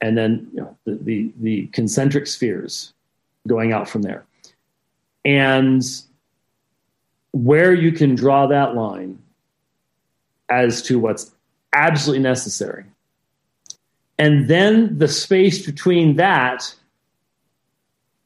and 0.00 0.16
then 0.16 0.48
you 0.52 0.60
know, 0.60 0.76
the, 0.84 0.94
the, 0.94 1.32
the 1.40 1.66
concentric 1.68 2.26
spheres 2.26 2.92
going 3.46 3.72
out 3.72 3.88
from 3.88 4.02
there. 4.02 4.24
And 5.24 5.82
where 7.32 7.74
you 7.74 7.92
can 7.92 8.14
draw 8.14 8.46
that 8.46 8.74
line 8.74 9.18
as 10.48 10.82
to 10.82 10.98
what's 10.98 11.34
absolutely 11.72 12.22
necessary. 12.22 12.84
And 14.18 14.48
then 14.48 14.98
the 14.98 15.08
space 15.08 15.64
between 15.64 16.16
that 16.16 16.72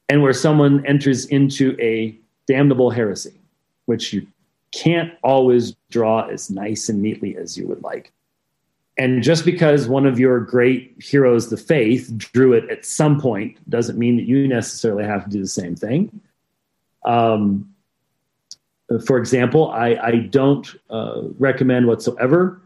and 0.09 0.23
where 0.23 0.33
someone 0.33 0.85
enters 0.87 1.27
into 1.27 1.77
a 1.81 2.17
damnable 2.47 2.91
heresy, 2.91 3.39
which 3.87 4.13
you 4.13 4.27
can't 4.73 5.13
always 5.23 5.75
draw 5.91 6.27
as 6.29 6.51
nice 6.51 6.89
and 6.89 7.03
neatly 7.03 7.37
as 7.37 7.57
you 7.57 7.67
would 7.67 7.83
like. 7.83 8.13
And 8.99 9.23
just 9.23 9.45
because 9.45 9.87
one 9.87 10.07
of 10.07 10.19
your 10.19 10.41
great 10.41 10.95
heroes, 10.99 11.51
the 11.51 11.57
faith, 11.57 12.11
drew 12.17 12.53
it 12.53 12.69
at 12.69 12.85
some 12.85 13.21
point 13.21 13.57
doesn't 13.71 13.97
mean 13.97 14.17
that 14.17 14.25
you 14.25 14.49
necessarily 14.49 15.05
have 15.05 15.25
to 15.25 15.31
do 15.31 15.41
the 15.41 15.49
same 15.49 15.77
thing. 15.77 16.21
Um, 17.05 17.73
for 19.07 19.19
example, 19.19 19.71
I, 19.71 19.95
I 20.03 20.11
don't 20.31 20.69
uh, 20.91 21.23
recommend 21.39 21.87
whatsoever 21.87 22.61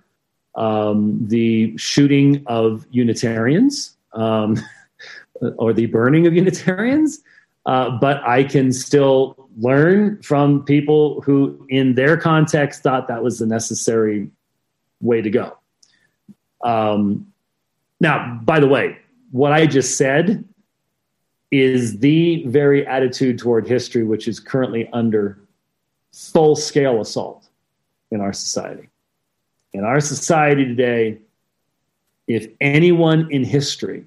um, 0.54 1.18
the 1.26 1.76
shooting 1.76 2.42
of 2.46 2.86
Unitarians 2.90 3.96
um, 4.12 4.58
or 5.56 5.72
the 5.72 5.86
burning 5.86 6.26
of 6.26 6.34
Unitarians. 6.34 7.22
Uh, 7.64 7.90
but 8.00 8.22
I 8.26 8.44
can 8.44 8.72
still 8.72 9.48
learn 9.56 10.20
from 10.22 10.64
people 10.64 11.20
who, 11.20 11.66
in 11.68 11.94
their 11.94 12.16
context, 12.16 12.82
thought 12.82 13.08
that 13.08 13.22
was 13.22 13.38
the 13.38 13.46
necessary 13.46 14.30
way 15.00 15.22
to 15.22 15.30
go. 15.30 15.56
Um, 16.64 17.32
now, 18.00 18.40
by 18.42 18.60
the 18.60 18.66
way, 18.66 18.98
what 19.30 19.52
I 19.52 19.66
just 19.66 19.96
said 19.96 20.44
is 21.50 21.98
the 21.98 22.44
very 22.46 22.86
attitude 22.86 23.38
toward 23.38 23.66
history 23.68 24.04
which 24.04 24.26
is 24.26 24.40
currently 24.40 24.88
under 24.92 25.38
full 26.12 26.56
scale 26.56 27.00
assault 27.00 27.48
in 28.10 28.20
our 28.20 28.32
society. 28.32 28.88
In 29.72 29.84
our 29.84 30.00
society 30.00 30.64
today, 30.64 31.18
if 32.26 32.46
anyone 32.60 33.30
in 33.30 33.44
history 33.44 34.04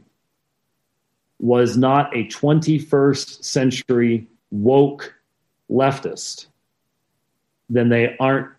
was 1.40 1.78
not 1.78 2.16
a 2.16 2.26
21st 2.26 3.44
century 3.44 4.28
woke 4.52 5.14
leftist, 5.70 6.48
then 7.70 7.90
they 7.90 8.16
aren't 8.20 8.50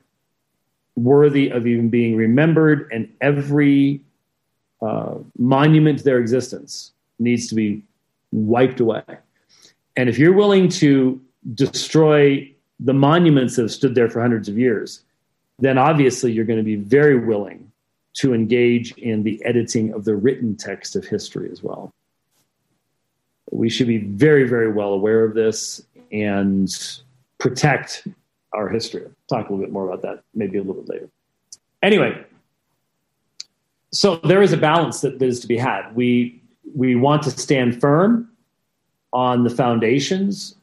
worthy 0.97 1.51
of 1.51 1.66
even 1.66 1.89
being 1.89 2.16
remembered, 2.16 2.91
and 2.93 3.12
every 3.20 4.01
uh, 4.83 5.14
monument 5.39 5.99
to 5.99 6.05
their 6.05 6.18
existence 6.18 6.93
needs 7.18 7.49
to 7.49 7.55
be 7.55 7.83
wiped 8.33 8.81
away. 8.81 9.03
And 9.97 10.09
if 10.09 10.18
you're 10.18 10.35
willing 10.35 10.68
to 10.68 11.20
destroy 11.55 12.53
the 12.81 12.93
monuments 12.93 13.57
that 13.57 13.62
have 13.62 13.72
stood 13.72 13.95
there 13.95 14.11
for 14.11 14.20
hundreds 14.20 14.49
of 14.49 14.59
years, 14.59 15.03
then 15.59 15.79
obviously 15.79 16.33
you're 16.33 16.45
going 16.45 16.59
to 16.59 16.62
be 16.62 16.77
very 16.77 17.18
willing 17.18 17.70
to 18.14 18.35
engage 18.35 18.93
in 18.93 19.22
the 19.22 19.43
editing 19.45 19.93
of 19.93 20.05
the 20.05 20.14
written 20.14 20.57
text 20.57 20.97
of 20.97 21.07
history 21.07 21.51
as 21.51 21.62
well 21.62 21.93
we 23.51 23.68
should 23.68 23.86
be 23.86 23.99
very, 23.99 24.49
very 24.49 24.70
well 24.70 24.92
aware 24.92 25.24
of 25.24 25.34
this 25.34 25.82
and 26.12 26.99
protect 27.38 28.07
our 28.53 28.68
history. 28.68 29.07
Talk 29.28 29.49
a 29.49 29.53
little 29.53 29.64
bit 29.64 29.72
more 29.72 29.88
about 29.88 30.03
that 30.03 30.22
maybe 30.34 30.59
a 30.59 30.62
little 30.62 30.82
bit 30.82 30.88
later. 30.88 31.09
Anyway, 31.82 32.24
so 33.92 34.16
there 34.16 34.42
is 34.42 34.53
a 34.53 34.57
balance 34.57 35.01
that 35.01 35.20
is 35.22 35.40
to 35.40 35.47
be 35.47 35.57
had. 35.57 35.94
We 35.94 36.40
we 36.74 36.97
want 36.97 37.22
to 37.22 37.30
stand 37.30 37.80
firm 37.80 38.30
on 39.12 39.44
the 39.44 39.51
foundations 39.51 40.57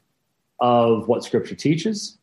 of 0.59 1.07
what 1.07 1.23
Scripture 1.23 1.55
teaches 1.55 2.17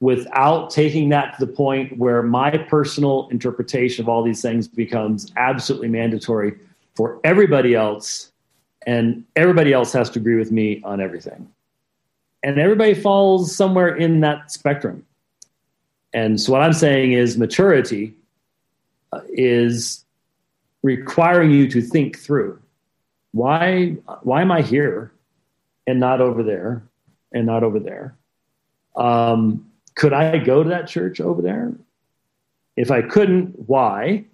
without 0.00 0.70
taking 0.70 1.08
that 1.08 1.38
to 1.38 1.46
the 1.46 1.52
point 1.52 1.96
where 1.96 2.22
my 2.22 2.50
personal 2.56 3.28
interpretation 3.30 4.04
of 4.04 4.08
all 4.08 4.22
these 4.22 4.42
things 4.42 4.68
becomes 4.68 5.32
absolutely 5.36 5.88
mandatory 5.88 6.54
for 6.94 7.20
everybody 7.24 7.74
else 7.74 8.32
and 8.86 9.24
everybody 9.36 9.72
else 9.72 9.92
has 9.92 10.10
to 10.10 10.18
agree 10.18 10.36
with 10.36 10.52
me 10.52 10.80
on 10.84 11.00
everything. 11.00 11.48
And 12.42 12.58
everybody 12.58 12.94
falls 12.94 13.54
somewhere 13.54 13.96
in 13.96 14.20
that 14.20 14.50
spectrum. 14.50 15.04
And 16.12 16.40
so, 16.40 16.52
what 16.52 16.62
I'm 16.62 16.72
saying 16.72 17.12
is, 17.12 17.38
maturity 17.38 18.14
uh, 19.12 19.20
is 19.28 20.04
requiring 20.82 21.50
you 21.50 21.68
to 21.68 21.80
think 21.80 22.18
through 22.18 22.60
why, 23.32 23.96
why 24.22 24.42
am 24.42 24.52
I 24.52 24.62
here 24.62 25.12
and 25.86 25.98
not 25.98 26.20
over 26.20 26.42
there 26.42 26.84
and 27.32 27.46
not 27.46 27.64
over 27.64 27.80
there? 27.80 28.16
Um, 28.94 29.70
could 29.96 30.12
I 30.12 30.38
go 30.38 30.62
to 30.62 30.68
that 30.70 30.86
church 30.86 31.20
over 31.20 31.42
there? 31.42 31.72
If 32.76 32.90
I 32.90 33.02
couldn't, 33.02 33.68
why? 33.68 34.24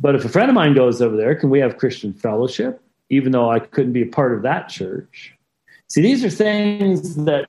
But 0.00 0.16
if 0.16 0.24
a 0.24 0.28
friend 0.28 0.48
of 0.48 0.54
mine 0.54 0.74
goes 0.74 1.00
over 1.00 1.16
there, 1.16 1.34
can 1.36 1.50
we 1.50 1.60
have 1.60 1.76
Christian 1.76 2.12
fellowship? 2.12 2.82
Even 3.10 3.32
though 3.32 3.50
I 3.50 3.58
couldn't 3.58 3.92
be 3.92 4.02
a 4.02 4.06
part 4.06 4.34
of 4.34 4.42
that 4.42 4.68
church. 4.68 5.34
See, 5.88 6.00
these 6.00 6.24
are 6.24 6.30
things 6.30 7.16
that 7.24 7.48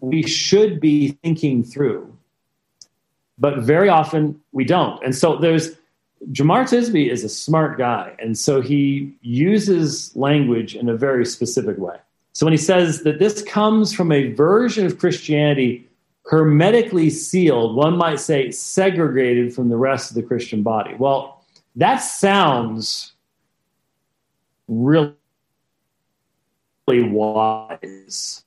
we 0.00 0.22
should 0.22 0.80
be 0.80 1.12
thinking 1.22 1.62
through, 1.62 2.16
but 3.38 3.58
very 3.58 3.88
often 3.88 4.40
we 4.52 4.64
don't. 4.64 5.02
And 5.04 5.14
so 5.14 5.36
there's 5.36 5.76
Jemar 6.32 6.64
Tisby 6.64 7.10
is 7.10 7.24
a 7.24 7.28
smart 7.28 7.78
guy, 7.78 8.14
and 8.18 8.36
so 8.36 8.60
he 8.60 9.16
uses 9.22 10.14
language 10.14 10.76
in 10.76 10.88
a 10.88 10.96
very 10.96 11.24
specific 11.24 11.78
way. 11.78 11.96
So 12.32 12.44
when 12.44 12.52
he 12.52 12.58
says 12.58 13.02
that 13.02 13.18
this 13.18 13.42
comes 13.42 13.92
from 13.92 14.12
a 14.12 14.32
version 14.32 14.84
of 14.86 14.98
Christianity 14.98 15.88
hermetically 16.26 17.10
sealed, 17.10 17.74
one 17.74 17.96
might 17.96 18.20
say 18.20 18.50
segregated 18.50 19.54
from 19.54 19.68
the 19.68 19.76
rest 19.76 20.10
of 20.10 20.14
the 20.14 20.22
Christian 20.22 20.62
body. 20.62 20.94
Well, 20.98 21.42
that 21.76 21.98
sounds 21.98 23.12
really 24.70 25.14
wise. 26.88 28.44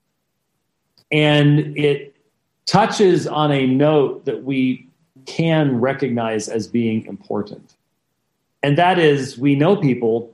And 1.12 1.78
it 1.78 2.16
touches 2.66 3.28
on 3.28 3.52
a 3.52 3.68
note 3.68 4.26
that 4.26 4.44
we 4.44 4.88
can 5.26 5.80
recognize 5.80 6.50
as 6.50 6.68
being 6.68 7.06
important. 7.06 7.76
And 8.64 8.78
that 8.78 8.98
is, 8.98 9.38
we 9.38 9.56
know 9.56 9.76
people 9.76 10.34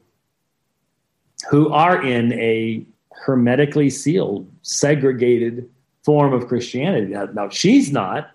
who 1.50 1.70
are 1.74 2.02
in 2.02 2.32
a 2.34 2.86
hermetically 3.12 3.90
sealed, 3.90 4.50
segregated 4.62 5.70
form 6.04 6.34
of 6.34 6.48
Christianity. 6.48 7.14
Now, 7.34 7.50
she's 7.50 7.92
not, 7.92 8.32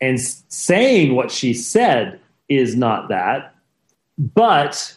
and 0.00 0.20
saying 0.20 1.14
what 1.14 1.30
she 1.30 1.54
said 1.54 2.20
is 2.48 2.76
not 2.76 3.08
that, 3.08 3.54
but 4.18 4.95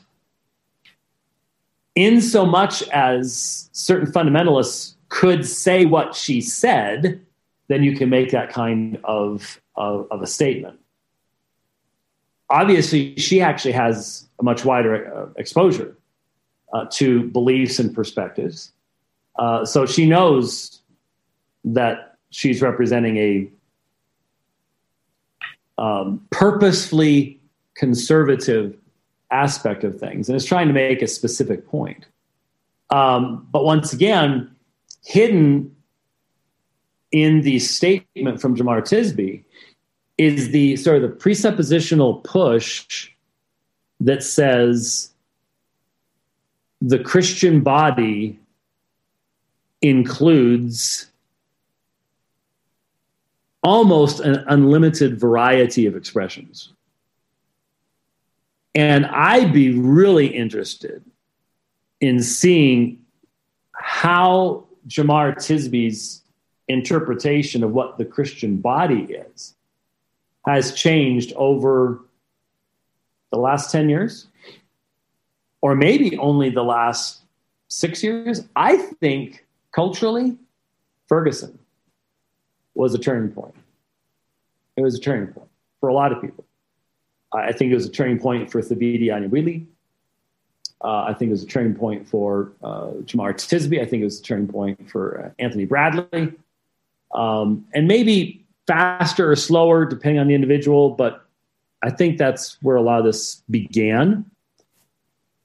in 2.00 2.22
so 2.22 2.46
much 2.46 2.82
as 2.90 3.70
certain 3.74 4.10
fundamentalists 4.10 4.94
could 5.10 5.46
say 5.46 5.86
what 5.86 6.16
she 6.16 6.40
said, 6.40 7.20
then 7.68 7.84
you 7.84 7.98
can 7.98 8.10
make 8.10 8.32
that 8.32 8.50
kind 8.50 8.98
of, 9.04 9.60
of, 9.76 10.08
of 10.10 10.22
a 10.22 10.28
statement. 10.28 10.80
Obviously, 12.50 13.18
she 13.18 13.42
actually 13.42 13.74
has 13.74 14.30
a 14.40 14.44
much 14.44 14.64
wider 14.64 15.14
uh, 15.14 15.28
exposure 15.36 15.98
uh, 16.74 16.86
to 16.92 17.24
beliefs 17.32 17.80
and 17.80 17.94
perspectives. 17.94 18.72
Uh, 19.38 19.66
so 19.66 19.86
she 19.86 20.08
knows 20.08 20.80
that 21.66 22.18
she's 22.30 22.62
representing 22.62 23.18
a 23.18 23.52
um, 25.78 26.26
purposefully 26.30 27.42
conservative 27.76 28.79
aspect 29.32 29.84
of 29.84 30.00
things 30.00 30.30
and 30.30 30.36
is 30.36 30.46
trying 30.46 30.68
to 30.68 30.74
make 30.74 31.02
a 31.02 31.08
specific 31.08 31.68
point. 31.68 32.06
Um, 32.90 33.48
but 33.52 33.64
once 33.64 33.94
again, 33.94 34.50
hidden 35.04 35.76
in 37.12 37.42
the 37.42 37.60
statement 37.60 38.42
from 38.42 38.56
Jemar 38.56 38.82
Tisby 38.82 39.44
is 40.18 40.52
the 40.52 40.76
sort 40.76 41.02
of 41.02 41.04
the 41.04 41.16
presuppositional 41.16 42.24
push 42.24 43.10
that 44.00 44.24
says 44.24 45.12
the 46.82 47.00
Christian 47.00 47.62
body 47.62 48.40
includes 49.82 51.10
almost 53.64 54.20
an 54.20 54.44
unlimited 54.48 55.20
variety 55.20 55.86
of 55.86 55.96
expressions. 55.96 56.74
And 58.76 59.06
I'd 59.06 59.52
be 59.52 59.78
really 59.78 60.28
interested 60.28 61.04
in 62.02 62.22
seeing 62.22 63.04
how 63.72 64.66
Jemar 64.88 65.36
Tisby's 65.36 66.22
interpretation 66.68 67.64
of 67.64 67.72
what 67.72 67.98
the 67.98 68.06
Christian 68.06 68.58
body 68.58 69.04
is 69.04 69.56
has 70.46 70.74
changed 70.74 71.34
over 71.36 72.02
the 73.32 73.40
last 73.40 73.72
10 73.72 73.90
years, 73.90 74.28
or 75.62 75.76
maybe 75.76 76.18
only 76.18 76.50
the 76.50 76.64
last 76.64 77.22
six 77.68 78.04
years. 78.04 78.42
I 78.56 78.78
think 78.78 79.46
culturally, 79.72 80.38
Ferguson 81.08 81.60
was 82.74 82.94
a 82.94 82.98
turning 82.98 83.32
point. 83.32 83.56
It 84.76 84.82
was 84.82 84.96
a 84.96 85.00
turning 85.00 85.34
point 85.34 85.50
for 85.80 85.90
a 85.90 85.94
lot 85.94 86.12
of 86.12 86.22
people. 86.22 86.46
I 87.32 87.52
think 87.52 87.72
it 87.72 87.76
was 87.76 87.86
a 87.86 87.92
turning 87.92 88.20
point 88.20 88.52
for 88.52 88.62
Thabiti 88.62 89.06
Anyabwile. 89.06 89.66
Uh, 90.82 91.04
I 91.04 91.14
think 91.14 91.30
it 91.30 91.32
was 91.32 91.44
a 91.44 91.48
turning 91.48 91.76
point 91.76 92.08
for 92.08 92.54
uh, 92.64 92.92
Jemar 93.04 93.34
Tisby. 93.34 93.82
I 93.82 93.86
think 93.86 94.02
it 94.02 94.06
was 94.06 94.20
a 94.20 94.24
turning 94.24 94.48
point 94.48 94.90
for 94.90 95.26
uh, 95.26 95.30
Anthony 95.38 95.66
Bradley. 95.66 96.34
Um, 97.14 97.66
and 97.74 97.88
maybe 97.88 98.46
faster 98.66 99.30
or 99.30 99.36
slower, 99.36 99.86
depending 99.86 100.20
on 100.20 100.28
the 100.28 100.36
individual, 100.36 100.92
but 100.92 101.26
I 101.82 101.90
think 101.90 102.18
that's 102.18 102.58
where 102.62 102.76
a 102.76 102.82
lot 102.82 103.00
of 103.00 103.06
this 103.06 103.42
began. 103.50 104.30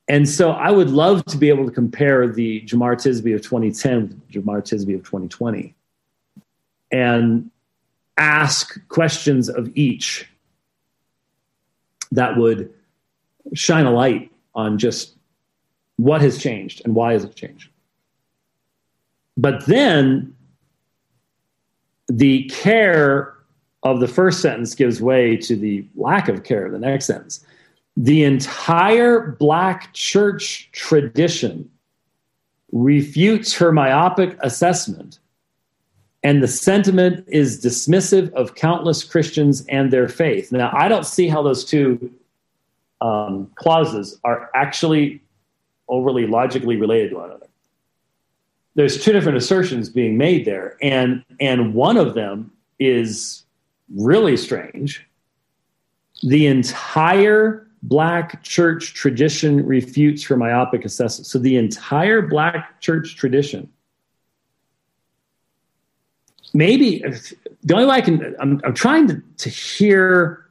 And 0.08 0.28
so 0.28 0.50
I 0.50 0.70
would 0.70 0.90
love 0.90 1.24
to 1.26 1.38
be 1.38 1.48
able 1.48 1.64
to 1.64 1.70
compare 1.70 2.28
the 2.28 2.60
Jemar 2.62 2.94
Tisby 2.94 3.34
of 3.34 3.40
2010 3.42 4.08
with 4.08 4.30
Jemar 4.30 4.60
Tisby 4.62 4.94
of 4.94 5.02
2020 5.04 5.74
and 6.90 7.50
ask 8.18 8.86
questions 8.88 9.48
of 9.48 9.70
each 9.74 10.28
that 12.12 12.36
would 12.36 12.72
shine 13.54 13.86
a 13.86 13.90
light 13.90 14.30
on 14.54 14.78
just 14.78 15.14
what 15.96 16.20
has 16.20 16.38
changed 16.38 16.82
and 16.84 16.94
why 16.94 17.12
has 17.12 17.24
it 17.24 17.34
changed. 17.34 17.70
But 19.36 19.66
then 19.66 20.34
the 22.08 22.44
care 22.44 23.34
of 23.82 24.00
the 24.00 24.08
first 24.08 24.40
sentence 24.40 24.74
gives 24.74 25.00
way 25.00 25.36
to 25.36 25.56
the 25.56 25.86
lack 25.94 26.28
of 26.28 26.44
care 26.44 26.64
of 26.64 26.72
the 26.72 26.78
next 26.78 27.06
sentence. 27.06 27.44
The 27.96 28.24
entire 28.24 29.32
Black 29.32 29.92
church 29.92 30.70
tradition 30.72 31.70
refutes 32.72 33.54
her 33.54 33.70
myopic 33.70 34.36
assessment, 34.40 35.20
and 36.24 36.42
the 36.42 36.48
sentiment 36.48 37.22
is 37.28 37.62
dismissive 37.62 38.32
of 38.32 38.54
countless 38.54 39.04
Christians 39.04 39.64
and 39.68 39.92
their 39.92 40.08
faith. 40.08 40.50
Now, 40.50 40.70
I 40.72 40.88
don't 40.88 41.04
see 41.04 41.28
how 41.28 41.42
those 41.42 41.66
two 41.66 42.10
um, 43.02 43.50
clauses 43.56 44.18
are 44.24 44.50
actually 44.54 45.20
overly 45.86 46.26
logically 46.26 46.76
related 46.76 47.10
to 47.10 47.16
one 47.16 47.26
another. 47.26 47.46
There's 48.74 49.04
two 49.04 49.12
different 49.12 49.36
assertions 49.36 49.90
being 49.90 50.16
made 50.16 50.46
there, 50.46 50.76
and 50.82 51.22
and 51.38 51.74
one 51.74 51.96
of 51.96 52.14
them 52.14 52.50
is 52.80 53.44
really 53.94 54.36
strange. 54.36 55.06
The 56.22 56.46
entire 56.46 57.68
black 57.82 58.42
church 58.42 58.94
tradition 58.94 59.64
refutes 59.64 60.24
her 60.24 60.36
myopic 60.36 60.86
assessment. 60.86 61.26
So 61.26 61.38
the 61.38 61.56
entire 61.56 62.22
black 62.22 62.80
church 62.80 63.14
tradition. 63.14 63.68
Maybe 66.54 67.00
the 67.64 67.74
only 67.74 67.86
way 67.86 67.96
I 67.96 68.00
can, 68.00 68.36
I'm, 68.38 68.60
I'm 68.64 68.74
trying 68.74 69.08
to, 69.08 69.22
to 69.38 69.48
hear 69.50 70.46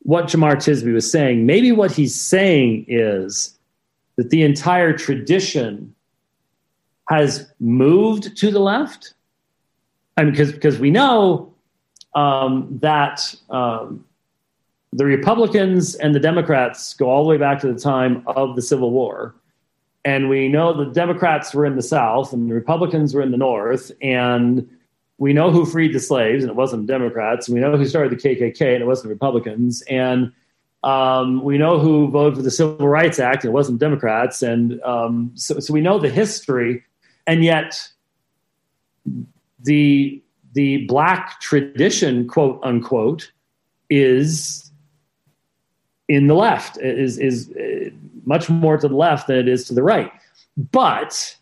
what 0.00 0.26
Jemar 0.26 0.56
Tisby 0.56 0.92
was 0.92 1.10
saying. 1.10 1.46
Maybe 1.46 1.70
what 1.70 1.92
he's 1.92 2.14
saying 2.14 2.86
is 2.88 3.56
that 4.16 4.30
the 4.30 4.42
entire 4.42 4.96
tradition 4.96 5.94
has 7.08 7.46
moved 7.60 8.36
to 8.38 8.50
the 8.50 8.58
left. 8.58 9.14
I 10.16 10.22
mean, 10.22 10.32
because 10.32 10.52
because 10.52 10.78
we 10.78 10.90
know 10.90 11.54
um, 12.14 12.78
that 12.80 13.34
um, 13.50 14.04
the 14.92 15.04
Republicans 15.04 15.94
and 15.94 16.14
the 16.14 16.20
Democrats 16.20 16.94
go 16.94 17.10
all 17.10 17.22
the 17.22 17.28
way 17.28 17.38
back 17.38 17.60
to 17.60 17.72
the 17.72 17.78
time 17.78 18.22
of 18.26 18.56
the 18.56 18.62
Civil 18.62 18.90
War, 18.90 19.34
and 20.04 20.28
we 20.28 20.48
know 20.48 20.72
the 20.72 20.92
Democrats 20.92 21.54
were 21.54 21.64
in 21.64 21.76
the 21.76 21.82
South 21.82 22.32
and 22.32 22.50
the 22.50 22.54
Republicans 22.54 23.14
were 23.14 23.22
in 23.22 23.30
the 23.30 23.38
North, 23.38 23.90
and 24.02 24.68
we 25.22 25.32
know 25.32 25.52
who 25.52 25.64
freed 25.64 25.92
the 25.92 26.00
slaves, 26.00 26.42
and 26.42 26.50
it 26.50 26.56
wasn't 26.56 26.88
Democrats. 26.88 27.48
We 27.48 27.60
know 27.60 27.76
who 27.76 27.86
started 27.86 28.10
the 28.10 28.16
KKK, 28.16 28.74
and 28.74 28.82
it 28.82 28.86
wasn't 28.86 29.10
Republicans, 29.10 29.80
and 29.82 30.32
um, 30.82 31.44
we 31.44 31.58
know 31.58 31.78
who 31.78 32.08
voted 32.08 32.38
for 32.38 32.42
the 32.42 32.50
Civil 32.50 32.88
Rights 32.88 33.20
Act, 33.20 33.44
and 33.44 33.52
it 33.52 33.54
wasn't 33.54 33.78
Democrats, 33.78 34.42
and 34.42 34.82
um, 34.82 35.30
so, 35.36 35.60
so 35.60 35.72
we 35.72 35.80
know 35.80 36.00
the 36.00 36.08
history, 36.08 36.82
and 37.28 37.44
yet 37.44 37.88
the 39.60 40.20
the 40.54 40.86
black 40.86 41.40
tradition, 41.40 42.26
quote 42.26 42.58
unquote, 42.64 43.30
is 43.90 44.72
in 46.08 46.26
the 46.26 46.34
left 46.34 46.78
is 46.78 47.16
is 47.18 47.48
uh, 47.52 47.90
much 48.24 48.50
more 48.50 48.76
to 48.76 48.88
the 48.88 48.96
left 48.96 49.28
than 49.28 49.36
it 49.36 49.46
is 49.46 49.68
to 49.68 49.74
the 49.74 49.84
right. 49.84 50.10
But 50.56 51.36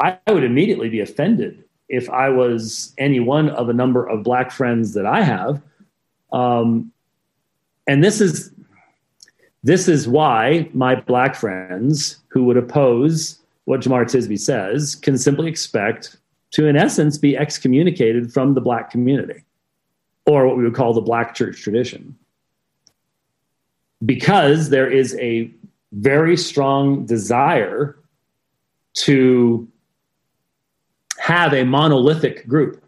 I 0.00 0.18
would 0.26 0.42
immediately 0.42 0.88
be 0.88 0.98
offended 0.98 1.62
if 1.88 2.10
I 2.10 2.28
was 2.28 2.92
any 2.98 3.20
one 3.20 3.48
of 3.50 3.68
a 3.68 3.72
number 3.72 4.06
of 4.06 4.22
black 4.22 4.50
friends 4.50 4.94
that 4.94 5.06
I 5.06 5.22
have 5.22 5.62
um, 6.32 6.92
and 7.86 8.02
this 8.02 8.20
is 8.20 8.50
this 9.62 9.88
is 9.88 10.06
why 10.06 10.70
my 10.74 10.94
black 10.94 11.34
friends 11.34 12.18
who 12.28 12.44
would 12.44 12.56
oppose 12.56 13.40
what 13.64 13.80
Jemar 13.80 14.04
Tisby 14.04 14.38
says 14.38 14.94
can 14.94 15.18
simply 15.18 15.48
expect 15.48 16.16
to, 16.52 16.66
in 16.66 16.76
essence, 16.76 17.18
be 17.18 17.36
excommunicated 17.36 18.32
from 18.32 18.54
the 18.54 18.60
black 18.60 18.90
community 18.90 19.42
or 20.24 20.46
what 20.46 20.56
we 20.56 20.62
would 20.62 20.74
call 20.74 20.92
the 20.94 21.00
black 21.00 21.34
church 21.34 21.62
tradition. 21.62 22.16
Because 24.04 24.70
there 24.70 24.88
is 24.88 25.16
a 25.18 25.50
very 25.92 26.36
strong 26.36 27.04
desire 27.04 27.96
to 28.94 29.66
have 31.26 31.52
a 31.52 31.64
monolithic 31.64 32.46
group, 32.46 32.80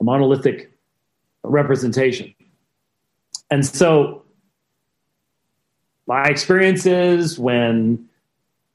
a 0.00 0.04
monolithic 0.04 0.70
representation. 1.42 2.34
And 3.50 3.64
so 3.64 4.22
my 6.06 6.24
experiences 6.24 7.38
when 7.38 8.06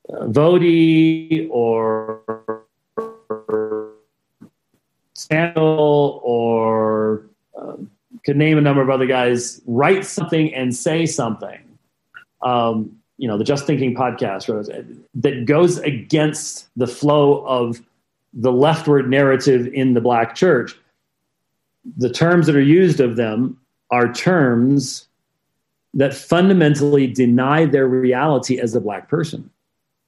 uh, 0.09 0.25
Voddie 0.25 1.47
or 1.51 2.63
Sandal 5.13 6.19
or 6.23 7.27
um, 7.55 7.91
could 8.25 8.37
name 8.37 8.57
a 8.57 8.61
number 8.61 8.81
of 8.81 8.89
other 8.89 9.05
guys 9.05 9.61
write 9.67 10.03
something 10.03 10.51
and 10.51 10.75
say 10.75 11.05
something. 11.05 11.77
Um, 12.41 12.99
you 13.19 13.27
know, 13.27 13.37
the 13.37 13.43
Just 13.43 13.67
Thinking 13.67 13.93
podcast 13.93 14.47
that 15.13 15.45
goes 15.45 15.77
against 15.77 16.69
the 16.75 16.87
flow 16.87 17.45
of 17.45 17.79
the 18.35 18.51
leftward 18.51 19.09
narrative 19.09 19.67
in 19.73 19.93
the 19.93 20.01
black 20.01 20.35
church. 20.35 20.75
The 21.97 22.09
terms 22.09 22.45
that 22.47 22.55
are 22.55 22.61
used 22.61 22.99
of 22.99 23.15
them 23.15 23.57
are 23.91 24.11
terms 24.11 25.07
that 25.93 26.13
fundamentally 26.13 27.07
deny 27.07 27.65
their 27.65 27.87
reality 27.87 28.59
as 28.59 28.75
a 28.75 28.81
black 28.81 29.07
person. 29.07 29.49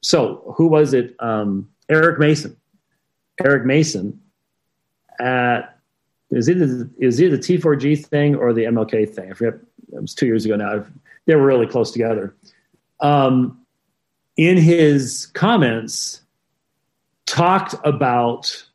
So, 0.02 0.54
who 0.58 0.68
was 0.68 0.94
it? 0.94 1.16
Um, 1.20 1.70
Eric 1.90 2.20
Mason. 2.20 2.56
Eric 3.44 3.66
Mason 3.66 4.20
at 5.20 5.80
is 6.30 6.50
either 6.50 6.90
is 7.00 7.22
either 7.22 7.38
the 7.38 7.44
T4G 7.44 8.06
thing 8.06 8.36
or 8.36 8.54
the 8.54 8.64
MLK 8.64 9.10
thing. 9.10 9.32
I 9.32 9.34
forget. 9.34 9.60
It 9.94 10.02
was 10.02 10.14
two 10.14 10.26
years 10.26 10.44
ago 10.46 10.58
now. 10.58 10.86
They 11.26 11.36
were 11.36 11.46
really 11.46 11.68
close 11.68 11.92
together. 11.92 12.36
Um, 13.00 13.60
in 14.36 14.58
his 14.58 15.28
comments, 15.28 16.22
talked 17.28 17.76
about 17.84 18.66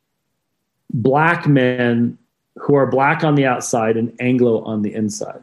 black 0.93 1.45
men 1.45 2.17
who 2.55 2.75
are 2.75 2.85
black 2.85 3.23
on 3.23 3.35
the 3.35 3.45
outside 3.45 3.97
and 3.97 4.15
Anglo 4.21 4.63
on 4.63 4.83
the 4.83 4.93
inside. 4.93 5.41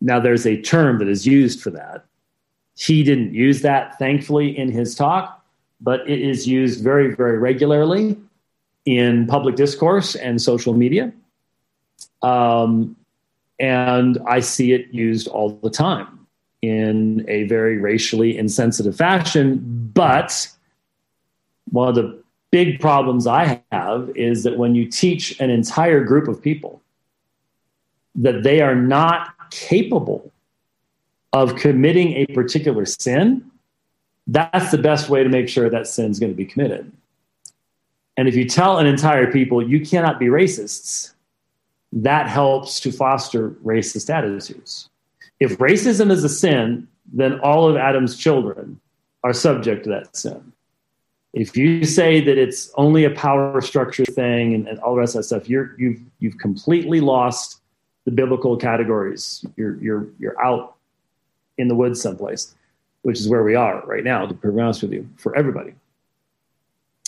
Now, 0.00 0.20
there's 0.20 0.46
a 0.46 0.60
term 0.60 0.98
that 0.98 1.08
is 1.08 1.26
used 1.26 1.60
for 1.60 1.70
that. 1.70 2.04
He 2.76 3.02
didn't 3.02 3.34
use 3.34 3.62
that, 3.62 3.98
thankfully, 3.98 4.56
in 4.56 4.70
his 4.70 4.94
talk, 4.94 5.44
but 5.80 6.08
it 6.08 6.20
is 6.20 6.46
used 6.46 6.84
very, 6.84 7.14
very 7.14 7.38
regularly 7.38 8.16
in 8.86 9.26
public 9.26 9.56
discourse 9.56 10.14
and 10.14 10.40
social 10.40 10.72
media. 10.72 11.12
Um, 12.22 12.96
and 13.58 14.18
I 14.26 14.40
see 14.40 14.72
it 14.72 14.92
used 14.92 15.28
all 15.28 15.50
the 15.50 15.70
time 15.70 16.26
in 16.62 17.24
a 17.28 17.44
very 17.44 17.78
racially 17.78 18.36
insensitive 18.38 18.96
fashion. 18.96 19.90
But 19.92 20.48
one 21.70 21.88
of 21.88 21.94
the 21.94 22.22
big 22.50 22.80
problems 22.80 23.26
I 23.26 23.62
have 23.70 24.10
is 24.16 24.42
that 24.42 24.58
when 24.58 24.74
you 24.74 24.90
teach 24.90 25.38
an 25.40 25.50
entire 25.50 26.04
group 26.04 26.28
of 26.28 26.42
people 26.42 26.82
that 28.16 28.42
they 28.42 28.60
are 28.60 28.74
not 28.74 29.50
capable 29.50 30.32
of 31.32 31.56
committing 31.56 32.12
a 32.14 32.26
particular 32.26 32.84
sin, 32.84 33.50
that's 34.26 34.70
the 34.70 34.78
best 34.78 35.08
way 35.08 35.22
to 35.22 35.28
make 35.28 35.48
sure 35.48 35.70
that 35.70 35.86
sin 35.86 36.10
is 36.10 36.18
going 36.18 36.32
to 36.32 36.36
be 36.36 36.44
committed. 36.44 36.90
And 38.16 38.28
if 38.28 38.34
you 38.34 38.44
tell 38.44 38.78
an 38.78 38.86
entire 38.86 39.30
people 39.30 39.66
you 39.66 39.80
cannot 39.80 40.18
be 40.18 40.26
racists, 40.26 41.12
that 41.92 42.28
helps 42.28 42.80
to 42.80 42.92
foster 42.92 43.50
racist 43.64 44.10
attitudes. 44.12 44.88
If 45.40 45.58
racism 45.58 46.10
is 46.10 46.22
a 46.22 46.28
sin, 46.28 46.86
then 47.12 47.40
all 47.40 47.68
of 47.68 47.76
Adam's 47.76 48.16
children 48.16 48.80
are 49.24 49.32
subject 49.32 49.84
to 49.84 49.90
that 49.90 50.16
sin. 50.16 50.52
If 51.32 51.56
you 51.56 51.84
say 51.84 52.20
that 52.20 52.38
it's 52.38 52.72
only 52.74 53.04
a 53.04 53.10
power 53.10 53.60
structure 53.60 54.04
thing 54.04 54.54
and, 54.54 54.66
and 54.66 54.78
all 54.80 54.94
the 54.94 55.00
rest 55.00 55.14
of 55.14 55.20
that 55.20 55.24
stuff, 55.24 55.48
you're, 55.48 55.76
you've, 55.78 56.00
you've 56.18 56.38
completely 56.38 57.00
lost 57.00 57.60
the 58.04 58.10
biblical 58.10 58.56
categories. 58.56 59.44
You're, 59.56 59.76
you're, 59.80 60.08
you're 60.18 60.42
out 60.42 60.74
in 61.56 61.68
the 61.68 61.74
woods 61.74 62.00
someplace, 62.00 62.54
which 63.02 63.20
is 63.20 63.28
where 63.28 63.44
we 63.44 63.54
are 63.54 63.82
right 63.86 64.02
now, 64.02 64.26
to 64.26 64.34
be 64.34 64.60
honest 64.60 64.82
with 64.82 64.92
you, 64.92 65.08
for 65.16 65.36
everybody. 65.36 65.74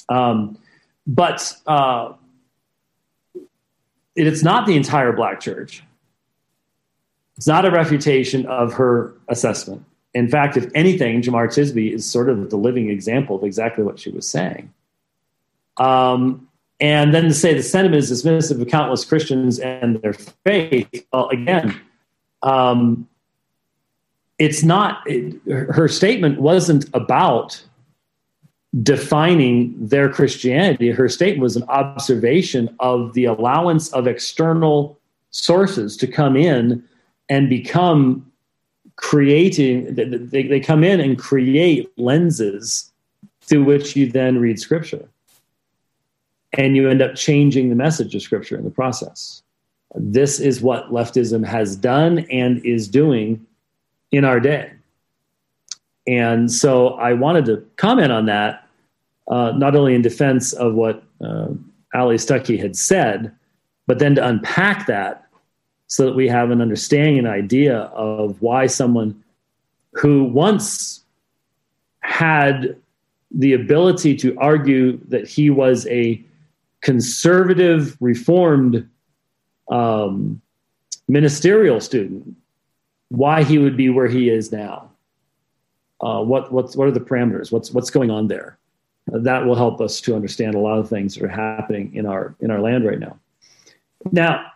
Um, 0.08 0.58
but 1.06 1.52
uh, 1.66 2.12
it's 4.14 4.42
not 4.42 4.66
the 4.66 4.76
entire 4.76 5.12
black 5.12 5.40
church. 5.40 5.82
It's 7.36 7.46
not 7.46 7.64
a 7.64 7.70
refutation 7.70 8.46
of 8.46 8.74
her 8.74 9.14
assessment. 9.28 9.84
In 10.14 10.28
fact, 10.28 10.56
if 10.56 10.70
anything, 10.74 11.22
Jemar 11.22 11.48
Tisby 11.48 11.92
is 11.92 12.08
sort 12.08 12.28
of 12.28 12.50
the 12.50 12.56
living 12.56 12.90
example 12.90 13.36
of 13.36 13.44
exactly 13.44 13.82
what 13.82 13.98
she 13.98 14.10
was 14.10 14.28
saying. 14.28 14.72
Um, 15.78 16.48
and 16.80 17.14
then 17.14 17.24
to 17.24 17.34
say 17.34 17.54
the 17.54 17.62
sentiment 17.62 18.02
is 18.02 18.10
dismissive 18.10 18.60
of 18.60 18.68
countless 18.68 19.04
Christians 19.04 19.58
and 19.58 20.02
their 20.02 20.12
faith, 20.12 21.06
well, 21.12 21.28
again, 21.28 21.80
um, 22.42 23.08
it's 24.38 24.62
not, 24.62 25.02
it, 25.06 25.40
her 25.46 25.88
statement 25.88 26.40
wasn't 26.40 26.86
about 26.92 27.62
defining 28.82 29.74
their 29.78 30.10
Christianity. 30.10 30.90
Her 30.90 31.08
statement 31.08 31.42
was 31.42 31.56
an 31.56 31.64
observation 31.68 32.74
of 32.80 33.12
the 33.12 33.26
allowance 33.26 33.92
of 33.92 34.06
external 34.06 34.98
sources 35.30 35.96
to 35.98 36.06
come 36.06 36.36
in 36.36 36.82
and 37.28 37.48
become 37.48 38.32
creating, 39.03 39.94
they, 39.94 40.44
they 40.44 40.61
come 40.61 40.84
in 40.84 41.00
and 41.00 41.18
create 41.18 41.90
lenses 41.98 42.92
through 43.42 43.64
which 43.64 43.96
you 43.96 44.11
then 44.11 44.38
read 44.38 44.59
scripture. 44.59 45.07
And 46.55 46.76
you 46.76 46.88
end 46.88 47.03
up 47.03 47.16
changing 47.16 47.68
the 47.68 47.74
message 47.74 48.14
of 48.14 48.22
scripture 48.22 48.57
in 48.57 48.64
the 48.64 48.70
process. 48.70 49.42
This 49.96 50.38
is 50.38 50.62
what 50.62 50.90
leftism 50.90 51.44
has 51.44 51.76
done 51.76 52.20
and 52.30 52.64
is 52.64 52.88
doing 52.88 53.44
in 54.12 54.24
our 54.24 54.38
day. 54.38 54.72
And 56.07 56.50
so 56.50 56.90
I 56.90 57.12
wanted 57.12 57.44
to 57.46 57.66
comment 57.76 58.12
on 58.12 58.26
that, 58.26 58.68
uh, 59.28 59.53
not 59.57 59.74
only 59.74 59.94
in 59.94 60.03
defense 60.03 60.53
of 60.53 60.74
what 60.74 61.03
uh, 61.20 61.48
Allie 61.92 62.16
Stuckey 62.16 62.59
had 62.59 62.76
said, 62.76 63.34
but 63.86 63.98
then 63.98 64.14
to 64.14 64.26
unpack 64.26 64.86
that 64.86 65.26
so 65.93 66.07
that 66.07 66.14
we 66.14 66.26
have 66.26 66.51
an 66.51 66.62
understanding 66.62 67.18
and 67.18 67.28
idea 67.28 67.80
of 67.80 68.40
why 68.40 68.66
someone 68.66 69.22
who 69.93 70.24
once 70.24 71.05
had 72.01 72.74
the 73.30 73.53
ability 73.53 74.16
to 74.16 74.34
argue 74.38 74.99
that 75.09 75.28
he 75.28 75.51
was 75.51 75.86
a 75.88 76.18
conservative, 76.80 77.95
reformed 78.01 78.88
um, 79.70 80.40
ministerial 81.09 81.78
student, 81.78 82.36
why 83.11 83.43
he 83.45 83.59
would 83.59 83.76
be 83.76 83.90
where 83.90 84.09
he 84.09 84.30
is 84.30 84.51
now. 84.51 84.90
Uh, 86.01 86.22
what 86.22 86.51
what's 86.51 86.74
what 86.74 86.88
are 86.88 86.90
the 86.90 87.01
parameters? 87.01 87.53
What's 87.53 87.70
what's 87.70 87.90
going 87.90 88.11
on 88.11 88.28
there? 88.28 88.57
Uh, 89.12 89.18
that 89.18 89.45
will 89.45 89.57
help 89.57 89.78
us 89.82 90.01
to 90.01 90.16
understand 90.16 90.55
a 90.55 90.59
lot 90.59 90.78
of 90.78 90.88
things 90.88 91.14
that 91.14 91.22
are 91.22 91.28
happening 91.28 91.95
in 91.95 92.07
our 92.07 92.34
in 92.40 92.51
our 92.51 92.62
land 92.62 92.86
right 92.86 92.99
now. 92.99 93.18
Now, 94.11 94.51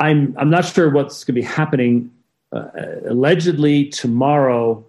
I'm 0.00 0.34
I'm 0.38 0.50
not 0.50 0.64
sure 0.64 0.90
what's 0.90 1.22
going 1.24 1.34
to 1.34 1.40
be 1.40 1.46
happening. 1.46 2.10
Uh, 2.52 2.68
allegedly 3.06 3.90
tomorrow, 3.90 4.84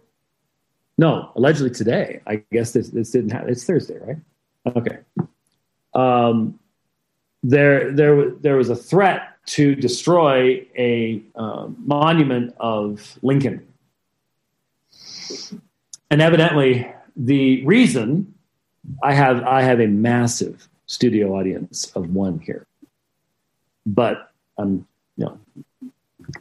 no, 0.97 1.31
allegedly 1.35 1.69
today. 1.69 2.21
I 2.25 2.37
guess 2.51 2.71
this 2.71 2.89
this 2.89 3.11
didn't 3.11 3.31
happen. 3.31 3.49
It's 3.49 3.65
Thursday, 3.65 3.99
right? 3.99 4.17
Okay. 4.75 4.97
Um, 5.93 6.59
there 7.43 7.91
there 7.91 8.29
there 8.31 8.55
was 8.55 8.69
a 8.69 8.75
threat 8.75 9.27
to 9.47 9.75
destroy 9.75 10.65
a 10.77 11.21
uh, 11.35 11.67
monument 11.77 12.55
of 12.59 13.19
Lincoln, 13.21 13.67
and 16.09 16.21
evidently 16.21 16.89
the 17.17 17.65
reason 17.65 18.33
I 19.03 19.13
have 19.13 19.43
I 19.43 19.61
have 19.63 19.81
a 19.81 19.87
massive 19.87 20.69
studio 20.85 21.35
audience 21.37 21.91
of 21.95 22.13
one 22.13 22.39
here, 22.39 22.65
but 23.85 24.31
I'm 24.57 24.77
know, 24.77 24.85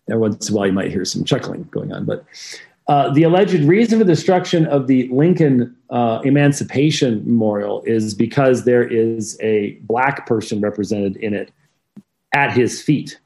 every 0.09 0.21
once 0.21 0.49
in 0.49 0.55
a 0.55 0.57
while 0.57 0.67
you 0.67 0.73
might 0.73 0.91
hear 0.91 1.05
some 1.05 1.25
chuckling 1.25 1.65
going 1.71 1.93
on. 1.93 2.05
But 2.05 2.25
uh, 2.89 3.13
the 3.13 3.23
alleged 3.23 3.63
reason 3.65 3.99
for 3.99 4.05
the 4.05 4.13
destruction 4.13 4.67
of 4.67 4.87
the 4.87 5.07
Lincoln 5.09 5.77
uh, 5.91 6.21
Emancipation 6.25 7.23
Memorial 7.25 7.83
is 7.83 8.15
because 8.15 8.65
there 8.65 8.83
is 8.83 9.39
a 9.41 9.73
black 9.83 10.27
person 10.27 10.61
represented 10.61 11.17
in 11.17 11.33
it 11.35 11.53
at 12.33 12.53
his 12.53 12.83
feet. 12.83 13.21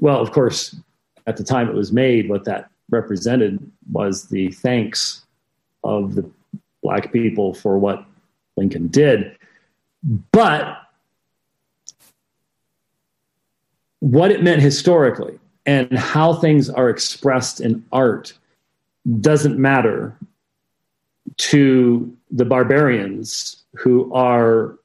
Well, 0.00 0.20
of 0.20 0.32
course, 0.32 0.76
at 1.26 1.36
the 1.36 1.44
time 1.44 1.68
it 1.68 1.74
was 1.74 1.92
made, 1.92 2.28
what 2.28 2.44
that 2.44 2.70
represented 2.90 3.58
was 3.90 4.28
the 4.28 4.50
thanks 4.50 5.24
of 5.84 6.14
the 6.14 6.28
black 6.82 7.12
people 7.12 7.54
for 7.54 7.78
what 7.78 8.04
Lincoln 8.56 8.88
did. 8.88 9.36
But 10.32 10.78
what 14.00 14.30
it 14.30 14.42
meant 14.42 14.60
historically 14.60 15.38
and 15.66 15.96
how 15.96 16.34
things 16.34 16.68
are 16.68 16.90
expressed 16.90 17.60
in 17.60 17.84
art 17.92 18.32
doesn't 19.20 19.58
matter 19.58 20.16
to 21.36 22.16
the 22.30 22.44
barbarians 22.44 23.64
who 23.74 24.12
are 24.12 24.78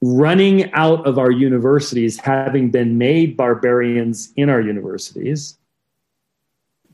running 0.00 0.72
out 0.72 1.06
of 1.06 1.18
our 1.18 1.30
universities, 1.30 2.18
having 2.18 2.70
been 2.70 2.98
made 2.98 3.36
barbarians 3.36 4.32
in 4.36 4.50
our 4.50 4.60
universities, 4.60 5.58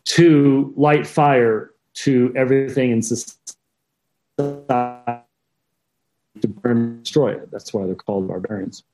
to 0.04 0.72
light 0.76 1.06
fire 1.06 1.72
to 1.94 2.32
everything 2.36 2.90
in 2.90 3.02
society 3.02 3.34
to 4.38 5.22
burn 6.46 6.76
and 6.76 7.02
destroy 7.02 7.32
it. 7.32 7.50
That's 7.50 7.74
why 7.74 7.86
they're 7.86 7.94
called 7.94 8.28
barbarians 8.28 8.84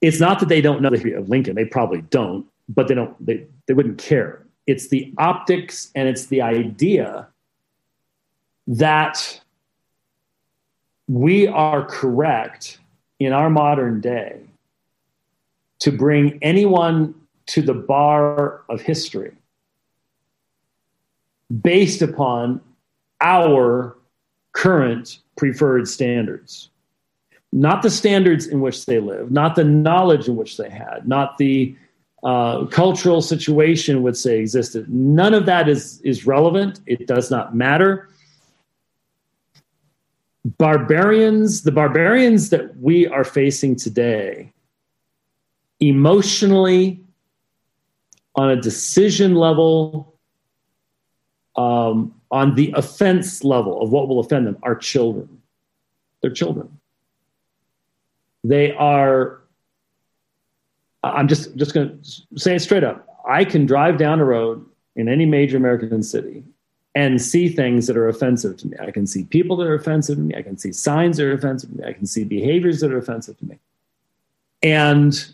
it's 0.00 0.20
not 0.20 0.40
that 0.40 0.48
they 0.48 0.60
don't 0.60 0.82
know 0.82 0.90
the 0.90 0.96
history 0.96 1.12
of 1.12 1.28
Lincoln. 1.28 1.54
They 1.54 1.64
probably 1.64 2.02
don't, 2.02 2.46
but 2.68 2.88
they 2.88 2.94
don't. 2.94 3.14
They 3.24 3.46
they 3.66 3.74
wouldn't 3.74 3.98
care. 3.98 4.44
It's 4.66 4.88
the 4.88 5.12
optics 5.18 5.90
and 5.94 6.08
it's 6.08 6.26
the 6.26 6.40
idea 6.42 7.28
that 8.66 9.40
we 11.06 11.46
are 11.46 11.84
correct 11.84 12.78
in 13.20 13.32
our 13.32 13.50
modern 13.50 14.00
day 14.00 14.40
to 15.80 15.92
bring 15.92 16.38
anyone 16.40 17.14
to 17.46 17.60
the 17.60 17.74
bar 17.74 18.62
of 18.70 18.80
history 18.80 19.32
based 21.62 22.00
upon 22.00 22.60
our 23.20 23.96
current 24.52 25.18
preferred 25.36 25.86
standards 25.86 26.70
not 27.54 27.82
the 27.82 27.90
standards 27.90 28.48
in 28.48 28.60
which 28.60 28.84
they 28.84 28.98
live, 28.98 29.30
not 29.30 29.54
the 29.54 29.62
knowledge 29.62 30.26
in 30.26 30.34
which 30.34 30.56
they 30.56 30.68
had, 30.68 31.06
not 31.06 31.38
the 31.38 31.74
uh, 32.24 32.64
cultural 32.66 33.22
situation 33.22 34.02
would 34.02 34.16
say 34.16 34.40
existed. 34.40 34.92
None 34.92 35.32
of 35.34 35.46
that 35.46 35.68
is, 35.68 36.00
is 36.00 36.26
relevant. 36.26 36.80
It 36.86 37.06
does 37.06 37.30
not 37.30 37.54
matter. 37.54 38.08
Barbarians, 40.58 41.62
the 41.62 41.70
barbarians 41.70 42.50
that 42.50 42.76
we 42.78 43.06
are 43.06 43.24
facing 43.24 43.76
today, 43.76 44.52
emotionally, 45.78 47.00
on 48.34 48.50
a 48.50 48.60
decision 48.60 49.36
level, 49.36 50.18
um, 51.54 52.20
on 52.32 52.56
the 52.56 52.74
offense 52.76 53.44
level 53.44 53.80
of 53.80 53.90
what 53.90 54.08
will 54.08 54.18
offend 54.18 54.44
them, 54.44 54.58
are 54.64 54.74
children. 54.74 55.40
They're 56.20 56.32
children. 56.32 56.80
They 58.44 58.72
are, 58.72 59.40
I'm 61.02 61.26
just, 61.26 61.56
just 61.56 61.74
going 61.74 62.00
to 62.02 62.38
say 62.38 62.54
it 62.54 62.60
straight 62.60 62.84
up. 62.84 63.08
I 63.26 63.44
can 63.44 63.66
drive 63.66 63.96
down 63.96 64.20
a 64.20 64.24
road 64.24 64.64
in 64.96 65.08
any 65.08 65.24
major 65.24 65.56
American 65.56 66.02
city 66.02 66.44
and 66.94 67.20
see 67.20 67.48
things 67.48 67.86
that 67.86 67.96
are 67.96 68.08
offensive 68.08 68.56
to 68.58 68.68
me. 68.68 68.76
I 68.80 68.90
can 68.90 69.06
see 69.06 69.24
people 69.24 69.56
that 69.56 69.66
are 69.66 69.74
offensive 69.74 70.16
to 70.16 70.22
me. 70.22 70.34
I 70.36 70.42
can 70.42 70.56
see 70.56 70.72
signs 70.72 71.16
that 71.16 71.24
are 71.24 71.32
offensive 71.32 71.70
to 71.70 71.76
me. 71.78 71.84
I 71.84 71.92
can 71.92 72.06
see 72.06 72.22
behaviors 72.22 72.80
that 72.80 72.92
are 72.92 72.98
offensive 72.98 73.36
to 73.38 73.46
me. 73.46 73.58
And 74.62 75.26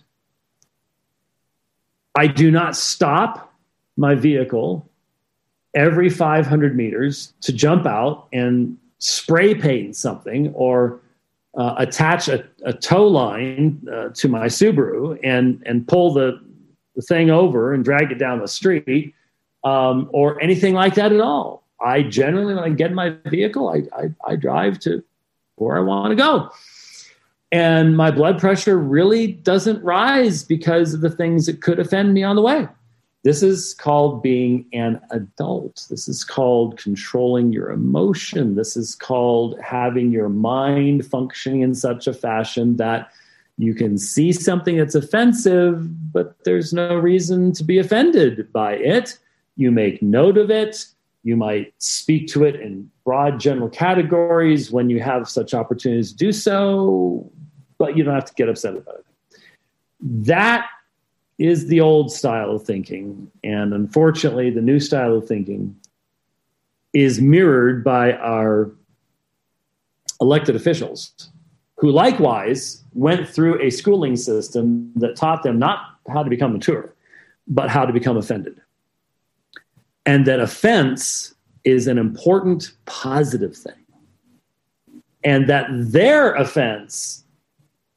I 2.14 2.26
do 2.26 2.50
not 2.50 2.76
stop 2.76 3.52
my 3.96 4.14
vehicle 4.14 4.88
every 5.74 6.08
500 6.08 6.76
meters 6.76 7.32
to 7.42 7.52
jump 7.52 7.86
out 7.86 8.28
and 8.32 8.78
spray 8.98 9.54
paint 9.54 9.96
something 9.96 10.52
or 10.54 11.00
uh, 11.56 11.74
attach 11.78 12.28
a, 12.28 12.44
a, 12.64 12.72
tow 12.72 13.06
line 13.06 13.80
uh, 13.92 14.08
to 14.10 14.28
my 14.28 14.46
Subaru 14.46 15.18
and, 15.24 15.62
and 15.66 15.86
pull 15.86 16.12
the, 16.12 16.40
the 16.94 17.02
thing 17.02 17.30
over 17.30 17.74
and 17.74 17.84
drag 17.84 18.12
it 18.12 18.18
down 18.18 18.38
the 18.38 18.46
street 18.46 19.14
um, 19.64 20.08
or 20.12 20.40
anything 20.40 20.74
like 20.74 20.94
that 20.94 21.12
at 21.12 21.20
all. 21.20 21.64
I 21.84 22.02
generally, 22.02 22.54
when 22.54 22.62
I 22.62 22.68
get 22.68 22.90
in 22.90 22.94
my 22.94 23.16
vehicle, 23.26 23.68
I, 23.68 23.82
I, 23.96 24.32
I 24.32 24.36
drive 24.36 24.78
to 24.80 25.02
where 25.56 25.76
I 25.76 25.80
want 25.80 26.10
to 26.10 26.16
go. 26.16 26.50
And 27.52 27.96
my 27.96 28.10
blood 28.10 28.38
pressure 28.38 28.78
really 28.78 29.32
doesn't 29.32 29.82
rise 29.82 30.44
because 30.44 30.94
of 30.94 31.00
the 31.00 31.10
things 31.10 31.46
that 31.46 31.60
could 31.60 31.80
offend 31.80 32.14
me 32.14 32.22
on 32.22 32.36
the 32.36 32.42
way. 32.42 32.68
This 33.22 33.42
is 33.42 33.74
called 33.74 34.22
being 34.22 34.66
an 34.72 35.00
adult. 35.10 35.86
This 35.90 36.08
is 36.08 36.24
called 36.24 36.78
controlling 36.78 37.52
your 37.52 37.70
emotion. 37.70 38.54
This 38.54 38.76
is 38.76 38.94
called 38.94 39.60
having 39.60 40.10
your 40.10 40.30
mind 40.30 41.04
functioning 41.04 41.60
in 41.60 41.74
such 41.74 42.06
a 42.06 42.14
fashion 42.14 42.76
that 42.76 43.10
you 43.58 43.74
can 43.74 43.98
see 43.98 44.32
something 44.32 44.78
that's 44.78 44.94
offensive, 44.94 46.12
but 46.12 46.42
there's 46.44 46.72
no 46.72 46.96
reason 46.96 47.52
to 47.52 47.62
be 47.62 47.76
offended 47.76 48.50
by 48.52 48.76
it. 48.76 49.18
You 49.56 49.70
make 49.70 50.00
note 50.00 50.38
of 50.38 50.50
it. 50.50 50.86
You 51.22 51.36
might 51.36 51.74
speak 51.76 52.26
to 52.28 52.44
it 52.44 52.56
in 52.56 52.90
broad 53.04 53.38
general 53.38 53.68
categories 53.68 54.70
when 54.70 54.88
you 54.88 55.00
have 55.00 55.28
such 55.28 55.52
opportunities 55.52 56.12
to 56.12 56.16
do 56.16 56.32
so, 56.32 57.30
but 57.76 57.98
you 57.98 58.02
don't 58.02 58.14
have 58.14 58.24
to 58.24 58.34
get 58.34 58.48
upset 58.48 58.76
about 58.76 59.00
it. 59.00 59.04
That 60.00 60.66
is 61.40 61.66
the 61.68 61.80
old 61.80 62.12
style 62.12 62.50
of 62.50 62.64
thinking. 62.64 63.30
And 63.42 63.72
unfortunately, 63.72 64.50
the 64.50 64.60
new 64.60 64.78
style 64.78 65.16
of 65.16 65.26
thinking 65.26 65.74
is 66.92 67.20
mirrored 67.20 67.82
by 67.82 68.12
our 68.14 68.70
elected 70.20 70.54
officials, 70.54 71.30
who 71.76 71.90
likewise 71.90 72.84
went 72.92 73.28
through 73.28 73.60
a 73.62 73.70
schooling 73.70 74.16
system 74.16 74.92
that 74.96 75.16
taught 75.16 75.42
them 75.42 75.58
not 75.58 75.96
how 76.08 76.22
to 76.22 76.28
become 76.28 76.52
mature, 76.52 76.94
but 77.48 77.70
how 77.70 77.86
to 77.86 77.92
become 77.92 78.16
offended 78.16 78.60
and 80.06 80.26
that 80.26 80.40
offense 80.40 81.34
is 81.64 81.86
an 81.86 81.98
important 81.98 82.72
positive 82.86 83.56
thing 83.56 83.84
and 85.22 85.48
that 85.48 85.66
their 85.70 86.34
offense 86.34 87.24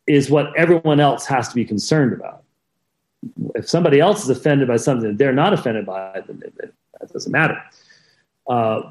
is 0.05 0.29
what 0.29 0.55
everyone 0.57 0.99
else 0.99 1.25
has 1.25 1.47
to 1.47 1.55
be 1.55 1.63
concerned 1.63 2.13
about 2.13 2.42
if 3.55 3.69
somebody 3.69 3.99
else 3.99 4.23
is 4.23 4.29
offended 4.29 4.67
by 4.67 4.77
something 4.77 5.09
that 5.09 5.17
they're 5.17 5.33
not 5.33 5.53
offended 5.53 5.85
by 5.85 6.21
then 6.27 6.41
that 6.59 7.11
doesn't 7.11 7.31
matter. 7.31 7.61
Uh, 8.47 8.81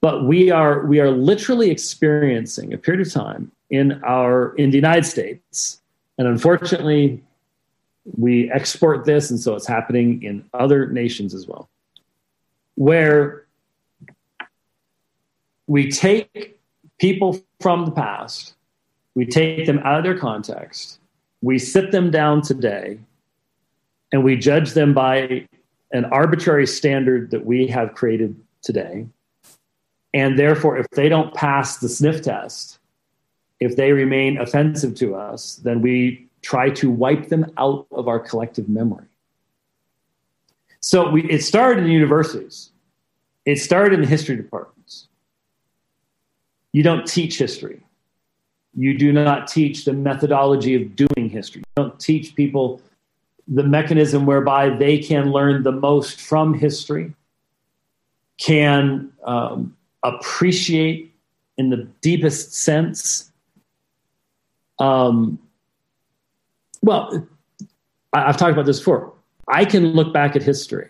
but 0.00 0.24
we 0.24 0.50
are 0.50 0.84
we 0.86 1.00
are 1.00 1.10
literally 1.10 1.70
experiencing 1.70 2.72
a 2.72 2.78
period 2.78 3.06
of 3.06 3.12
time 3.12 3.52
in 3.70 4.02
our 4.04 4.54
in 4.56 4.70
the 4.70 4.76
united 4.76 5.04
states 5.04 5.80
and 6.18 6.28
unfortunately 6.28 7.22
we 8.18 8.50
export 8.50 9.04
this 9.04 9.30
and 9.30 9.40
so 9.40 9.54
it's 9.54 9.66
happening 9.66 10.22
in 10.22 10.44
other 10.52 10.88
nations 10.88 11.34
as 11.34 11.46
well 11.46 11.70
where 12.74 13.46
we 15.66 15.90
take 15.90 16.58
people 16.98 17.40
from 17.60 17.84
the 17.84 17.90
past, 17.90 18.54
we 19.14 19.26
take 19.26 19.66
them 19.66 19.78
out 19.80 19.98
of 19.98 20.04
their 20.04 20.18
context, 20.18 20.98
we 21.40 21.58
sit 21.58 21.90
them 21.90 22.10
down 22.10 22.42
today, 22.42 22.98
and 24.12 24.22
we 24.22 24.36
judge 24.36 24.72
them 24.72 24.92
by 24.94 25.46
an 25.92 26.04
arbitrary 26.06 26.66
standard 26.66 27.30
that 27.30 27.44
we 27.44 27.66
have 27.66 27.94
created 27.94 28.36
today. 28.62 29.06
And 30.14 30.38
therefore, 30.38 30.76
if 30.76 30.88
they 30.90 31.08
don't 31.08 31.32
pass 31.34 31.78
the 31.78 31.88
sniff 31.88 32.22
test, 32.22 32.78
if 33.60 33.76
they 33.76 33.92
remain 33.92 34.38
offensive 34.38 34.94
to 34.96 35.14
us, 35.14 35.56
then 35.56 35.80
we 35.80 36.28
try 36.42 36.68
to 36.70 36.90
wipe 36.90 37.28
them 37.28 37.50
out 37.56 37.86
of 37.92 38.08
our 38.08 38.18
collective 38.18 38.68
memory. 38.68 39.06
So 40.80 41.08
we, 41.08 41.30
it 41.30 41.42
started 41.42 41.84
in 41.84 41.90
universities. 41.90 42.70
It 43.46 43.56
started 43.56 43.94
in 43.94 44.00
the 44.00 44.06
history 44.06 44.36
departments. 44.36 45.08
You 46.72 46.82
don't 46.82 47.06
teach 47.06 47.38
history. 47.38 47.80
You 48.74 48.98
do 48.98 49.12
not 49.12 49.46
teach 49.46 49.84
the 49.84 49.92
methodology 49.92 50.74
of 50.74 50.96
doing 50.96 51.28
history. 51.28 51.60
You 51.60 51.82
don't 51.82 52.00
teach 52.00 52.34
people 52.34 52.80
the 53.54 53.62
mechanism 53.62 54.24
whereby 54.24 54.70
they 54.70 54.98
can 54.98 55.30
learn 55.30 55.62
the 55.62 55.72
most 55.72 56.20
from 56.20 56.54
history, 56.54 57.12
can 58.38 59.12
um, 59.24 59.76
appreciate 60.02 61.14
in 61.58 61.68
the 61.68 61.88
deepest 62.00 62.54
sense. 62.54 63.30
Um, 64.78 65.38
well, 66.80 67.28
I've 68.12 68.38
talked 68.38 68.52
about 68.52 68.66
this 68.66 68.78
before. 68.78 69.12
I 69.46 69.66
can 69.66 69.92
look 69.92 70.14
back 70.14 70.34
at 70.34 70.42
history. 70.42 70.88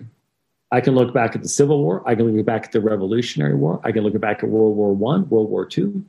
I 0.70 0.80
can 0.80 0.94
look 0.94 1.12
back 1.12 1.34
at 1.34 1.42
the 1.42 1.48
Civil 1.48 1.82
War. 1.82 2.02
I 2.06 2.14
can 2.14 2.34
look 2.34 2.46
back 2.46 2.66
at 2.66 2.72
the 2.72 2.80
Revolutionary 2.80 3.54
War. 3.54 3.80
I 3.82 3.92
can 3.92 4.04
look 4.04 4.18
back 4.20 4.42
at 4.42 4.48
World 4.48 4.76
War 4.76 4.94
One, 4.94 5.28
World 5.28 5.50
War 5.50 5.66
Two, 5.66 6.04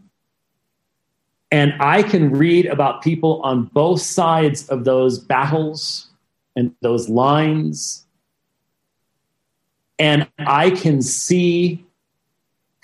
and 1.51 1.73
I 1.79 2.03
can 2.03 2.31
read 2.31 2.67
about 2.67 3.01
people 3.01 3.41
on 3.41 3.65
both 3.65 4.01
sides 4.01 4.69
of 4.69 4.85
those 4.85 5.19
battles 5.19 6.12
and 6.55 6.73
those 6.81 7.09
lines, 7.09 8.05
and 9.99 10.27
I 10.39 10.71
can 10.71 11.01
see 11.01 11.85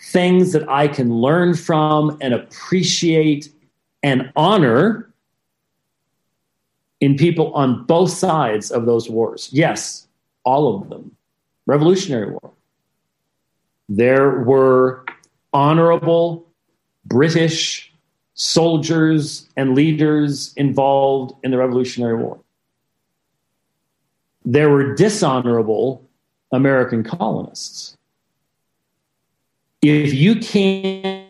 things 0.01 0.53
that 0.53 0.67
I 0.69 0.87
can 0.87 1.13
learn 1.13 1.53
from 1.53 2.17
and 2.21 2.33
appreciate 2.33 3.53
and 4.01 4.31
honor 4.35 5.11
in 6.99 7.15
people 7.15 7.53
on 7.53 7.85
both 7.85 8.11
sides 8.11 8.71
of 8.71 8.85
those 8.85 9.09
wars. 9.09 9.49
Yes, 9.51 10.07
all 10.43 10.75
of 10.75 10.89
them. 10.89 11.15
Revolutionary 11.65 12.31
War. 12.31 12.51
There 13.87 14.41
were 14.43 15.05
honorable 15.53 16.47
British 17.05 17.91
soldiers 18.33 19.49
and 19.57 19.75
leaders 19.75 20.53
involved 20.55 21.33
in 21.43 21.51
the 21.51 21.57
Revolutionary 21.57 22.15
War. 22.15 22.39
There 24.51 24.71
were 24.71 24.95
dishonorable 24.95 26.03
American 26.51 27.03
colonists. 27.03 27.95
If 29.83 30.11
you 30.11 30.37
can't 30.37 31.27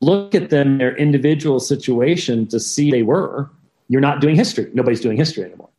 look 0.00 0.36
at 0.36 0.50
them, 0.50 0.78
their 0.78 0.96
individual 0.96 1.58
situation 1.58 2.46
to 2.46 2.60
see 2.60 2.92
they 2.92 3.02
were, 3.02 3.50
you're 3.88 4.00
not 4.00 4.20
doing 4.20 4.36
history. 4.36 4.70
Nobody's 4.74 5.00
doing 5.00 5.16
history 5.16 5.42
anymore. 5.42 5.70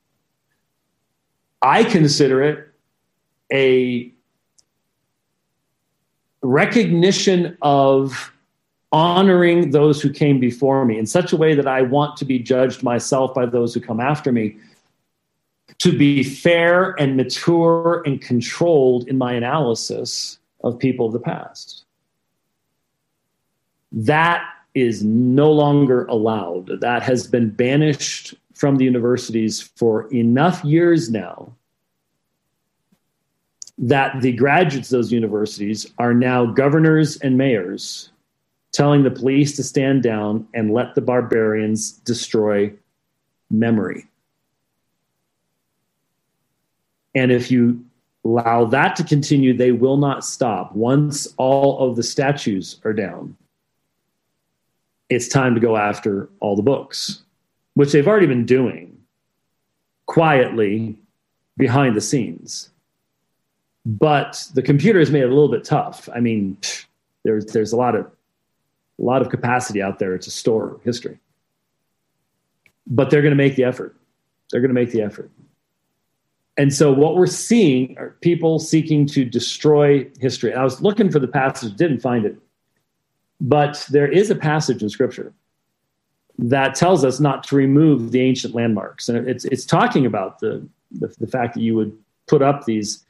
I 1.62 1.86
consider 1.86 2.44
it 2.44 2.68
a 3.50 4.12
recognition 6.42 7.58
of 7.62 8.34
honoring 8.92 9.72
those 9.72 10.02
who 10.02 10.12
came 10.12 10.42
before 10.42 10.84
me 10.84 11.00
in 11.00 11.06
such 11.06 11.32
a 11.32 11.38
way 11.38 11.56
that 11.56 11.66
I 11.66 11.82
want 11.82 12.18
to 12.18 12.26
be 12.26 12.40
judged 12.40 12.84
myself 12.84 13.34
by 13.34 13.46
those 13.46 13.74
who 13.74 13.80
come 13.80 14.02
after 14.02 14.34
me, 14.34 14.58
to 15.80 15.98
be 15.98 16.24
fair 16.24 16.96
and 17.00 17.16
mature 17.16 18.02
and 18.06 18.22
controlled 18.22 19.08
in 19.08 19.18
my 19.18 19.34
analysis 19.34 20.40
of 20.64 20.80
people 20.80 21.08
of 21.08 21.14
the 21.14 21.20
past 21.20 21.86
that 23.92 24.44
is 24.76 25.04
no 25.04 25.52
longer 25.52 26.06
allowed. 26.06 26.68
That 26.82 27.04
has 27.04 27.28
been 27.28 27.50
banished 27.50 28.36
from 28.54 28.78
the 28.78 28.86
universities 28.86 29.62
for 29.62 30.12
enough 30.14 30.64
years 30.64 31.10
now 31.10 31.54
that 33.80 34.22
the 34.22 34.32
graduates 34.32 34.92
of 34.92 34.98
those 34.98 35.12
universities 35.12 35.86
are 36.00 36.14
now 36.14 36.46
governors 36.46 37.18
and 37.18 37.38
mayors 37.38 38.10
telling 38.72 39.04
the 39.04 39.12
police 39.12 39.56
to 39.56 39.64
stand 39.64 40.02
down 40.02 40.48
and 40.54 40.74
let 40.74 40.96
the 40.96 41.02
barbarians 41.02 41.92
destroy 41.92 42.74
memory. 43.50 44.08
And 47.18 47.32
if 47.32 47.52
you 47.52 47.84
allow 48.24 48.66
that 48.66 48.96
to 48.98 49.04
continue, 49.04 49.54
they 49.54 49.72
will 49.72 49.98
not 49.98 50.24
stop 50.24 50.74
once 50.76 51.28
all 51.38 51.80
of 51.80 51.96
the 51.98 52.04
statues 52.04 52.80
are 52.86 52.94
down 52.94 53.36
it's 55.10 55.28
time 55.28 55.54
to 55.56 55.62
go 55.62 55.78
after 55.78 56.30
all 56.40 56.56
the 56.56 56.62
books, 56.62 57.24
which 57.76 57.92
they've 57.92 58.08
already 58.08 58.28
been 58.28 58.46
doing 58.46 58.98
quietly 60.06 60.98
behind 61.58 61.96
the 61.96 62.02
scenes. 62.02 62.70
but 63.86 64.46
the 64.54 64.62
computer 64.62 65.00
has 65.00 65.12
made 65.12 65.22
it 65.22 65.32
a 65.32 65.34
little 65.34 65.48
bit 65.48 65.64
tough. 65.64 66.10
I 66.14 66.20
mean, 66.20 66.58
there's 67.24 67.46
there's 67.46 67.72
a 67.72 67.78
lot 67.78 67.96
of 67.96 68.06
a 68.06 69.04
lot 69.04 69.22
of 69.22 69.30
capacity 69.30 69.82
out 69.82 69.98
there 69.98 70.18
to 70.18 70.30
store 70.32 70.80
history, 70.84 71.18
but 72.86 73.10
they're 73.10 73.22
going 73.22 73.38
to 73.38 73.44
make 73.44 73.56
the 73.56 73.64
effort. 73.64 73.96
They're 74.52 74.60
going 74.60 74.76
to 74.76 74.82
make 74.82 74.92
the 74.92 75.02
effort. 75.02 75.32
And 76.58 76.74
so 76.74 76.92
what 76.92 77.16
we're 77.16 77.28
seeing 77.28 77.98
are 78.00 78.18
people 78.22 78.58
seeking 78.58 79.06
to 79.08 79.24
destroy 79.24 80.10
history. 80.20 80.54
I 80.54 80.64
was 80.64 80.82
looking 80.82 81.12
for 81.12 81.20
the 81.20 81.28
passage, 81.28 81.76
didn't 81.76 82.00
find 82.00 82.26
it. 82.26 82.36
But 83.40 83.86
there 83.92 84.12
is 84.12 84.32
a 84.32 84.36
passage 84.36 84.82
in 84.82 84.90
scripture 84.90 85.34
that 86.40 86.74
tells 86.74 87.06
us 87.06 87.20
not 87.20 87.44
to 87.46 87.56
remove 87.56 88.12
the 88.12 88.22
ancient 88.22 88.56
landmarks. 88.56 89.10
And 89.10 89.28
it's, 89.30 89.46
it's 89.46 89.66
talking 89.66 90.06
about 90.08 90.40
the, 90.40 90.68
the, 90.92 91.14
the 91.20 91.28
fact 91.28 91.54
that 91.54 91.62
you 91.62 91.76
would 91.76 91.96
put 92.26 92.42
up 92.42 92.66
these 92.66 93.06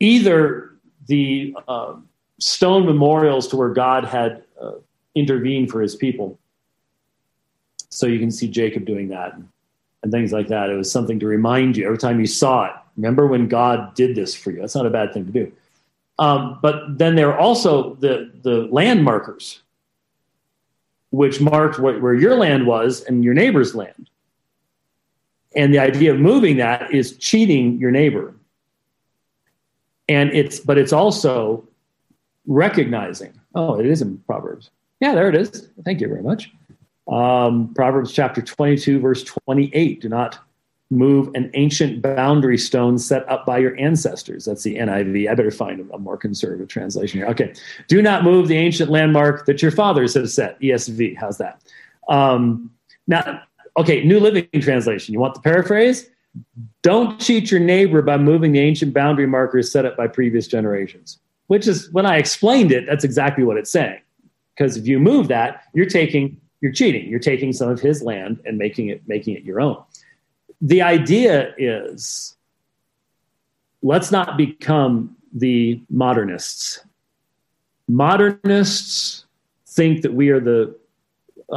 either 0.00 0.72
the 1.06 1.54
uh, 1.68 1.94
stone 2.40 2.86
memorials 2.86 3.48
to 3.48 3.56
where 3.56 3.70
God 3.70 4.04
had 4.04 4.44
uh, 4.60 4.72
intervened 5.14 5.70
for 5.70 5.80
his 5.80 5.94
people. 5.94 6.38
So 7.90 8.06
you 8.06 8.18
can 8.18 8.30
see 8.30 8.48
Jacob 8.48 8.86
doing 8.86 9.08
that 9.08 9.34
and 9.34 9.48
things 10.10 10.32
like 10.32 10.48
that. 10.48 10.70
It 10.70 10.76
was 10.76 10.90
something 10.90 11.20
to 11.20 11.26
remind 11.26 11.76
you 11.76 11.86
every 11.86 11.98
time 11.98 12.18
you 12.18 12.26
saw 12.26 12.64
it. 12.64 12.72
Remember 12.96 13.26
when 13.26 13.48
God 13.48 13.94
did 13.94 14.16
this 14.16 14.34
for 14.34 14.50
you. 14.50 14.60
That's 14.60 14.74
not 14.74 14.86
a 14.86 14.90
bad 14.90 15.12
thing 15.12 15.26
to 15.26 15.32
do. 15.32 15.52
Um, 16.18 16.58
but 16.60 16.98
then 16.98 17.14
there 17.14 17.32
are 17.32 17.38
also 17.38 17.94
the 17.96 18.30
the 18.42 18.68
land 18.70 19.02
markers, 19.04 19.62
which 21.10 21.40
marked 21.40 21.78
what, 21.78 22.00
where 22.02 22.14
your 22.14 22.36
land 22.36 22.66
was 22.66 23.02
and 23.02 23.24
your 23.24 23.34
neighbor's 23.34 23.74
land. 23.74 24.10
And 25.54 25.72
the 25.72 25.78
idea 25.78 26.12
of 26.12 26.20
moving 26.20 26.56
that 26.58 26.92
is 26.92 27.16
cheating 27.18 27.78
your 27.78 27.90
neighbor. 27.90 28.34
And 30.08 30.30
it's 30.32 30.60
but 30.60 30.78
it's 30.78 30.92
also 30.92 31.66
recognizing. 32.46 33.32
Oh, 33.54 33.78
it 33.78 33.86
is 33.86 34.02
in 34.02 34.18
Proverbs. 34.18 34.70
Yeah, 35.00 35.14
there 35.14 35.28
it 35.28 35.34
is. 35.34 35.68
Thank 35.84 36.00
you 36.00 36.08
very 36.08 36.22
much. 36.22 36.52
Um, 37.08 37.72
Proverbs 37.74 38.12
chapter 38.12 38.40
22, 38.42 39.00
verse 39.00 39.24
28. 39.24 40.00
Do 40.00 40.08
not 40.08 40.38
move 40.92 41.30
an 41.34 41.50
ancient 41.54 42.02
boundary 42.02 42.58
stone 42.58 42.98
set 42.98 43.28
up 43.28 43.46
by 43.46 43.58
your 43.58 43.78
ancestors. 43.78 44.44
That's 44.44 44.62
the 44.62 44.76
NIV. 44.76 45.28
I 45.28 45.34
better 45.34 45.50
find 45.50 45.88
a 45.90 45.98
more 45.98 46.16
conservative 46.18 46.68
translation 46.68 47.20
here. 47.20 47.28
Okay. 47.28 47.54
Do 47.88 48.02
not 48.02 48.24
move 48.24 48.46
the 48.46 48.58
ancient 48.58 48.90
landmark 48.90 49.46
that 49.46 49.62
your 49.62 49.70
fathers 49.70 50.14
have 50.14 50.30
set. 50.30 50.60
ESV. 50.60 51.16
How's 51.16 51.38
that? 51.38 51.62
Um, 52.08 52.70
now, 53.06 53.42
okay, 53.78 54.04
New 54.04 54.20
Living 54.20 54.46
Translation. 54.60 55.14
You 55.14 55.20
want 55.20 55.34
the 55.34 55.40
paraphrase? 55.40 56.10
Don't 56.82 57.18
cheat 57.20 57.50
your 57.50 57.60
neighbor 57.60 58.02
by 58.02 58.16
moving 58.18 58.52
the 58.52 58.60
ancient 58.60 58.92
boundary 58.92 59.26
markers 59.26 59.72
set 59.72 59.86
up 59.86 59.96
by 59.96 60.06
previous 60.06 60.46
generations, 60.46 61.18
which 61.46 61.66
is 61.66 61.90
when 61.92 62.06
I 62.06 62.16
explained 62.16 62.70
it, 62.72 62.86
that's 62.86 63.04
exactly 63.04 63.44
what 63.44 63.56
it's 63.56 63.70
saying. 63.70 64.00
Because 64.56 64.76
if 64.76 64.86
you 64.86 64.98
move 64.98 65.28
that, 65.28 65.62
you're 65.74 65.86
taking 65.86 66.40
you're 66.62 66.72
cheating. 66.72 67.08
You're 67.08 67.20
taking 67.20 67.52
some 67.52 67.68
of 67.68 67.80
his 67.80 68.02
land 68.02 68.40
and 68.46 68.56
making 68.56 68.88
it 68.88 69.02
making 69.06 69.34
it 69.34 69.42
your 69.42 69.60
own. 69.60 69.82
The 70.62 70.80
idea 70.80 71.52
is 71.58 72.36
let's 73.82 74.10
not 74.10 74.38
become 74.38 75.16
the 75.34 75.82
modernists. 75.90 76.80
Modernists 77.88 79.26
think 79.66 80.02
that 80.02 80.14
we 80.14 80.30
are 80.30 80.40
the 80.40 80.74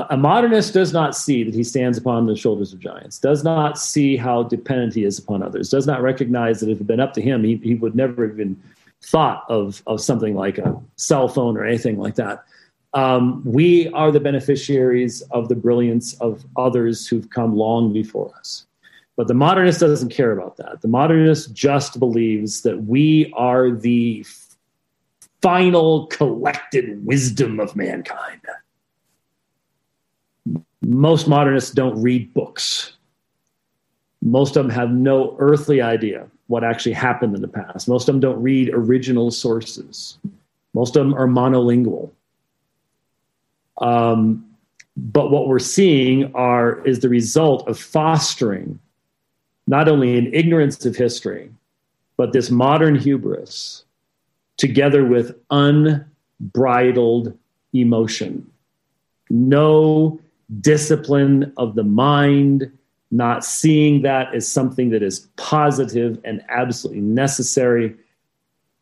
a 0.09 0.17
modernist 0.17 0.73
does 0.73 0.91
not 0.91 1.15
see 1.15 1.43
that 1.43 1.53
he 1.53 1.63
stands 1.63 1.97
upon 1.97 2.25
the 2.25 2.35
shoulders 2.35 2.73
of 2.73 2.79
giants, 2.79 3.17
does 3.17 3.45
not 3.45 3.77
see 3.77 4.17
how 4.17 4.43
dependent 4.43 4.93
he 4.93 5.05
is 5.05 5.17
upon 5.19 5.41
others, 5.41 5.69
does 5.69 5.87
not 5.87 6.01
recognize 6.01 6.59
that 6.59 6.69
if 6.69 6.75
it 6.75 6.79
had 6.79 6.87
been 6.87 6.99
up 6.99 7.13
to 7.13 7.21
him, 7.21 7.45
he, 7.45 7.55
he 7.57 7.75
would 7.75 7.95
never 7.95 8.27
have 8.27 8.37
even 8.37 8.61
thought 9.01 9.45
of, 9.47 9.81
of 9.87 10.01
something 10.01 10.35
like 10.35 10.57
a 10.57 10.77
cell 10.97 11.29
phone 11.29 11.55
or 11.55 11.63
anything 11.63 11.97
like 11.97 12.15
that. 12.15 12.43
Um, 12.95 13.41
we 13.43 13.89
are 13.89 14.09
the 14.09 14.21
beneficiaries 14.21 15.21
of 15.31 15.49
the 15.49 15.55
brilliance 15.55 16.13
of 16.21 16.45
others 16.55 17.05
who've 17.05 17.29
come 17.29 17.55
long 17.55 17.91
before 17.91 18.33
us. 18.39 18.65
But 19.17 19.27
the 19.27 19.33
modernist 19.33 19.81
doesn't 19.81 20.09
care 20.09 20.31
about 20.31 20.55
that. 20.57 20.81
The 20.81 20.87
modernist 20.87 21.53
just 21.53 21.99
believes 21.99 22.61
that 22.61 22.85
we 22.85 23.33
are 23.35 23.69
the 23.69 24.25
final 25.41 26.07
collected 26.07 27.05
wisdom 27.05 27.59
of 27.59 27.75
mankind. 27.75 28.41
Most 30.81 31.27
modernists 31.27 31.71
don't 31.71 32.01
read 32.01 32.33
books. 32.33 32.93
Most 34.21 34.55
of 34.55 34.65
them 34.65 34.71
have 34.73 34.91
no 34.91 35.35
earthly 35.39 35.81
idea 35.81 36.27
what 36.47 36.63
actually 36.63 36.93
happened 36.93 37.35
in 37.35 37.41
the 37.41 37.47
past. 37.47 37.89
Most 37.89 38.07
of 38.07 38.13
them 38.13 38.21
don't 38.21 38.41
read 38.41 38.69
original 38.73 39.31
sources. 39.31 40.17
Most 40.73 40.95
of 40.95 41.05
them 41.05 41.13
are 41.13 41.27
monolingual. 41.27 42.11
Um, 43.79 44.45
but 44.97 45.29
what 45.29 45.47
we're 45.47 45.59
seeing 45.59 46.33
are 46.33 46.85
is 46.85 46.99
the 46.99 47.09
result 47.09 47.67
of 47.67 47.77
fostering 47.77 48.79
not 49.67 49.89
only 49.89 50.17
an 50.17 50.33
ignorance 50.33 50.85
of 50.85 50.95
history, 50.95 51.51
but 52.17 52.33
this 52.33 52.49
modern 52.49 52.95
hubris, 52.95 53.83
together 54.57 55.03
with 55.03 55.35
unbridled 55.49 57.37
emotion. 57.73 58.49
No 59.29 60.19
discipline 60.61 61.51
of 61.57 61.75
the 61.75 61.83
mind, 61.83 62.71
not 63.11 63.43
seeing 63.43 64.03
that 64.03 64.33
as 64.33 64.49
something 64.49 64.91
that 64.91 65.03
is 65.03 65.27
positive 65.35 66.19
and 66.23 66.43
absolutely 66.47 67.01
necessary 67.01 67.95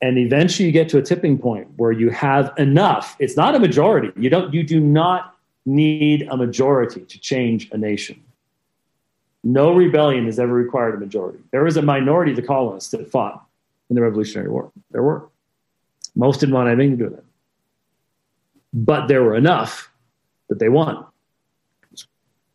and 0.03 0.17
eventually 0.17 0.65
you 0.65 0.73
get 0.73 0.89
to 0.89 0.97
a 0.97 1.01
tipping 1.01 1.37
point 1.37 1.65
where 1.77 1.93
you 1.93 2.09
have 2.09 2.51
enough. 2.57 3.15
It's 3.19 3.37
not 3.37 3.55
a 3.55 3.59
majority. 3.59 4.11
You 4.21 4.29
don't 4.29 4.53
you 4.53 4.61
do 4.61 4.81
not 4.81 5.37
need 5.65 6.27
a 6.29 6.35
majority 6.35 6.99
to 7.05 7.19
change 7.19 7.71
a 7.71 7.77
nation. 7.77 8.21
No 9.45 9.73
rebellion 9.73 10.25
has 10.25 10.39
ever 10.39 10.53
required 10.53 10.95
a 10.95 10.97
majority. 10.97 11.39
There 11.51 11.63
was 11.63 11.77
a 11.77 11.81
minority 11.81 12.31
of 12.31 12.35
the 12.35 12.41
colonists 12.41 12.91
that 12.91 13.09
fought 13.09 13.45
in 13.89 13.95
the 13.95 14.01
revolutionary 14.01 14.49
war. 14.49 14.73
There 14.91 15.01
were. 15.01 15.29
Most 16.15 16.41
didn't 16.41 16.53
want 16.53 16.67
anything 16.67 16.91
to 16.91 16.97
do 16.97 17.03
with 17.05 17.19
it. 17.19 17.25
But 18.73 19.07
there 19.07 19.23
were 19.23 19.35
enough 19.35 19.89
that 20.49 20.59
they 20.59 20.67
won. 20.67 21.05
It's 21.93 22.07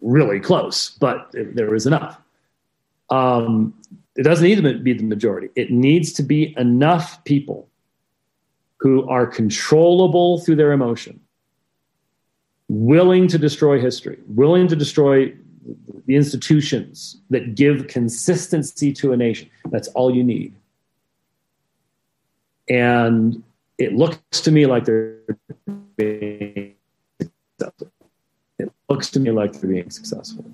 really 0.02 0.38
close 0.38 0.90
but 0.90 1.30
there 1.32 1.70
was 1.70 1.86
enough. 1.86 2.20
Um, 3.08 3.72
it 4.18 4.24
doesn't 4.24 4.44
need 4.44 4.60
to 4.60 4.78
be 4.80 4.92
the 4.92 5.04
majority. 5.04 5.48
It 5.54 5.70
needs 5.70 6.12
to 6.14 6.24
be 6.24 6.52
enough 6.58 7.22
people 7.22 7.68
who 8.78 9.08
are 9.08 9.26
controllable 9.26 10.40
through 10.40 10.56
their 10.56 10.72
emotion, 10.72 11.20
willing 12.68 13.28
to 13.28 13.38
destroy 13.38 13.80
history, 13.80 14.18
willing 14.26 14.66
to 14.66 14.74
destroy 14.74 15.32
the 16.06 16.16
institutions 16.16 17.20
that 17.30 17.54
give 17.54 17.86
consistency 17.86 18.92
to 18.94 19.12
a 19.12 19.16
nation. 19.16 19.48
That's 19.70 19.86
all 19.88 20.12
you 20.12 20.24
need. 20.24 20.52
And 22.68 23.40
it 23.78 23.94
looks 23.94 24.40
to 24.40 24.50
me 24.50 24.66
like 24.66 24.84
they're 24.84 25.14
being 25.96 26.74
successful. 27.20 27.92
It 28.58 28.72
looks 28.88 29.10
to 29.10 29.20
me 29.20 29.30
like 29.30 29.52
they're 29.52 29.70
being 29.70 29.90
successful. 29.90 30.44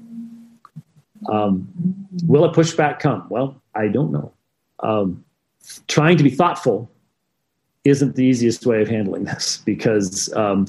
Um, 1.31 1.68
will 2.27 2.45
a 2.45 2.53
pushback 2.53 2.99
come? 2.99 3.27
Well, 3.29 3.61
I 3.75 3.89
don't 3.89 4.12
know. 4.12 4.33
Um, 4.81 5.25
trying 5.89 6.16
to 6.18 6.25
be 6.25 6.31
thoughtful 6.31 6.91
isn't 7.85 8.16
the 8.16 8.25
easiest 8.25 8.66
way 8.66 8.83
of 8.83 8.89
handling 8.89 9.25
this 9.25 9.59
because, 9.64 10.33
um, 10.35 10.66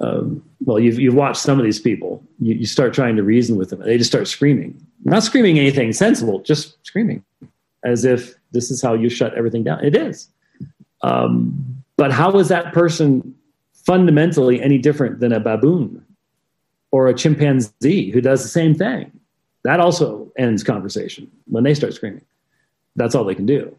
um, 0.00 0.42
well, 0.64 0.80
you've, 0.80 0.98
you've 0.98 1.14
watched 1.14 1.40
some 1.40 1.58
of 1.58 1.64
these 1.64 1.80
people. 1.80 2.22
You, 2.40 2.54
you 2.54 2.66
start 2.66 2.94
trying 2.94 3.16
to 3.16 3.22
reason 3.22 3.56
with 3.56 3.70
them, 3.70 3.80
and 3.80 3.88
they 3.88 3.98
just 3.98 4.10
start 4.10 4.26
screaming. 4.28 4.80
Not 5.04 5.22
screaming 5.22 5.58
anything 5.58 5.92
sensible, 5.92 6.40
just 6.40 6.84
screaming 6.84 7.24
as 7.84 8.04
if 8.04 8.34
this 8.52 8.70
is 8.70 8.80
how 8.80 8.94
you 8.94 9.08
shut 9.08 9.34
everything 9.34 9.62
down. 9.62 9.84
It 9.84 9.94
is. 9.94 10.28
Um, 11.02 11.82
but 11.96 12.10
how 12.10 12.36
is 12.38 12.48
that 12.48 12.72
person 12.72 13.34
fundamentally 13.74 14.60
any 14.62 14.78
different 14.78 15.20
than 15.20 15.32
a 15.32 15.38
baboon 15.38 16.04
or 16.90 17.08
a 17.08 17.14
chimpanzee 17.14 18.10
who 18.10 18.20
does 18.20 18.42
the 18.42 18.48
same 18.48 18.74
thing? 18.74 19.12
That 19.64 19.80
also 19.80 20.30
ends 20.36 20.62
conversation 20.62 21.30
when 21.46 21.64
they 21.64 21.74
start 21.74 21.94
screaming. 21.94 22.24
That's 22.96 23.14
all 23.14 23.24
they 23.24 23.34
can 23.34 23.46
do 23.46 23.74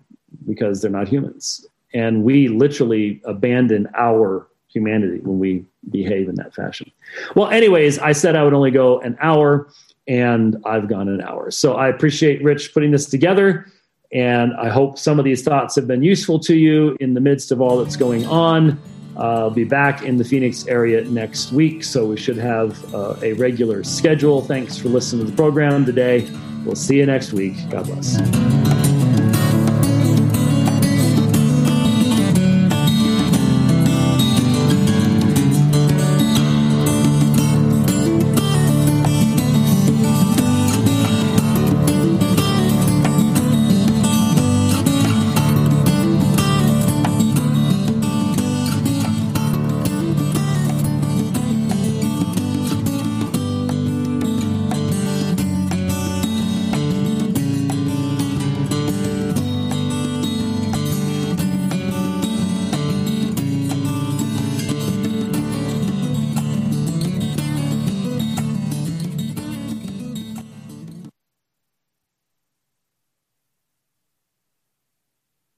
because 0.48 0.82
they're 0.82 0.92
not 0.92 1.08
humans. 1.08 1.66
And 1.94 2.24
we 2.24 2.50
literally 2.50 3.22
abandon 3.24 3.88
our 3.96 4.48
humanity 4.68 5.20
when 5.20 5.40
we 5.40 5.64
behave 5.90 6.28
in 6.28 6.36
that 6.36 6.54
fashion. 6.54 6.92
Well, 7.36 7.50
anyways, 7.50 8.00
I 8.00 8.12
said 8.12 8.36
I 8.36 8.44
would 8.44 8.54
only 8.54 8.72
go 8.72 9.00
an 9.00 9.18
hour 9.22 9.70
and 10.08 10.58
I've 10.66 10.90
gone 10.90 11.08
an 11.08 11.22
hour. 11.22 11.50
So 11.52 11.76
I 11.76 11.88
appreciate 11.88 12.44
Rich 12.44 12.74
putting 12.74 12.92
this 12.92 13.06
together. 13.06 13.68
And 14.12 14.54
I 14.56 14.70
hope 14.70 14.98
some 14.98 15.20
of 15.20 15.26
these 15.26 15.44
thoughts 15.44 15.76
have 15.76 15.88
been 15.88 16.04
useful 16.04 16.40
to 16.40 16.56
you 16.56 16.98
in 17.00 17.14
the 17.14 17.22
midst 17.22 17.52
of 17.52 17.62
all 17.62 17.84
that's 17.84 17.96
going 17.96 18.26
on. 18.26 18.80
I'll 19.18 19.50
be 19.50 19.64
back 19.64 20.04
in 20.04 20.18
the 20.18 20.26
Phoenix 20.26 20.68
area 20.68 21.04
next 21.06 21.52
week, 21.52 21.84
so 21.84 22.06
we 22.06 22.18
should 22.18 22.38
have 22.38 22.94
uh, 22.94 23.16
a 23.22 23.34
regular 23.34 23.84
schedule. 23.84 24.42
Thanks 24.42 24.78
for 24.78 24.90
listening 24.90 25.26
to 25.26 25.32
the 25.32 25.38
program 25.38 25.86
today. 25.86 26.30
We'll 26.66 26.76
see 26.76 26.98
you 26.98 27.06
next 27.06 27.32
week. 27.32 27.56
God 27.70 27.86
bless. 27.86 28.55